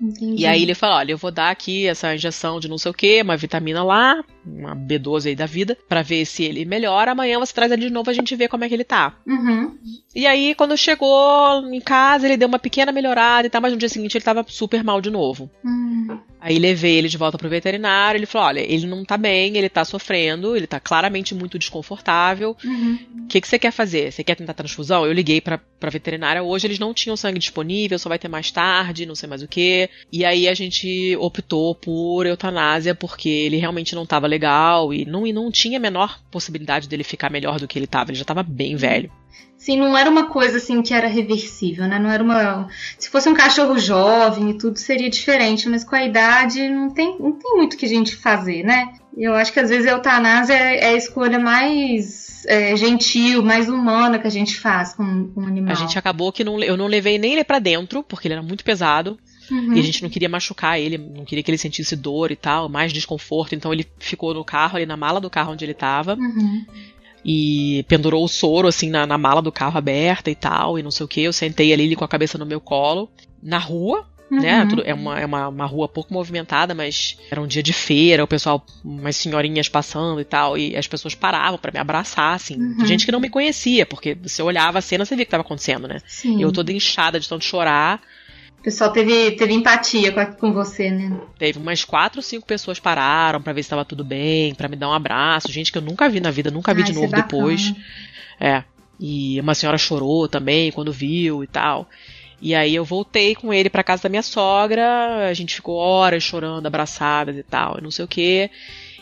Entendi. 0.00 0.42
E 0.42 0.46
aí 0.46 0.62
ele 0.64 0.74
fala, 0.74 0.96
olha, 0.96 1.12
eu 1.12 1.16
vou 1.18 1.30
dar 1.30 1.50
aqui 1.50 1.86
essa 1.86 2.12
injeção 2.12 2.58
de 2.58 2.68
não 2.68 2.76
sei 2.76 2.90
o 2.90 2.94
que, 2.94 3.22
uma 3.22 3.36
vitamina 3.36 3.84
lá, 3.84 4.20
uma 4.44 4.74
B12 4.74 5.26
aí 5.26 5.36
da 5.36 5.46
vida, 5.46 5.76
pra 5.88 6.02
ver 6.02 6.24
se 6.24 6.42
ele 6.44 6.64
melhora. 6.64 7.12
Amanhã 7.12 7.38
você 7.38 7.52
traz 7.52 7.70
ele 7.72 7.86
de 7.86 7.92
novo, 7.92 8.10
a 8.10 8.14
gente 8.14 8.34
vê 8.34 8.48
como 8.48 8.64
é 8.64 8.68
que 8.68 8.74
ele 8.74 8.84
tá. 8.84 9.16
Uhum. 9.26 9.76
E 10.14 10.26
aí, 10.26 10.54
quando 10.54 10.76
chegou 10.76 11.66
em 11.72 11.80
casa, 11.80 12.26
ele 12.26 12.36
deu 12.36 12.48
uma 12.48 12.58
pequena 12.58 12.92
melhorada 12.92 13.46
e 13.46 13.50
tal, 13.50 13.60
mas 13.60 13.72
no 13.72 13.78
dia 13.78 13.88
seguinte 13.88 14.16
ele 14.16 14.24
tava 14.24 14.44
super 14.48 14.84
mal 14.84 15.00
de 15.00 15.10
novo. 15.10 15.50
Hum. 15.64 16.18
Aí 16.42 16.58
levei 16.58 16.96
ele 16.96 17.08
de 17.08 17.16
volta 17.16 17.38
pro 17.38 17.48
veterinário, 17.48 18.18
ele 18.18 18.26
falou, 18.26 18.48
olha, 18.48 18.60
ele 18.60 18.84
não 18.84 19.04
tá 19.04 19.16
bem, 19.16 19.56
ele 19.56 19.68
tá 19.68 19.84
sofrendo, 19.84 20.56
ele 20.56 20.66
tá 20.66 20.80
claramente 20.80 21.36
muito 21.36 21.56
desconfortável. 21.56 22.56
Uhum. 22.64 22.98
O 23.24 23.26
que, 23.28 23.40
que 23.40 23.46
você 23.46 23.60
quer 23.60 23.70
fazer? 23.70 24.10
Você 24.10 24.24
quer 24.24 24.34
tentar 24.34 24.52
transfusão? 24.52 25.06
Eu 25.06 25.12
liguei 25.12 25.40
pra, 25.40 25.58
pra 25.78 25.88
veterinária 25.88 26.42
hoje, 26.42 26.66
eles 26.66 26.80
não 26.80 26.92
tinham 26.92 27.16
sangue 27.16 27.38
disponível, 27.38 27.96
só 27.96 28.08
vai 28.08 28.18
ter 28.18 28.26
mais 28.26 28.50
tarde, 28.50 29.06
não 29.06 29.14
sei 29.14 29.28
mais 29.28 29.40
o 29.40 29.46
que. 29.46 29.88
E 30.10 30.24
aí 30.24 30.48
a 30.48 30.54
gente 30.54 31.16
optou 31.20 31.76
por 31.76 32.26
eutanásia, 32.26 32.92
porque 32.92 33.28
ele 33.28 33.58
realmente 33.58 33.94
não 33.94 34.04
tava 34.04 34.26
legal 34.32 34.92
e 34.92 35.04
não, 35.04 35.26
e 35.26 35.32
não 35.32 35.50
tinha 35.50 35.78
a 35.78 35.80
menor 35.80 36.18
possibilidade 36.30 36.88
dele 36.88 37.04
ficar 37.04 37.30
melhor 37.30 37.60
do 37.60 37.68
que 37.68 37.78
ele 37.78 37.84
estava. 37.84 38.10
Ele 38.10 38.16
já 38.18 38.22
estava 38.22 38.42
bem 38.42 38.74
velho. 38.74 39.10
Sim, 39.56 39.78
não 39.78 39.96
era 39.96 40.10
uma 40.10 40.26
coisa 40.26 40.56
assim 40.56 40.82
que 40.82 40.92
era 40.92 41.06
reversível, 41.06 41.86
né? 41.86 41.96
Não 41.96 42.10
era 42.10 42.22
uma. 42.22 42.68
Se 42.98 43.08
fosse 43.08 43.28
um 43.28 43.34
cachorro 43.34 43.78
jovem 43.78 44.50
e 44.50 44.58
tudo 44.58 44.76
seria 44.76 45.08
diferente, 45.08 45.68
mas 45.68 45.84
com 45.84 45.94
a 45.94 46.04
idade 46.04 46.68
não 46.68 46.90
tem, 46.90 47.16
não 47.20 47.32
tem 47.32 47.56
muito 47.56 47.76
que 47.76 47.86
a 47.86 47.88
gente 47.88 48.16
fazer, 48.16 48.64
né? 48.64 48.92
Eu 49.16 49.34
acho 49.34 49.52
que 49.52 49.60
às 49.60 49.70
vezes 49.70 49.86
a 49.86 49.92
eutanásia 49.92 50.54
é, 50.54 50.84
é 50.84 50.88
a 50.88 50.96
escolha 50.96 51.38
mais 51.38 52.44
é, 52.46 52.74
gentil, 52.74 53.42
mais 53.42 53.68
humana 53.68 54.18
que 54.18 54.26
a 54.26 54.30
gente 54.30 54.58
faz 54.58 54.94
com, 54.94 55.28
com 55.28 55.42
um 55.42 55.46
animal. 55.46 55.72
A 55.72 55.76
gente 55.76 55.96
acabou 55.96 56.32
que 56.32 56.42
não, 56.42 56.58
eu 56.60 56.76
não 56.76 56.88
levei 56.88 57.16
nem 57.16 57.34
ele 57.34 57.44
para 57.44 57.60
dentro, 57.60 58.02
porque 58.02 58.26
ele 58.26 58.34
era 58.34 58.42
muito 58.42 58.64
pesado. 58.64 59.16
Uhum. 59.52 59.74
E 59.74 59.80
a 59.80 59.82
gente 59.82 60.02
não 60.02 60.08
queria 60.08 60.30
machucar 60.30 60.80
ele, 60.80 60.96
não 60.96 61.26
queria 61.26 61.42
que 61.42 61.50
ele 61.50 61.58
sentisse 61.58 61.94
dor 61.94 62.30
e 62.32 62.36
tal, 62.36 62.70
mais 62.70 62.92
desconforto. 62.92 63.54
Então 63.54 63.70
ele 63.72 63.86
ficou 63.98 64.32
no 64.32 64.42
carro, 64.42 64.76
ali 64.76 64.86
na 64.86 64.96
mala 64.96 65.20
do 65.20 65.28
carro 65.28 65.52
onde 65.52 65.64
ele 65.64 65.74
tava. 65.74 66.14
Uhum. 66.14 66.64
E 67.24 67.84
pendurou 67.86 68.24
o 68.24 68.28
soro, 68.28 68.66
assim, 68.66 68.88
na, 68.88 69.06
na 69.06 69.18
mala 69.18 69.42
do 69.42 69.52
carro 69.52 69.76
aberta 69.76 70.30
e 70.30 70.34
tal, 70.34 70.78
e 70.78 70.82
não 70.82 70.90
sei 70.90 71.04
o 71.04 71.08
que. 71.08 71.20
Eu 71.20 71.32
sentei 71.32 71.72
ali 71.72 71.94
com 71.94 72.04
a 72.04 72.08
cabeça 72.08 72.38
no 72.38 72.46
meu 72.46 72.60
colo, 72.60 73.10
na 73.42 73.58
rua, 73.58 74.06
né? 74.30 74.64
Uhum. 74.64 74.82
É, 74.84 74.94
uma, 74.94 75.20
é 75.20 75.26
uma, 75.26 75.48
uma 75.48 75.66
rua 75.66 75.86
pouco 75.86 76.12
movimentada, 76.14 76.74
mas 76.74 77.18
era 77.30 77.40
um 77.40 77.46
dia 77.46 77.62
de 77.62 77.72
feira, 77.72 78.24
o 78.24 78.26
pessoal, 78.26 78.64
umas 78.82 79.14
senhorinhas 79.16 79.68
passando 79.68 80.20
e 80.20 80.24
tal, 80.24 80.56
e 80.56 80.74
as 80.74 80.86
pessoas 80.86 81.14
paravam 81.14 81.58
para 81.58 81.70
me 81.70 81.78
abraçar, 81.78 82.34
assim. 82.34 82.56
Uhum. 82.56 82.86
Gente 82.86 83.04
que 83.04 83.12
não 83.12 83.20
me 83.20 83.28
conhecia, 83.28 83.84
porque 83.84 84.14
você 84.14 84.42
olhava 84.42 84.78
a 84.78 84.82
cena, 84.82 85.04
você 85.04 85.14
via 85.14 85.24
o 85.24 85.26
que 85.26 85.28
estava 85.28 85.42
acontecendo, 85.42 85.86
né? 85.86 85.98
Sim. 86.06 86.42
Eu 86.42 86.50
toda 86.50 86.72
inchada 86.72 87.20
de 87.20 87.28
tanto 87.28 87.44
chorar. 87.44 88.00
O 88.62 88.64
pessoal 88.64 88.92
teve, 88.92 89.32
teve 89.32 89.52
empatia 89.52 90.12
com, 90.12 90.24
com 90.36 90.52
você, 90.52 90.88
né? 90.88 91.20
Teve 91.36 91.58
umas 91.58 91.84
quatro 91.84 92.20
ou 92.20 92.22
cinco 92.22 92.46
pessoas 92.46 92.78
pararam 92.78 93.42
para 93.42 93.52
ver 93.52 93.64
se 93.64 93.66
estava 93.66 93.84
tudo 93.84 94.04
bem, 94.04 94.54
para 94.54 94.68
me 94.68 94.76
dar 94.76 94.88
um 94.88 94.92
abraço. 94.92 95.50
Gente 95.50 95.72
que 95.72 95.78
eu 95.78 95.82
nunca 95.82 96.08
vi 96.08 96.20
na 96.20 96.30
vida, 96.30 96.48
nunca 96.48 96.72
vi 96.72 96.84
de 96.84 96.92
novo 96.92 97.12
é 97.12 97.22
depois. 97.22 97.74
É. 98.38 98.62
E 99.00 99.40
uma 99.40 99.56
senhora 99.56 99.76
chorou 99.76 100.28
também 100.28 100.70
quando 100.70 100.92
viu 100.92 101.42
e 101.42 101.46
tal. 101.48 101.88
E 102.40 102.54
aí 102.54 102.72
eu 102.72 102.84
voltei 102.84 103.34
com 103.34 103.52
ele 103.52 103.68
para 103.68 103.82
casa 103.82 104.04
da 104.04 104.08
minha 104.08 104.22
sogra, 104.22 105.28
a 105.28 105.34
gente 105.34 105.56
ficou 105.56 105.74
horas 105.74 106.22
chorando, 106.22 106.64
abraçadas 106.64 107.36
e 107.36 107.42
tal, 107.42 107.80
não 107.82 107.90
sei 107.90 108.04
o 108.04 108.08
que. 108.08 108.48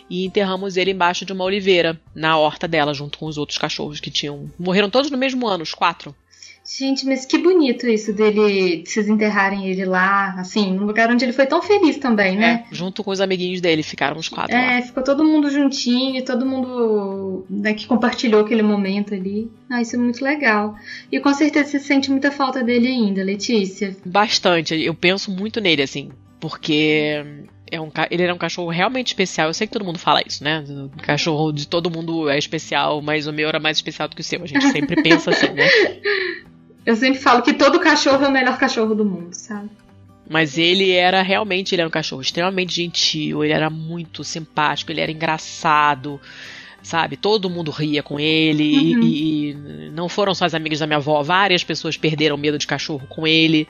E 0.08 0.24
enterramos 0.24 0.78
ele 0.78 0.92
embaixo 0.92 1.26
de 1.26 1.34
uma 1.34 1.44
oliveira, 1.44 2.00
na 2.14 2.38
horta 2.38 2.66
dela, 2.66 2.94
junto 2.94 3.18
com 3.18 3.26
os 3.26 3.36
outros 3.36 3.58
cachorros 3.58 4.00
que 4.00 4.10
tinham. 4.10 4.50
Morreram 4.58 4.88
todos 4.88 5.10
no 5.10 5.18
mesmo 5.18 5.46
ano, 5.46 5.62
os 5.62 5.74
quatro. 5.74 6.16
Gente, 6.78 7.04
mas 7.04 7.26
que 7.26 7.36
bonito 7.36 7.88
isso 7.88 8.12
dele, 8.12 8.82
de 8.82 8.88
vocês 8.88 9.08
enterrarem 9.08 9.66
ele 9.66 9.84
lá, 9.84 10.36
assim, 10.38 10.72
num 10.72 10.86
lugar 10.86 11.10
onde 11.10 11.24
ele 11.24 11.32
foi 11.32 11.44
tão 11.44 11.60
feliz 11.60 11.98
também, 11.98 12.36
né? 12.36 12.64
É, 12.70 12.74
junto 12.74 13.02
com 13.02 13.10
os 13.10 13.20
amiguinhos 13.20 13.60
dele, 13.60 13.82
ficaram 13.82 14.16
os 14.16 14.28
quatro 14.28 14.54
é, 14.54 14.76
lá. 14.76 14.82
ficou 14.82 15.02
todo 15.02 15.24
mundo 15.24 15.50
juntinho, 15.50 16.24
todo 16.24 16.46
mundo 16.46 17.44
né, 17.50 17.74
que 17.74 17.88
compartilhou 17.88 18.42
aquele 18.42 18.62
momento 18.62 19.12
ali. 19.12 19.50
Ah, 19.68 19.82
isso 19.82 19.96
é 19.96 19.98
muito 19.98 20.22
legal. 20.22 20.76
E 21.10 21.18
com 21.18 21.34
certeza 21.34 21.70
você 21.70 21.80
sente 21.80 22.08
muita 22.08 22.30
falta 22.30 22.62
dele 22.62 22.86
ainda, 22.86 23.24
Letícia. 23.24 23.96
Bastante, 24.06 24.80
eu 24.80 24.94
penso 24.94 25.28
muito 25.28 25.60
nele, 25.60 25.82
assim, 25.82 26.10
porque 26.38 27.24
é 27.68 27.80
um, 27.80 27.90
ele 28.12 28.22
era 28.22 28.32
um 28.32 28.38
cachorro 28.38 28.70
realmente 28.70 29.08
especial. 29.08 29.48
Eu 29.48 29.54
sei 29.54 29.66
que 29.66 29.72
todo 29.72 29.84
mundo 29.84 29.98
fala 29.98 30.22
isso, 30.24 30.44
né? 30.44 30.64
O 30.96 31.02
cachorro 31.02 31.50
de 31.50 31.66
todo 31.66 31.90
mundo 31.90 32.28
é 32.28 32.38
especial, 32.38 33.02
mas 33.02 33.26
o 33.26 33.32
meu 33.32 33.48
era 33.48 33.58
mais 33.58 33.78
especial 33.78 34.08
do 34.08 34.14
que 34.14 34.22
o 34.22 34.24
seu. 34.24 34.40
A 34.40 34.46
gente 34.46 34.68
sempre 34.70 35.02
pensa 35.02 35.30
assim, 35.30 35.48
né? 35.48 35.66
Eu 36.84 36.96
sempre 36.96 37.20
falo 37.20 37.42
que 37.42 37.52
todo 37.52 37.78
cachorro 37.78 38.24
é 38.24 38.28
o 38.28 38.32
melhor 38.32 38.58
cachorro 38.58 38.94
do 38.94 39.04
mundo, 39.04 39.34
sabe? 39.34 39.70
Mas 40.28 40.56
ele 40.56 40.92
era 40.92 41.22
realmente, 41.22 41.74
ele 41.74 41.82
era 41.82 41.88
um 41.88 41.92
cachorro 41.92 42.22
extremamente 42.22 42.76
gentil, 42.76 43.42
ele 43.44 43.52
era 43.52 43.68
muito 43.68 44.22
simpático, 44.22 44.92
ele 44.92 45.00
era 45.00 45.10
engraçado, 45.10 46.20
sabe? 46.82 47.16
Todo 47.16 47.50
mundo 47.50 47.70
ria 47.70 48.02
com 48.02 48.18
ele 48.18 48.94
uhum. 48.94 49.02
e, 49.02 49.50
e, 49.50 49.54
não 49.92 50.08
foram 50.08 50.34
só 50.34 50.44
as 50.44 50.54
amigas 50.54 50.78
da 50.78 50.86
minha 50.86 50.98
avó, 50.98 51.22
várias 51.22 51.64
pessoas 51.64 51.96
perderam 51.96 52.36
medo 52.36 52.58
de 52.58 52.66
cachorro 52.66 53.06
com 53.08 53.26
ele, 53.26 53.66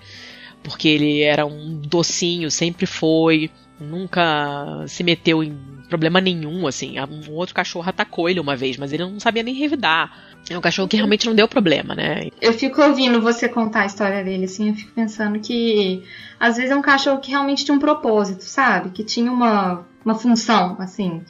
porque 0.62 0.86
ele 0.88 1.22
era 1.22 1.46
um 1.46 1.80
docinho, 1.80 2.50
sempre 2.50 2.84
foi, 2.84 3.50
nunca 3.80 4.84
se 4.86 5.02
meteu 5.02 5.42
em 5.42 5.56
problema 5.90 6.20
nenhum, 6.20 6.66
assim. 6.66 6.94
Um 6.98 7.32
outro 7.32 7.54
cachorro 7.54 7.88
atacou 7.88 8.28
ele 8.28 8.40
uma 8.40 8.56
vez, 8.56 8.78
mas 8.78 8.92
ele 8.92 9.04
não 9.04 9.20
sabia 9.20 9.42
nem 9.42 9.54
revidar. 9.54 10.16
É 10.48 10.56
um 10.56 10.60
cachorro 10.60 10.88
que 10.88 10.96
realmente 10.96 11.26
não 11.26 11.34
deu 11.34 11.46
problema, 11.46 11.94
né? 11.94 12.28
Eu 12.40 12.52
fico 12.54 12.80
ouvindo 12.80 13.20
você 13.20 13.48
contar 13.48 13.82
a 13.82 13.86
história 13.86 14.24
dele, 14.24 14.46
assim, 14.46 14.70
eu 14.70 14.74
fico 14.74 14.92
pensando 14.92 15.38
que 15.38 16.02
às 16.38 16.56
vezes 16.56 16.70
é 16.70 16.76
um 16.76 16.82
cachorro 16.82 17.20
que 17.20 17.30
realmente 17.30 17.64
tinha 17.64 17.76
um 17.76 17.80
propósito, 17.80 18.44
sabe? 18.44 18.90
Que 18.90 19.04
tinha 19.04 19.30
uma, 19.30 19.84
uma 20.04 20.14
função, 20.14 20.76
assim. 20.78 21.22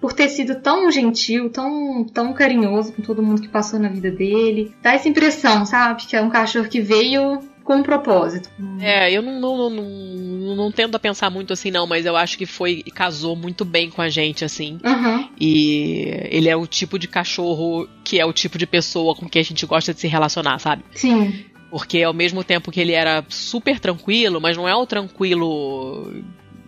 Por 0.00 0.12
ter 0.12 0.28
sido 0.28 0.56
tão 0.56 0.90
gentil, 0.90 1.48
tão, 1.48 2.04
tão 2.04 2.32
carinhoso 2.32 2.92
com 2.92 3.02
todo 3.02 3.22
mundo 3.22 3.40
que 3.40 3.48
passou 3.48 3.78
na 3.78 3.88
vida 3.88 4.10
dele. 4.10 4.74
Dá 4.82 4.92
essa 4.92 5.08
impressão, 5.08 5.64
sabe? 5.64 6.02
Que 6.02 6.16
é 6.16 6.20
um 6.20 6.28
cachorro 6.28 6.68
que 6.68 6.80
veio 6.80 7.40
com 7.62 7.76
um 7.76 7.82
propósito. 7.82 8.50
É, 8.80 9.10
eu 9.12 9.22
não, 9.22 9.40
não, 9.40 9.56
não, 9.56 9.70
não, 9.70 9.84
não 10.54 10.70
tendo 10.70 10.96
a 10.96 11.00
pensar 11.00 11.30
muito 11.30 11.52
assim, 11.52 11.70
não, 11.70 11.86
mas 11.86 12.06
eu 12.06 12.16
acho 12.16 12.36
que 12.36 12.46
foi. 12.46 12.82
casou 12.94 13.36
muito 13.36 13.64
bem 13.64 13.90
com 13.90 14.02
a 14.02 14.08
gente, 14.08 14.44
assim. 14.44 14.78
Uhum. 14.84 15.28
E 15.40 16.06
ele 16.30 16.48
é 16.48 16.56
o 16.56 16.66
tipo 16.66 16.98
de 16.98 17.08
cachorro 17.08 17.88
que 18.04 18.18
é 18.18 18.24
o 18.24 18.32
tipo 18.32 18.58
de 18.58 18.66
pessoa 18.66 19.14
com 19.14 19.28
que 19.28 19.38
a 19.38 19.42
gente 19.42 19.64
gosta 19.66 19.92
de 19.92 20.00
se 20.00 20.08
relacionar, 20.08 20.58
sabe? 20.58 20.84
Sim. 20.94 21.44
Porque 21.70 22.02
ao 22.02 22.12
mesmo 22.12 22.44
tempo 22.44 22.70
que 22.70 22.80
ele 22.80 22.92
era 22.92 23.24
super 23.28 23.80
tranquilo, 23.80 24.40
mas 24.40 24.56
não 24.56 24.68
é 24.68 24.74
o 24.74 24.86
tranquilo 24.86 26.12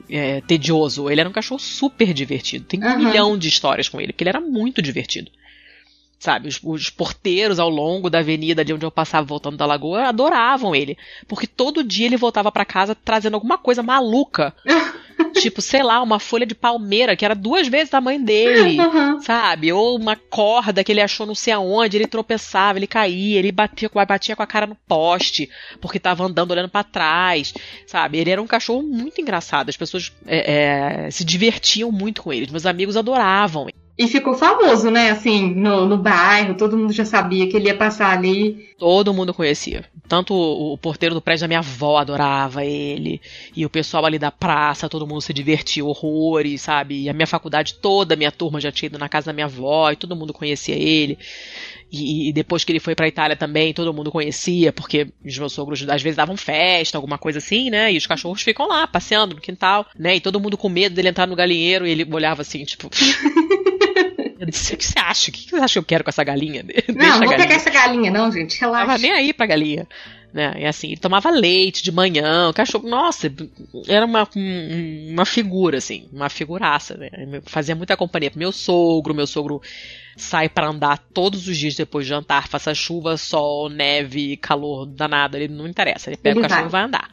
é, 0.09 0.41
tedioso. 0.41 1.11
Ele 1.11 1.21
era 1.21 1.29
um 1.29 1.33
cachorro 1.33 1.61
super 1.61 2.13
divertido. 2.15 2.65
Tem 2.65 2.83
um 2.83 2.87
uhum. 2.87 2.99
milhão 2.99 3.39
de 3.39 3.49
histórias 3.49 3.89
com 3.89 4.01
ele, 4.01 4.13
porque 4.13 4.25
ele 4.25 4.31
era 4.31 4.41
muito 4.41 4.81
divertido 4.81 5.31
sabe? 6.19 6.49
Os, 6.49 6.61
os, 6.63 6.91
porteiros 6.91 7.59
ao 7.59 7.69
longo 7.69 8.09
da 8.09 8.21
avenida 8.21 8.65
de 8.65 8.73
onde 8.73 8.85
eu 8.85 8.91
passava 8.91 9.27
voltando 9.27 9.57
da 9.57 9.67
lagoa 9.67 10.09
adoravam 10.09 10.75
ele. 10.75 10.97
Porque 11.29 11.47
todo 11.47 11.85
dia 11.85 12.07
ele 12.07 12.17
voltava 12.17 12.51
para 12.51 12.65
casa 12.65 12.95
trazendo 12.95 13.35
alguma 13.35 13.59
coisa 13.59 13.83
maluca. 13.83 14.55
tipo, 15.35 15.61
sei 15.61 15.83
lá, 15.83 16.03
uma 16.03 16.19
folha 16.19 16.47
de 16.47 16.55
palmeira 16.55 17.17
que 17.17 17.25
era 17.25 17.35
duas 17.35 17.69
vezes 17.69 17.93
a 17.95 18.01
mãe 18.01 18.23
dele, 18.23 18.79
uhum. 18.81 19.21
sabe? 19.21 19.73
Ou 19.73 19.97
uma 19.97 20.17
corda 20.17 20.83
que 20.83 20.93
ele 20.93 21.01
achou 21.01 21.27
não 21.27 21.35
sei 21.35 21.53
aonde, 21.53 21.97
ele 21.97 22.07
tropeçava, 22.07 22.79
ele 22.79 22.87
caía, 22.87 23.39
ele 23.39 23.53
batia, 23.53 23.91
batia 24.07 24.37
com 24.37 24.43
a 24.43 24.47
cara 24.47 24.67
no 24.67 24.77
poste, 24.89 25.51
porque 25.81 25.99
tava 25.99 26.25
andando 26.25 26.53
olhando 26.53 26.69
para 26.69 26.85
trás, 26.85 27.53
sabe? 27.87 28.19
Ele 28.19 28.31
era 28.31 28.43
um 28.43 28.47
cachorro 28.47 28.83
muito 28.83 29.21
engraçado, 29.21 29.69
as 29.69 29.77
pessoas 29.77 30.13
é, 30.27 31.07
é, 31.07 31.11
se 31.11 31.25
divertiam 31.25 31.91
muito 31.91 32.23
com 32.23 32.33
ele, 32.33 32.51
meus 32.51 32.67
amigos 32.67 32.97
adoravam. 32.97 33.69
E 33.97 34.09
ficou 34.09 34.35
famoso, 34.35 34.91
né? 34.91 35.11
Assim, 35.11 35.55
no, 35.55 35.87
no 35.87 35.97
bairro, 35.97 36.57
todo 36.57 36.77
mundo 36.77 36.93
já 36.93 37.05
sabia 37.05 37.49
que 37.49 37.57
ele 37.57 37.67
ia 37.67 37.77
passar 37.77 38.11
ali. 38.11 38.71
Todo 38.77 39.15
mundo 39.15 39.33
conhecia. 39.33 39.85
Tanto 40.09 40.35
o, 40.35 40.73
o, 40.73 40.79
porteiro 40.79 41.15
do 41.15 41.23
prédio 41.23 41.43
da 41.43 41.49
minha 41.49 41.61
avó 41.61 41.99
adorava 41.99 42.65
ele, 42.65 43.21
e 43.57 43.65
o 43.65 43.71
pessoal 43.71 44.05
ali 44.05 44.19
da 44.19 44.33
praça, 44.33 44.89
todo 44.89 45.07
mundo 45.07 45.21
se 45.21 45.33
divertia 45.33 45.85
horrores, 45.85 46.63
sabe? 46.63 47.03
E 47.03 47.09
a 47.09 47.13
minha 47.13 47.27
faculdade 47.27 47.75
toda, 47.75 48.15
a 48.15 48.17
minha 48.17 48.33
turma 48.33 48.61
já 48.61 48.73
tinha 48.73 48.89
ido 48.89 48.99
na 48.99 49.09
casa 49.09 49.27
da 49.27 49.33
minha 49.33 49.47
avó, 49.47 49.91
e 49.91 49.97
todo 49.97 50.17
mundo 50.17 50.33
conhecia 50.33 50.75
ele. 50.75 51.17
E, 51.91 52.29
e 52.29 52.33
depois 52.33 52.65
que 52.65 52.73
ele 52.73 52.81
foi 52.81 52.97
pra 52.97 53.07
Itália 53.07 53.37
também, 53.37 53.73
todo 53.73 53.95
mundo 53.95 54.11
conhecia, 54.11 54.73
porque 54.73 55.13
os 55.25 55.39
meus 55.39 55.53
sogros 55.53 55.89
às 55.89 56.03
vezes 56.03 56.17
davam 56.17 56.37
festa, 56.37 56.99
alguma 56.99 57.17
coisa 57.17 57.39
assim, 57.39 57.71
né? 57.71 57.93
E 57.93 57.97
os 57.97 58.09
cachorros 58.09 58.43
ficam 58.43 58.67
lá, 58.67 58.89
passeando 58.89 59.37
no 59.37 59.41
quintal, 59.41 59.87
né? 59.97 60.17
E 60.17 60.21
todo 60.21 60.41
mundo 60.41 60.59
com 60.59 60.69
medo 60.69 60.97
dele 60.97 61.09
entrar 61.09 61.29
no 61.29 61.37
galinheiro, 61.37 61.87
e 61.87 61.91
ele 61.91 62.07
olhava 62.13 62.43
assim, 62.43 62.65
tipo. 62.65 62.91
O 64.51 64.77
que 64.77 64.85
você 64.85 64.99
acha? 64.99 65.31
O 65.31 65.35
que 65.35 65.51
você 65.51 65.57
acha 65.57 65.73
que 65.75 65.79
eu 65.79 65.85
quero 65.85 66.05
com 66.05 66.11
essa 66.11 66.25
galinha? 66.25 66.63
Deixa 66.65 66.93
não, 66.93 67.21
não 67.21 67.27
vou 67.27 67.37
pegar 67.37 67.55
essa 67.55 67.71
galinha, 67.71 68.11
não, 68.11 68.31
gente. 68.31 68.61
Relaxa. 68.61 68.87
Tava 68.87 68.99
nem 68.99 69.13
aí 69.13 69.33
pra 69.33 69.47
galinha. 69.47 69.87
Né? 70.33 70.53
E 70.59 70.67
assim, 70.67 70.89
ele 70.89 70.97
tomava 70.97 71.31
leite 71.31 71.81
de 71.81 71.93
manhã, 71.93 72.49
o 72.49 72.53
cachorro, 72.53 72.89
nossa, 72.89 73.33
era 73.87 74.05
uma, 74.05 74.29
uma 75.09 75.25
figura, 75.25 75.79
assim, 75.79 76.09
uma 76.13 76.29
figuraça, 76.29 76.97
né? 76.97 77.09
Fazia 77.47 77.77
muita 77.77 77.97
companhia 77.97 78.33
pro 78.33 78.41
meu 78.41 78.51
sogro, 78.51 79.15
meu 79.15 79.29
sogro 79.29 79.63
sai 80.17 80.49
para 80.49 80.69
andar 80.69 80.99
todos 80.99 81.47
os 81.47 81.57
dias 81.57 81.77
depois 81.77 82.05
de 82.05 82.11
jantar, 82.11 82.49
faça 82.49 82.75
chuva, 82.75 83.17
sol, 83.17 83.69
neve, 83.69 84.37
calor 84.37 84.87
danado, 84.87 85.37
ele 85.37 85.47
não 85.47 85.69
interessa, 85.69 86.11
ele 86.11 86.17
pega 86.17 86.39
ele 86.39 86.47
o 86.47 86.49
cachorro 86.49 86.69
vai. 86.69 86.69
e 86.69 86.73
vai 86.73 86.83
andar. 86.83 87.11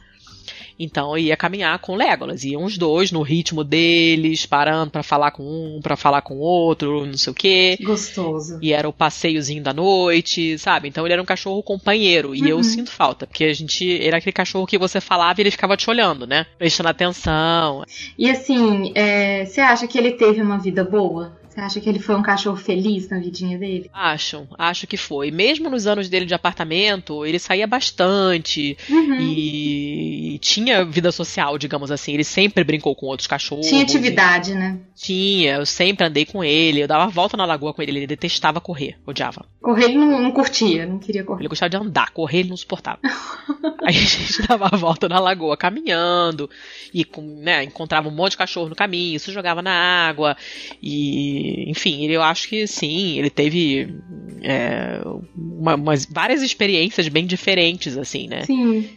Então 0.80 1.18
eu 1.18 1.24
ia 1.26 1.38
caminhar 1.38 1.78
com 1.80 1.96
Legolas, 1.96 2.44
iam 2.44 2.64
os 2.64 2.78
dois 2.78 3.12
no 3.12 3.22
ritmo 3.22 3.64
deles, 3.64 4.46
parando 4.46 4.92
para 4.92 5.04
falar 5.04 5.32
com 5.32 5.44
um, 5.44 5.80
para 5.82 5.96
falar 5.96 6.22
com 6.22 6.36
o 6.36 6.40
outro, 6.40 7.06
não 7.06 7.18
sei 7.18 7.32
o 7.32 7.36
quê. 7.36 7.78
Gostoso. 7.82 8.60
E 8.62 8.74
era 8.74 8.88
o 8.88 8.94
passeiozinho 8.94 9.64
da 9.64 9.74
noite, 9.74 10.58
sabe? 10.58 10.88
Então 10.88 11.06
ele 11.06 11.14
era 11.14 11.22
um 11.22 11.26
cachorro 11.26 11.62
companheiro 11.62 12.36
e 12.36 12.42
uhum. 12.42 12.48
eu 12.48 12.64
sinto 12.64 12.92
falta, 12.92 13.28
porque 13.28 13.46
a 13.46 13.54
gente 13.54 14.02
era 14.02 14.18
aquele 14.18 14.34
cachorro 14.34 14.68
que 14.68 14.78
você 14.78 15.00
falava 15.00 15.40
e 15.40 15.44
ele 15.44 15.52
ficava 15.52 15.78
te 15.78 15.90
olhando, 15.90 16.26
né? 16.26 16.46
Prestando 16.58 16.90
atenção. 16.90 17.84
E 18.18 18.30
assim, 18.30 18.92
é, 18.96 19.46
você 19.46 19.62
acha 19.62 19.88
que 19.88 19.98
ele 19.98 20.12
teve 20.12 20.42
uma 20.42 20.58
vida 20.58 20.84
boa? 20.84 21.41
Você 21.52 21.60
acha 21.60 21.82
que 21.82 21.90
ele 21.90 22.00
foi 22.00 22.16
um 22.16 22.22
cachorro 22.22 22.56
feliz 22.56 23.10
na 23.10 23.20
vidinha 23.20 23.58
dele? 23.58 23.90
Acho, 23.94 24.48
acho 24.58 24.88
que 24.88 24.96
foi. 24.96 25.32
Mesmo 25.32 25.70
nos 25.70 25.86
anos 25.86 26.08
dele 26.08 26.26
de 26.26 26.34
apartamento, 26.34 27.26
ele 27.26 27.38
saía 27.38 27.68
bastante 27.68 28.78
Uhum. 28.90 29.20
e 29.20 30.40
tinha 30.40 30.86
vida 30.86 31.12
social, 31.12 31.58
digamos 31.58 31.92
assim. 31.92 32.14
Ele 32.14 32.24
sempre 32.24 32.64
brincou 32.64 32.96
com 32.96 33.08
outros 33.08 33.28
cachorros. 33.28 33.68
Tinha 33.68 33.84
atividade, 33.84 34.54
né? 34.54 34.80
Tinha, 34.96 35.56
eu 35.56 35.66
sempre 35.66 36.08
andei 36.08 36.24
com 36.26 36.42
ele, 36.42 36.84
eu 36.84 36.88
dava 36.88 37.12
volta 37.12 37.36
na 37.36 37.44
lagoa 37.44 37.74
com 37.74 37.82
ele, 37.82 37.92
ele 37.92 38.08
detestava 38.08 38.62
correr, 38.62 38.96
odiava. 39.06 39.46
Correr 39.62 39.86
ele 39.86 39.98
não, 39.98 40.22
não 40.22 40.32
curtia, 40.32 40.86
não 40.86 41.00
queria 41.00 41.26
correr. 41.26 41.42
Ele 41.42 41.50
gostava 41.50 41.70
de 41.70 41.76
andar, 41.76 42.12
correr 42.12 42.40
ele 42.40 42.50
não 42.50 42.58
suportava. 42.58 43.00
Aí 43.84 43.98
a 43.98 44.02
gente 44.02 44.48
dava 44.48 44.70
a 44.72 44.78
volta 44.78 45.10
na 45.10 45.20
lagoa 45.20 45.58
caminhando 45.58 46.50
e 46.94 47.06
né, 47.40 47.64
encontrava 47.64 48.08
um 48.08 48.12
monte 48.12 48.32
de 48.32 48.38
cachorro 48.38 48.70
no 48.70 48.76
caminho, 48.76 49.20
se 49.20 49.32
jogava 49.32 49.62
na 49.62 49.72
água 49.72 50.38
e, 50.82 51.41
enfim, 51.68 52.04
ele, 52.04 52.14
eu 52.14 52.22
acho 52.22 52.48
que 52.50 52.66
sim, 52.68 53.18
ele 53.18 53.30
teve 53.30 53.96
é, 54.42 55.02
uma- 55.36 55.76
umas 55.76 56.06
várias 56.06 56.42
experiências 56.42 57.08
bem 57.08 57.26
diferentes 57.26 57.98
assim, 57.98 58.28
né? 58.28 58.44
Sim. 58.46 58.90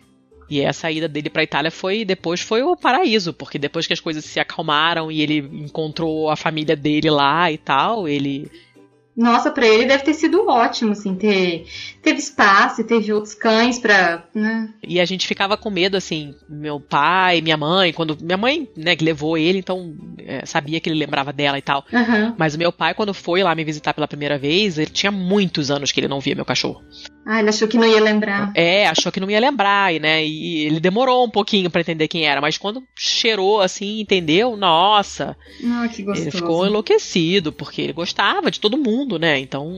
E 0.49 0.65
a 0.65 0.73
saída 0.73 1.09
dele 1.09 1.31
pra 1.31 1.43
Itália 1.43 1.71
foi 1.71 2.05
depois 2.05 2.41
foi 2.41 2.63
o 2.63 2.77
paraíso, 2.77 3.33
porque 3.33 3.59
depois 3.59 3.87
que 3.87 3.93
as 3.95 4.01
coisas 4.01 4.25
se 4.25 4.39
acalmaram 4.39 5.11
e 5.11 5.23
ele 5.23 5.39
encontrou 5.39 6.29
a 6.31 6.37
família 6.37 6.77
dele 6.77 7.09
lá 7.11 7.51
e 7.51 7.57
tal, 7.57 8.07
ele 8.07 8.51
Nossa, 9.17 9.51
pra 9.51 9.67
ele 9.67 9.87
deve 9.87 10.03
ter 10.03 10.15
sido 10.15 10.49
ótimo, 10.49 10.93
assim, 10.93 11.15
ter 11.15 11.67
teve 12.03 12.19
espaço, 12.19 12.81
e 12.81 12.85
teve 12.85 13.12
outros 13.12 13.35
cães 13.35 13.79
pra, 13.79 14.25
né? 14.35 14.69
E 14.87 15.01
a 15.01 15.05
gente 15.05 15.27
ficava 15.27 15.57
com 15.57 15.71
medo, 15.71 15.97
assim, 15.97 16.35
meu 16.49 16.81
pai, 16.81 17.41
minha 17.41 17.57
mãe, 17.57 17.93
quando. 17.93 18.17
Minha 18.21 18.37
mãe, 18.37 18.69
né, 18.77 18.97
que 18.97 19.05
levou 19.05 19.39
ele, 19.39 19.59
então 19.59 19.95
é, 20.19 20.45
sabia 20.45 20.81
que 20.81 20.89
ele 20.89 20.99
lembrava 20.99 21.33
dela 21.33 21.57
e 21.57 21.62
tal. 21.62 21.85
Aham. 21.93 22.35
Mas 22.37 22.55
o 22.55 22.59
meu 22.59 22.73
pai, 22.73 22.93
quando 22.93 23.15
foi 23.15 23.43
lá 23.43 23.55
me 23.55 23.65
visitar 23.65 23.95
pela 23.95 24.09
primeira 24.09 24.37
vez, 24.37 24.79
ele 24.79 24.91
tinha 24.91 25.12
muitos 25.12 25.71
anos 25.71 25.93
que 25.93 26.01
ele 26.01 26.09
não 26.09 26.21
via 26.21 26.35
meu 26.35 26.45
cachorro. 26.45 26.83
Ah, 27.27 27.41
ele 27.41 27.49
achou 27.49 27.66
que 27.66 27.77
não 27.79 27.87
ia 27.87 28.01
lembrar. 28.01 28.53
É, 28.55 28.87
achou 28.87 29.11
que 29.11 29.18
não 29.20 29.31
ia 29.31 29.41
lembrar, 29.41 29.95
e, 29.95 29.99
né? 29.99 30.25
E 30.25 30.66
ele 30.66 30.79
demorou 30.81 31.25
um 31.25 31.31
pouquinho 31.31 31.70
pra 31.70 31.81
entender 31.81 32.07
quem 32.09 32.25
era, 32.27 32.41
mas 32.41 32.59
quando 32.59 32.83
cheirou 32.95 33.61
assim, 33.61 34.01
entendeu? 34.01 34.57
Nossa, 34.57 35.37
Ah, 35.64 35.89
que 35.89 36.03
gostoso. 36.03 36.29
ele 36.29 36.31
ficou 36.31 36.66
enlouquecido, 36.66 37.53
porque 37.53 37.81
ele 37.83 37.93
gostava 37.93 38.51
de 38.51 38.61
todo 38.61 38.77
mundo, 38.77 39.18
né? 39.18 39.39
Então, 39.39 39.72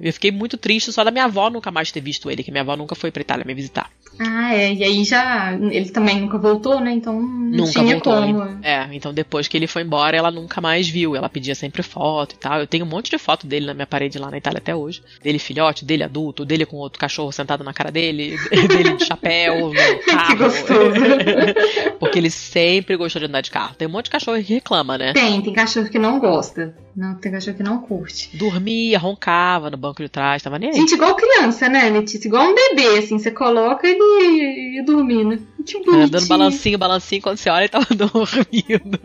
eu 0.00 0.12
fiquei 0.12 0.30
muito 0.32 0.56
triste 0.56 0.92
só 0.92 1.04
da 1.04 1.10
minha 1.10 1.24
avó 1.26 1.48
nunca 1.50 1.70
mais 1.70 1.92
ter 1.92 2.00
visto 2.00 2.30
ele, 2.30 2.42
que 2.42 2.50
minha 2.50 2.62
avó 2.62 2.76
nunca 2.76 2.94
foi 2.94 3.10
pra 3.10 3.20
Itália 3.22 3.44
me 3.46 3.54
visitar. 3.54 3.90
Ah, 4.20 4.52
é. 4.52 4.74
E 4.74 4.82
aí 4.82 5.04
já. 5.04 5.52
Ele 5.52 5.90
também 5.90 6.20
nunca 6.20 6.38
voltou, 6.38 6.80
né? 6.80 6.90
Então 6.90 7.20
não 7.22 7.58
Nunca 7.58 7.70
tinha 7.70 7.92
voltou. 8.00 8.14
como. 8.20 8.58
É, 8.64 8.88
então 8.92 9.14
depois 9.14 9.46
que 9.46 9.56
ele 9.56 9.68
foi 9.68 9.82
embora, 9.82 10.16
ela 10.16 10.30
nunca 10.32 10.60
mais 10.60 10.88
viu. 10.88 11.14
Ela 11.14 11.28
pedia 11.28 11.54
sempre 11.54 11.84
foto 11.84 12.32
e 12.34 12.38
tal. 12.38 12.58
Eu 12.58 12.66
tenho 12.66 12.84
um 12.84 12.88
monte 12.88 13.10
de 13.12 13.18
foto 13.18 13.46
dele 13.46 13.66
na 13.66 13.74
minha 13.74 13.86
parede 13.86 14.18
lá 14.18 14.28
na 14.28 14.36
Itália 14.38 14.58
até 14.58 14.74
hoje. 14.74 15.02
Dele 15.22 15.38
filhote, 15.38 15.84
dele 15.84 16.02
adulto, 16.02 16.44
dele 16.44 16.66
com 16.66 16.78
outro 16.88 16.98
cachorro 16.98 17.30
sentado 17.32 17.62
na 17.62 17.72
cara 17.72 17.90
dele, 17.90 18.36
dele 18.68 18.94
de 18.96 19.04
chapéu, 19.04 19.72
no 19.72 19.74
carro. 20.04 20.36
gostoso. 20.36 20.94
Porque 22.00 22.18
ele 22.18 22.30
sempre 22.30 22.96
gostou 22.96 23.20
de 23.20 23.26
andar 23.26 23.40
de 23.40 23.50
carro. 23.50 23.74
Tem 23.76 23.86
um 23.86 23.90
monte 23.90 24.06
de 24.06 24.10
cachorro 24.10 24.36
que 24.42 24.54
reclama, 24.54 24.98
né? 24.98 25.12
Tem, 25.12 25.40
tem 25.40 25.52
cachorro 25.52 25.88
que 25.88 25.98
não 25.98 26.18
gosta. 26.18 26.74
Não, 26.96 27.14
tem 27.14 27.30
cachorro 27.30 27.56
que 27.56 27.62
não 27.62 27.78
curte. 27.80 28.36
Dormia, 28.36 28.98
roncava 28.98 29.70
no 29.70 29.76
banco 29.76 30.02
de 30.02 30.08
trás, 30.08 30.42
tava 30.42 30.58
nem 30.58 30.70
aí. 30.70 30.74
Gente, 30.76 30.94
igual 30.94 31.14
criança, 31.14 31.68
né, 31.68 31.88
Letícia? 31.90 32.26
Igual 32.26 32.44
um 32.50 32.54
bebê, 32.54 32.98
assim. 32.98 33.18
Você 33.18 33.30
coloca 33.30 33.86
ele 33.86 34.78
e 34.78 34.82
dormindo. 34.84 35.38
Que 35.64 35.76
É, 35.76 36.06
dando 36.08 36.26
balancinho, 36.26 36.78
balancinho, 36.78 37.22
quando 37.22 37.36
você 37.36 37.50
olha 37.50 37.62
ele 37.62 37.68
tava 37.68 37.86
dormindo. 37.94 38.98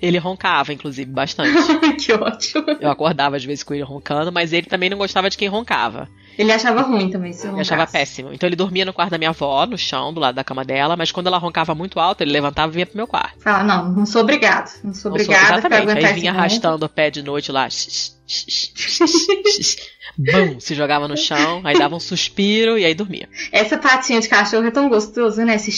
Ele 0.00 0.18
roncava, 0.18 0.72
inclusive, 0.72 1.10
bastante. 1.10 1.56
que 1.96 2.12
ótimo. 2.12 2.64
Eu 2.80 2.90
acordava 2.90 3.36
às 3.36 3.44
vezes 3.44 3.62
com 3.62 3.74
ele 3.74 3.82
roncando, 3.82 4.32
mas 4.32 4.52
ele 4.52 4.66
também 4.66 4.90
não 4.90 4.98
gostava 4.98 5.30
de 5.30 5.36
quem 5.36 5.48
roncava. 5.48 6.08
Ele 6.38 6.52
achava 6.52 6.82
ruim 6.82 7.10
também, 7.10 7.32
se 7.32 7.46
eu 7.46 7.52
Ele 7.52 7.62
achava 7.62 7.86
péssimo. 7.86 8.32
Então 8.32 8.46
ele 8.46 8.56
dormia 8.56 8.84
no 8.84 8.92
quarto 8.92 9.10
da 9.10 9.18
minha 9.18 9.30
avó, 9.30 9.64
no 9.64 9.78
chão, 9.78 10.12
do 10.12 10.20
lado 10.20 10.34
da 10.34 10.44
cama 10.44 10.64
dela, 10.64 10.96
mas 10.96 11.10
quando 11.10 11.28
ela 11.28 11.38
roncava 11.38 11.74
muito 11.74 11.98
alto, 11.98 12.20
ele 12.20 12.32
levantava 12.32 12.70
e 12.72 12.74
vinha 12.74 12.86
pro 12.86 12.96
meu 12.96 13.06
quarto. 13.06 13.40
Fala, 13.40 13.64
não, 13.64 13.90
não 13.90 14.06
sou 14.06 14.20
obrigado. 14.22 14.70
Não 14.84 14.92
sou 14.92 15.10
obrigada 15.10 15.62
pra 15.62 15.78
aguentar 15.78 16.04
Aí 16.04 16.20
vinha 16.20 16.32
arrastando 16.32 16.84
o 16.84 16.88
pé 16.88 17.10
de 17.10 17.22
noite 17.22 17.50
lá. 17.50 17.68
Bum, 20.18 20.60
se 20.60 20.74
jogava 20.74 21.08
no 21.08 21.16
chão, 21.16 21.62
aí 21.64 21.78
dava 21.78 21.96
um 21.96 22.00
suspiro 22.00 22.78
e 22.78 22.84
aí 22.84 22.94
dormia. 22.94 23.28
Essa 23.50 23.78
patinha 23.78 24.20
de 24.20 24.28
cachorro 24.28 24.66
é 24.66 24.70
tão 24.70 24.88
gostoso, 24.88 25.42
né? 25.42 25.56
Esse 25.56 25.70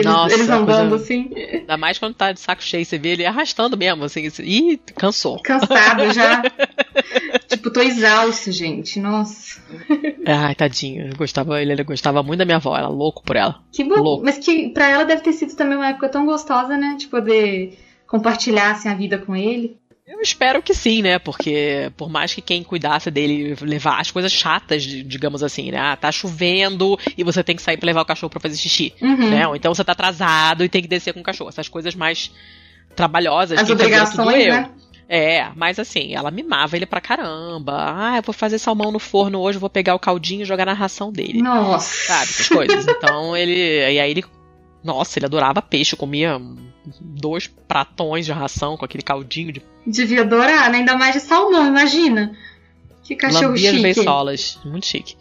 eles, 0.00 0.12
Nossa, 0.12 0.34
eles 0.34 0.48
andando 0.48 0.88
coisa- 0.90 1.04
assim, 1.04 1.30
Ainda 1.52 1.76
mais 1.76 1.98
quando 1.98 2.14
tá 2.14 2.32
de 2.32 2.40
saco 2.40 2.62
cheio, 2.62 2.84
você 2.84 2.98
vê 2.98 3.10
ele 3.10 3.26
arrastando 3.26 3.76
mesmo, 3.76 4.04
assim. 4.04 4.26
assim, 4.26 4.42
Ih, 4.42 4.76
cansou. 4.96 5.40
cansado 5.42 6.12
já. 6.12 6.42
tipo, 7.48 7.70
tô 7.70 7.80
exausto, 7.80 8.50
gente. 8.52 8.98
Nossa. 9.00 9.60
Ai, 10.26 10.54
tadinho. 10.54 11.08
Eu 11.08 11.16
gostava, 11.16 11.60
ele, 11.60 11.72
ele 11.72 11.84
gostava 11.84 12.22
muito 12.22 12.38
da 12.38 12.44
minha 12.44 12.56
avó, 12.56 12.76
era 12.76 12.88
louco 12.88 13.22
por 13.22 13.36
ela. 13.36 13.60
Que 13.72 13.84
bom. 13.84 13.96
Louco. 13.96 14.24
Mas 14.24 14.38
que 14.38 14.68
pra 14.70 14.88
ela 14.88 15.04
deve 15.04 15.22
ter 15.22 15.32
sido 15.32 15.54
também 15.54 15.76
uma 15.76 15.88
época 15.88 16.08
tão 16.08 16.24
gostosa, 16.26 16.76
né? 16.76 16.96
De 16.98 17.06
poder 17.08 17.78
compartilhar 18.06 18.72
assim, 18.72 18.88
a 18.88 18.94
vida 18.94 19.18
com 19.18 19.34
ele. 19.34 19.76
Eu 20.06 20.20
espero 20.20 20.60
que 20.60 20.74
sim, 20.74 21.00
né? 21.00 21.18
Porque 21.18 21.92
por 21.96 22.10
mais 22.10 22.34
que 22.34 22.40
quem 22.40 22.62
cuidasse 22.64 23.08
dele 23.10 23.56
levar 23.62 24.00
as 24.00 24.10
coisas 24.10 24.32
chatas, 24.32 24.82
digamos 24.82 25.42
assim, 25.44 25.70
né? 25.70 25.78
Ah, 25.78 25.96
tá 25.96 26.10
chovendo 26.10 26.98
e 27.16 27.22
você 27.22 27.42
tem 27.44 27.54
que 27.54 27.62
sair 27.62 27.76
pra 27.76 27.86
levar 27.86 28.02
o 28.02 28.04
cachorro 28.06 28.30
pra 28.30 28.40
fazer 28.40 28.56
xixi, 28.56 28.92
Uhum. 29.00 29.30
né? 29.30 29.46
Ou 29.46 29.54
então 29.54 29.72
você 29.72 29.84
tá 29.84 29.92
atrasado 29.92 30.64
e 30.64 30.68
tem 30.68 30.82
que 30.82 30.88
descer 30.88 31.14
com 31.14 31.20
o 31.20 31.22
cachorro. 31.22 31.50
Essas 31.50 31.68
coisas 31.68 31.94
mais 31.94 32.32
trabalhosas. 32.96 33.58
As 33.60 33.70
obrigações, 33.70 34.46
eu. 34.46 34.52
né? 34.54 34.70
É, 35.08 35.50
mas 35.54 35.78
assim, 35.78 36.14
ela 36.14 36.30
mimava 36.30 36.74
ele 36.74 36.86
pra 36.86 37.00
caramba. 37.00 37.74
Ah, 37.96 38.16
eu 38.16 38.22
vou 38.22 38.32
fazer 38.32 38.58
salmão 38.58 38.90
no 38.90 38.98
forno 38.98 39.40
hoje, 39.40 39.58
vou 39.58 39.68
pegar 39.70 39.94
o 39.94 39.98
caldinho 39.98 40.42
e 40.42 40.46
jogar 40.46 40.64
na 40.64 40.72
ração 40.72 41.12
dele. 41.12 41.42
Nossa. 41.42 42.06
Sabe, 42.06 42.22
essas 42.30 42.48
coisas. 42.48 42.86
Então 42.88 43.36
ele. 43.36 43.54
E 43.92 44.00
aí 44.00 44.10
ele. 44.10 44.24
Nossa, 44.82 45.18
ele 45.18 45.26
adorava 45.26 45.62
peixe, 45.62 45.96
comia 45.96 46.40
dois 47.00 47.46
pratões 47.46 48.26
de 48.26 48.32
ração 48.32 48.76
com 48.76 48.84
aquele 48.84 49.02
caldinho 49.02 49.52
de 49.52 49.62
Devia 49.86 50.22
adorar, 50.22 50.70
né? 50.70 50.78
Ainda 50.78 50.96
mais 50.96 51.14
de 51.14 51.20
salmão, 51.20 51.66
imagina. 51.66 52.36
Que 53.02 53.16
cachorro 53.16 53.48
lambia 53.48 53.70
as 53.70 53.76
chique. 53.76 53.82
beisolas. 53.82 54.58
Muito 54.64 54.86
chique. 54.86 55.16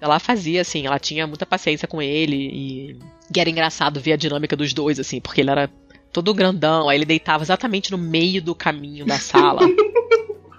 Ela 0.00 0.18
fazia, 0.18 0.62
assim, 0.62 0.86
ela 0.86 0.98
tinha 0.98 1.26
muita 1.26 1.44
paciência 1.44 1.86
com 1.86 2.00
ele 2.00 2.36
e, 2.36 2.98
e 3.34 3.40
era 3.40 3.50
engraçado 3.50 4.00
ver 4.00 4.14
a 4.14 4.16
dinâmica 4.16 4.56
dos 4.56 4.72
dois, 4.72 4.98
assim, 4.98 5.20
porque 5.20 5.42
ele 5.42 5.50
era 5.50 5.70
todo 6.12 6.34
grandão, 6.34 6.88
aí 6.88 6.98
ele 6.98 7.04
deitava 7.04 7.44
exatamente 7.44 7.90
no 7.92 7.98
meio 7.98 8.42
do 8.42 8.54
caminho 8.54 9.06
da 9.06 9.18
sala. 9.18 9.60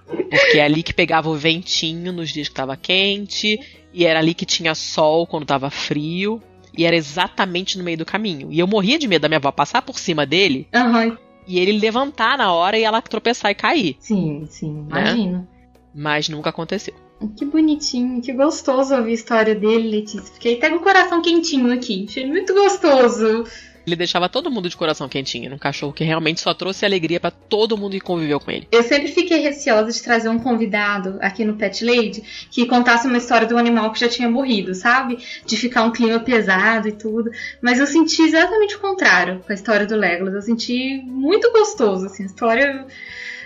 porque 0.08 0.58
é 0.58 0.64
ali 0.64 0.82
que 0.82 0.94
pegava 0.94 1.30
o 1.30 1.36
ventinho 1.36 2.14
nos 2.14 2.30
dias 2.30 2.48
que 2.48 2.56
tava 2.56 2.78
quente, 2.78 3.60
e 3.92 4.06
era 4.06 4.20
ali 4.20 4.34
que 4.34 4.46
tinha 4.46 4.74
sol 4.74 5.28
quando 5.28 5.46
tava 5.46 5.70
frio, 5.70 6.42
e 6.78 6.86
era 6.86 6.96
exatamente 6.96 7.78
no 7.78 7.84
meio 7.84 7.98
do 7.98 8.06
caminho. 8.06 8.52
E 8.52 8.60
eu 8.60 8.68
morria 8.68 8.98
de 9.00 9.08
medo 9.08 9.22
da 9.24 9.28
minha 9.30 9.38
avó 9.38 9.52
passar 9.52 9.82
por 9.82 9.98
cima 10.00 10.26
dele 10.26 10.68
Aham. 10.74 11.18
e 11.48 11.60
ele 11.60 11.74
levantar 11.80 12.38
na 12.38 12.52
hora 12.52 12.78
e 12.78 12.84
ela 12.84 13.02
tropeçar 13.02 13.52
e 13.52 13.56
cair. 13.56 13.96
Sim, 14.00 14.46
sim, 14.50 14.72
Né? 14.90 15.02
imagino. 15.02 15.48
Mas 15.94 16.28
nunca 16.30 16.50
aconteceu. 16.50 16.94
Que 17.38 17.46
bonitinho, 17.46 18.22
que 18.22 18.34
gostoso 18.34 18.94
ouvir 18.96 19.12
a 19.12 19.14
história 19.14 19.56
dele, 19.56 19.88
Letícia. 19.90 20.34
Fiquei 20.34 20.58
até 20.58 20.70
com 20.70 20.78
o 20.78 20.80
coração 20.82 21.22
quentinho 21.22 21.72
aqui. 21.72 22.06
Achei 22.10 22.26
muito 22.28 22.54
gostoso. 22.54 23.46
Ele 23.86 23.96
deixava 23.96 24.30
todo 24.30 24.50
mundo 24.50 24.70
de 24.70 24.78
coração 24.78 25.10
quentinho. 25.10 25.46
Era 25.48 25.56
um 25.56 25.60
cachorro 25.60 25.92
que 25.94 26.04
realmente 26.04 26.40
só 26.40 26.54
trouxe 26.54 26.86
alegria 26.86 27.20
pra 27.20 27.32
todo 27.32 27.78
mundo 27.78 27.92
que 27.94 28.00
conviveu 28.00 28.40
com 28.40 28.50
ele. 28.50 28.68
Eu 28.72 28.84
sempre 28.84 29.10
fiquei 29.10 29.40
receosa 29.42 29.92
de 29.92 30.02
trazer 30.02 30.30
um 30.30 30.40
convidado 30.40 31.18
aqui 31.22 31.44
no 31.44 31.56
Pet 31.56 31.84
Lady 31.84 32.24
que 32.50 32.66
contasse 32.66 33.08
uma 33.08 33.18
história 33.18 33.46
do 33.48 33.58
animal 33.58 33.92
que 33.92 34.00
já 34.00 34.08
tinha 34.08 34.30
morrido, 34.30 34.74
sabe? 34.74 35.18
De 35.46 35.58
ficar 35.58 35.84
um 35.84 35.92
clima 35.92 36.20
pesado 36.20 36.88
e 36.88 36.92
tudo. 36.94 37.30
Mas 37.62 37.80
eu 37.80 37.86
senti 37.88 38.22
exatamente 38.22 38.76
o 38.76 38.80
contrário 38.80 39.42
com 39.46 39.52
a 39.52 39.56
história 39.56 39.86
do 39.86 39.96
Legolas. 39.96 40.34
Eu 40.34 40.42
senti 40.42 41.02
muito 41.06 41.52
gostoso, 41.52 42.06
assim, 42.06 42.24
história 42.26 42.86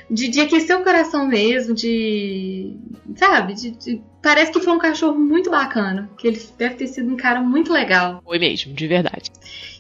de, 0.10 0.30
de 0.30 0.40
aquecer 0.40 0.78
o 0.78 0.84
coração 0.84 1.28
mesmo, 1.28 1.74
de. 1.74 2.76
Sabe? 3.16 3.54
De, 3.56 3.72
de- 3.72 4.02
parece 4.22 4.52
que 4.52 4.60
foi 4.62 4.74
um 4.74 4.78
cachorro 4.80 5.18
muito 5.18 5.50
bacana. 5.50 6.10
Que 6.18 6.28
ele 6.28 6.42
deve 6.58 6.76
ter 6.76 6.88
sido 6.88 7.12
um 7.12 7.18
cara 7.18 7.42
muito 7.42 7.72
legal. 7.74 8.22
Foi 8.24 8.40
mesmo, 8.40 8.74
de 8.74 8.88
verdade. 8.88 9.27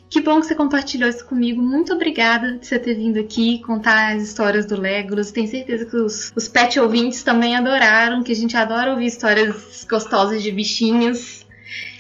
Que 0.09 0.21
bom 0.21 0.39
que 0.39 0.47
você 0.47 0.55
compartilhou 0.55 1.09
isso 1.09 1.25
comigo. 1.25 1.61
Muito 1.61 1.93
obrigada 1.93 2.57
de 2.57 2.65
você 2.65 2.79
ter 2.79 2.93
vindo 2.95 3.19
aqui 3.19 3.59
contar 3.59 4.15
as 4.15 4.23
histórias 4.23 4.65
do 4.65 4.79
Legolas. 4.79 5.31
Tenho 5.31 5.47
certeza 5.47 5.85
que 5.85 5.97
os, 5.97 6.31
os 6.35 6.47
pet 6.47 6.79
ouvintes 6.79 7.23
também 7.23 7.55
adoraram, 7.55 8.23
que 8.23 8.31
a 8.31 8.35
gente 8.35 8.55
adora 8.55 8.91
ouvir 8.91 9.07
histórias 9.07 9.85
gostosas 9.89 10.41
de 10.41 10.51
bichinhos. 10.51 11.45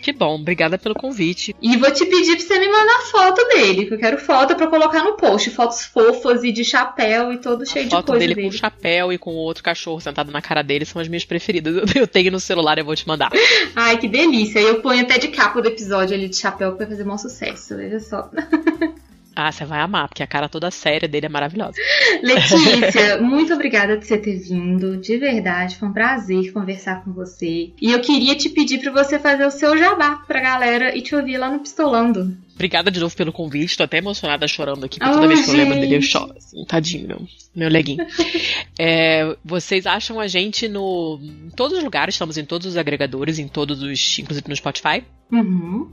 Que 0.07 0.13
bom, 0.13 0.35
obrigada 0.35 0.77
pelo 0.77 0.95
convite. 0.95 1.53
E 1.61 1.75
vou 1.75 1.91
te 1.91 2.05
pedir 2.05 2.37
pra 2.37 2.45
você 2.45 2.59
me 2.59 2.69
mandar 2.69 3.01
foto 3.11 3.45
dele, 3.49 3.87
que 3.87 3.93
eu 3.93 3.97
quero 3.97 4.17
foto 4.17 4.55
pra 4.55 4.67
colocar 4.67 5.03
no 5.03 5.17
post. 5.17 5.49
Fotos 5.49 5.83
fofas 5.83 6.45
e 6.45 6.51
de 6.53 6.63
chapéu 6.63 7.33
e 7.33 7.37
todo 7.39 7.65
cheio 7.65 7.83
a 7.83 7.89
de 7.89 7.93
foto 7.93 8.05
coisa 8.05 8.19
dele, 8.21 8.33
dele. 8.33 8.47
com 8.47 8.55
o 8.55 8.57
chapéu 8.57 9.11
e 9.11 9.17
com 9.17 9.31
o 9.31 9.35
outro 9.35 9.61
cachorro 9.61 9.99
sentado 9.99 10.31
na 10.31 10.41
cara 10.41 10.61
dele 10.61 10.85
são 10.85 11.01
as 11.01 11.09
minhas 11.09 11.25
preferidas. 11.25 11.75
Eu, 11.93 12.07
tenho 12.07 12.31
no 12.31 12.39
celular, 12.39 12.77
eu 12.77 12.85
vou 12.85 12.95
te 12.95 13.05
mandar. 13.05 13.29
Ai, 13.75 13.97
que 13.97 14.07
delícia. 14.07 14.59
Eu 14.59 14.81
ponho 14.81 15.01
até 15.01 15.17
de 15.17 15.27
capa 15.27 15.61
do 15.61 15.67
episódio 15.67 16.15
ali 16.15 16.29
de 16.29 16.37
chapéu 16.37 16.71
que 16.71 16.77
vai 16.77 16.87
fazer 16.87 17.03
maior 17.03 17.17
sucesso. 17.17 17.75
Veja 17.75 17.99
só. 17.99 18.31
Ah, 19.39 19.51
você 19.51 19.65
vai 19.65 19.79
amar, 19.81 20.07
porque 20.07 20.23
a 20.23 20.27
cara 20.27 20.49
toda 20.49 20.71
séria 20.71 21.07
dele 21.07 21.27
é 21.27 21.29
maravilhosa. 21.29 21.77
Letícia, 22.23 23.21
muito 23.21 23.53
obrigada 23.53 23.95
por 23.95 24.03
você 24.03 24.17
ter 24.17 24.35
vindo. 24.35 24.97
De 24.97 25.15
verdade, 25.15 25.75
foi 25.75 25.87
um 25.87 25.93
prazer 25.93 26.51
conversar 26.51 27.03
com 27.03 27.13
você. 27.13 27.71
E 27.79 27.91
eu 27.91 28.01
queria 28.01 28.33
te 28.33 28.49
pedir 28.49 28.79
para 28.79 28.91
você 28.91 29.19
fazer 29.19 29.45
o 29.45 29.51
seu 29.51 29.77
jabá 29.77 30.23
pra 30.25 30.41
galera 30.41 30.97
e 30.97 31.03
te 31.03 31.15
ouvir 31.15 31.37
lá 31.37 31.51
no 31.51 31.59
Pistolando. 31.59 32.35
Obrigada 32.55 32.89
de 32.89 32.99
novo 32.99 33.15
pelo 33.15 33.31
convite. 33.31 33.77
Tô 33.77 33.83
até 33.83 33.99
emocionada 33.99 34.47
chorando 34.47 34.83
aqui, 34.83 34.97
porque 34.97 35.13
toda 35.13 35.25
oh, 35.25 35.29
vez 35.29 35.45
que 35.45 35.51
eu 35.51 35.55
lembro 35.55 35.79
dele 35.79 35.97
eu 35.97 36.01
choro. 36.01 36.33
Assim, 36.35 36.65
tadinho, 36.65 37.07
meu, 37.07 37.21
meu 37.55 37.69
leguinho. 37.69 38.03
é, 38.79 39.37
vocês 39.45 39.85
acham 39.85 40.19
a 40.19 40.27
gente 40.27 40.67
no, 40.67 41.19
em 41.21 41.51
todos 41.55 41.77
os 41.77 41.83
lugares, 41.83 42.15
estamos 42.15 42.39
em 42.39 42.45
todos 42.45 42.65
os 42.65 42.75
agregadores, 42.75 43.37
em 43.37 43.47
todos 43.47 43.83
os. 43.83 44.17
inclusive 44.17 44.49
no 44.49 44.55
Spotify. 44.55 45.03
Uhum. 45.31 45.91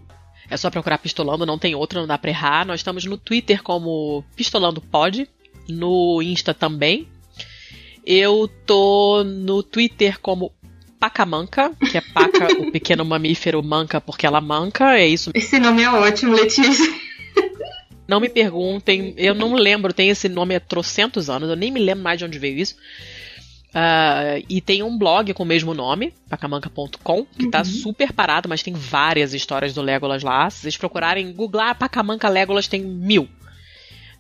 É 0.51 0.57
só 0.57 0.71
procurar 0.71 0.99
Pistolando, 0.99 1.47
não 1.47 1.59
tem 1.59 1.75
outra, 1.75 2.01
não 2.01 2.07
dá 2.07 2.19
pra 2.19 2.31
errar. 2.31 2.67
Nós 2.67 2.81
estamos 2.81 3.05
no 3.05 3.17
Twitter 3.17 3.63
como 3.63 4.25
Pistolando 4.37 4.81
Pod, 4.81 5.29
no 5.69 6.21
Insta 6.23 6.53
também. 6.53 7.09
Eu 8.05 8.49
tô 8.67 9.25
no 9.25 9.63
Twitter 9.63 10.21
como 10.21 10.53
Pacamanca, 11.01 11.73
que 11.91 11.99
é 11.99 12.01
paca, 12.01 12.49
o 12.59 12.71
pequeno 12.71 13.05
mamífero 13.05 13.63
manca 13.63 14.01
porque 14.01 14.27
ela 14.27 14.41
manca, 14.41 14.99
é 14.99 15.07
isso. 15.07 15.31
Esse 15.35 15.59
nome 15.59 15.83
é 15.83 15.91
ótimo, 15.91 16.35
Letícia. 16.35 16.95
Não 18.07 18.21
me 18.21 18.29
perguntem, 18.29 19.15
eu 19.17 19.35
não 19.35 19.55
lembro, 19.55 19.93
tem 19.93 20.11
esse 20.11 20.29
nome 20.29 20.55
há 20.55 20.61
trocentos 20.61 21.31
anos, 21.31 21.49
eu 21.49 21.57
nem 21.57 21.73
me 21.73 21.81
lembro 21.81 22.05
mais 22.05 22.19
de 22.19 22.25
onde 22.25 22.39
veio 22.39 22.59
isso. 22.59 22.77
Uh, 23.75 24.45
e 24.49 24.61
tem 24.61 24.85
um 24.85 24.97
blog 24.97 25.35
com 25.35 25.43
o 25.43 25.47
mesmo 25.47 25.75
nome, 25.75 26.15
pacamanca.com, 26.29 27.27
que 27.27 27.39
tá 27.39 27.45
uhum. 27.45 27.51
tá 27.51 27.65
super 27.65 28.13
parado, 28.13 28.49
mas 28.49 28.63
tem 28.63 28.73
várias 28.73 29.35
histórias 29.35 29.75
do 29.75 29.83
Legolas 29.83 30.23
lá. 30.23 30.49
Se 30.49 30.61
vocês 30.61 30.77
procurarem, 30.77 31.33
googlar 31.33 31.77
Pacamanca 31.77 32.29
Legolas, 32.29 32.69
tem 32.69 32.81
mil. 32.81 33.29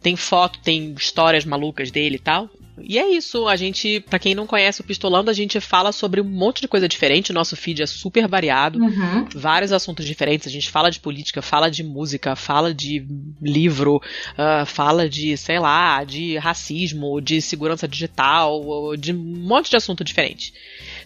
Tem 0.03 0.17
foto, 0.17 0.59
tem 0.59 0.93
histórias 0.95 1.45
malucas 1.45 1.93
dele 1.93 2.17
e 2.17 2.19
tal. 2.19 2.51
E 2.79 2.99
é 2.99 3.09
isso, 3.09 3.47
a 3.47 3.55
gente, 3.55 4.01
para 4.01 4.19
quem 4.19 4.35
não 4.35 4.47
conhece 4.47 4.81
o 4.81 4.85
Pistolando, 4.85 5.31
a 5.31 5.35
gente 5.35 5.61
fala 5.61 5.93
sobre 5.93 6.21
um 6.21 6.25
monte 6.25 6.61
de 6.61 6.69
coisa 6.69 6.89
diferente, 6.89 7.31
o 7.31 7.35
nosso 7.35 7.57
feed 7.57 7.83
é 7.83 7.87
super 7.87 8.27
variado, 8.27 8.81
uhum. 8.81 9.29
vários 9.35 9.71
assuntos 9.71 10.05
diferentes, 10.05 10.49
a 10.49 10.51
gente 10.51 10.71
fala 10.71 10.91
de 10.91 10.99
política, 10.99 11.41
fala 11.41 11.71
de 11.71 11.85
música, 11.85 12.35
fala 12.35 12.75
de 12.75 13.07
livro, 13.41 13.97
uh, 13.97 14.67
fala 14.67 15.09
de, 15.09 15.37
sei 15.37 15.59
lá, 15.59 16.03
de 16.03 16.37
racismo, 16.37 17.21
de 17.21 17.41
segurança 17.41 17.87
digital, 17.87 18.97
de 18.97 19.13
um 19.13 19.17
monte 19.17 19.71
de 19.71 19.77
assunto 19.77 20.03
diferente. 20.03 20.53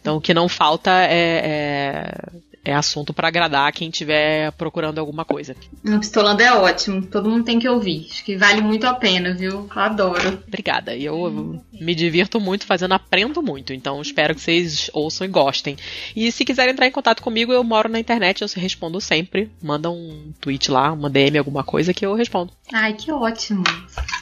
Então 0.01 0.17
o 0.17 0.21
que 0.21 0.33
não 0.33 0.49
falta 0.49 0.91
é, 0.91 1.43
é 1.45 2.48
é 2.69 2.75
assunto 2.75 3.15
para 3.15 3.29
agradar 3.29 3.73
quem 3.73 3.89
estiver 3.89 4.53
procurando 4.53 4.99
alguma 4.99 5.25
coisa. 5.25 5.57
O 5.85 5.99
Pistolando 5.99 6.43
é 6.43 6.53
ótimo, 6.53 7.03
todo 7.07 7.29
mundo 7.29 7.45
tem 7.45 7.59
que 7.59 7.69
ouvir. 7.69 8.07
Acho 8.11 8.25
que 8.25 8.37
vale 8.37 8.61
muito 8.61 8.87
a 8.87 8.93
pena, 8.93 9.35
viu? 9.35 9.67
Adoro. 9.75 10.43
Obrigada. 10.47 10.95
E 10.95 11.05
eu 11.05 11.63
me 11.73 11.95
divirto 11.95 12.39
muito 12.39 12.67
fazendo, 12.67 12.93
aprendo 12.93 13.43
muito. 13.43 13.73
Então 13.73 14.03
espero 14.03 14.35
que 14.35 14.41
vocês 14.41 14.91
ouçam 14.93 15.27
e 15.27 15.31
gostem. 15.31 15.77
E 16.15 16.31
se 16.31 16.45
quiserem 16.45 16.73
entrar 16.73 16.87
em 16.87 16.93
contato 16.93 17.23
comigo, 17.23 17.53
eu 17.53 17.65
moro 17.65 17.89
na 17.89 17.99
internet, 17.99 18.43
eu 18.43 18.49
respondo 18.57 19.01
sempre. 19.01 19.51
Manda 19.63 19.91
um 19.91 20.33
tweet 20.41 20.71
lá, 20.71 20.93
uma 20.93 21.09
DM, 21.09 21.39
alguma 21.39 21.65
coisa 21.65 21.95
que 21.95 22.05
eu 22.05 22.15
respondo. 22.15 22.53
Ai, 22.73 22.93
que 22.93 23.11
ótimo. 23.11 23.65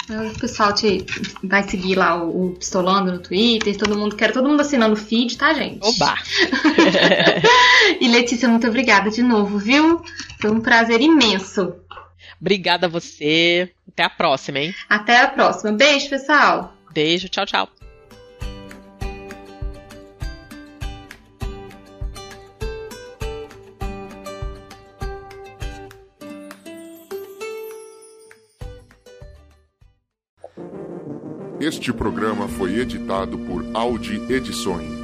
O 0.08 0.38
pessoal 0.38 0.72
te 0.72 1.04
vai 1.42 1.64
seguir 1.64 1.96
lá 1.96 2.22
o, 2.22 2.54
Pistolando 2.56 3.10
no 3.10 3.18
Twitter, 3.18 3.76
todo 3.76 3.98
mundo, 3.98 4.14
quero 4.14 4.32
todo 4.32 4.48
mundo 4.48 4.60
assinando 4.60 4.94
o 4.94 4.96
feed, 4.96 5.36
tá, 5.36 5.52
gente? 5.52 5.80
Oba! 5.82 6.14
e 8.00 8.08
Letícia, 8.36 8.50
muito 8.50 8.66
obrigada 8.66 9.08
de 9.08 9.22
novo, 9.22 9.56
viu? 9.58 10.02
Foi 10.38 10.50
um 10.50 10.60
prazer 10.60 11.00
imenso. 11.00 11.74
Obrigada 12.38 12.84
a 12.84 12.88
você. 12.88 13.72
Até 13.88 14.02
a 14.02 14.10
próxima, 14.10 14.58
hein? 14.58 14.74
Até 14.90 15.22
a 15.22 15.28
próxima. 15.28 15.72
Beijo, 15.72 16.10
pessoal. 16.10 16.74
Beijo, 16.92 17.30
tchau, 17.30 17.46
tchau. 17.46 17.70
Este 31.58 31.90
programa 31.90 32.46
foi 32.48 32.78
editado 32.80 33.38
por 33.38 33.64
Audi 33.72 34.20
Edições. 34.30 34.95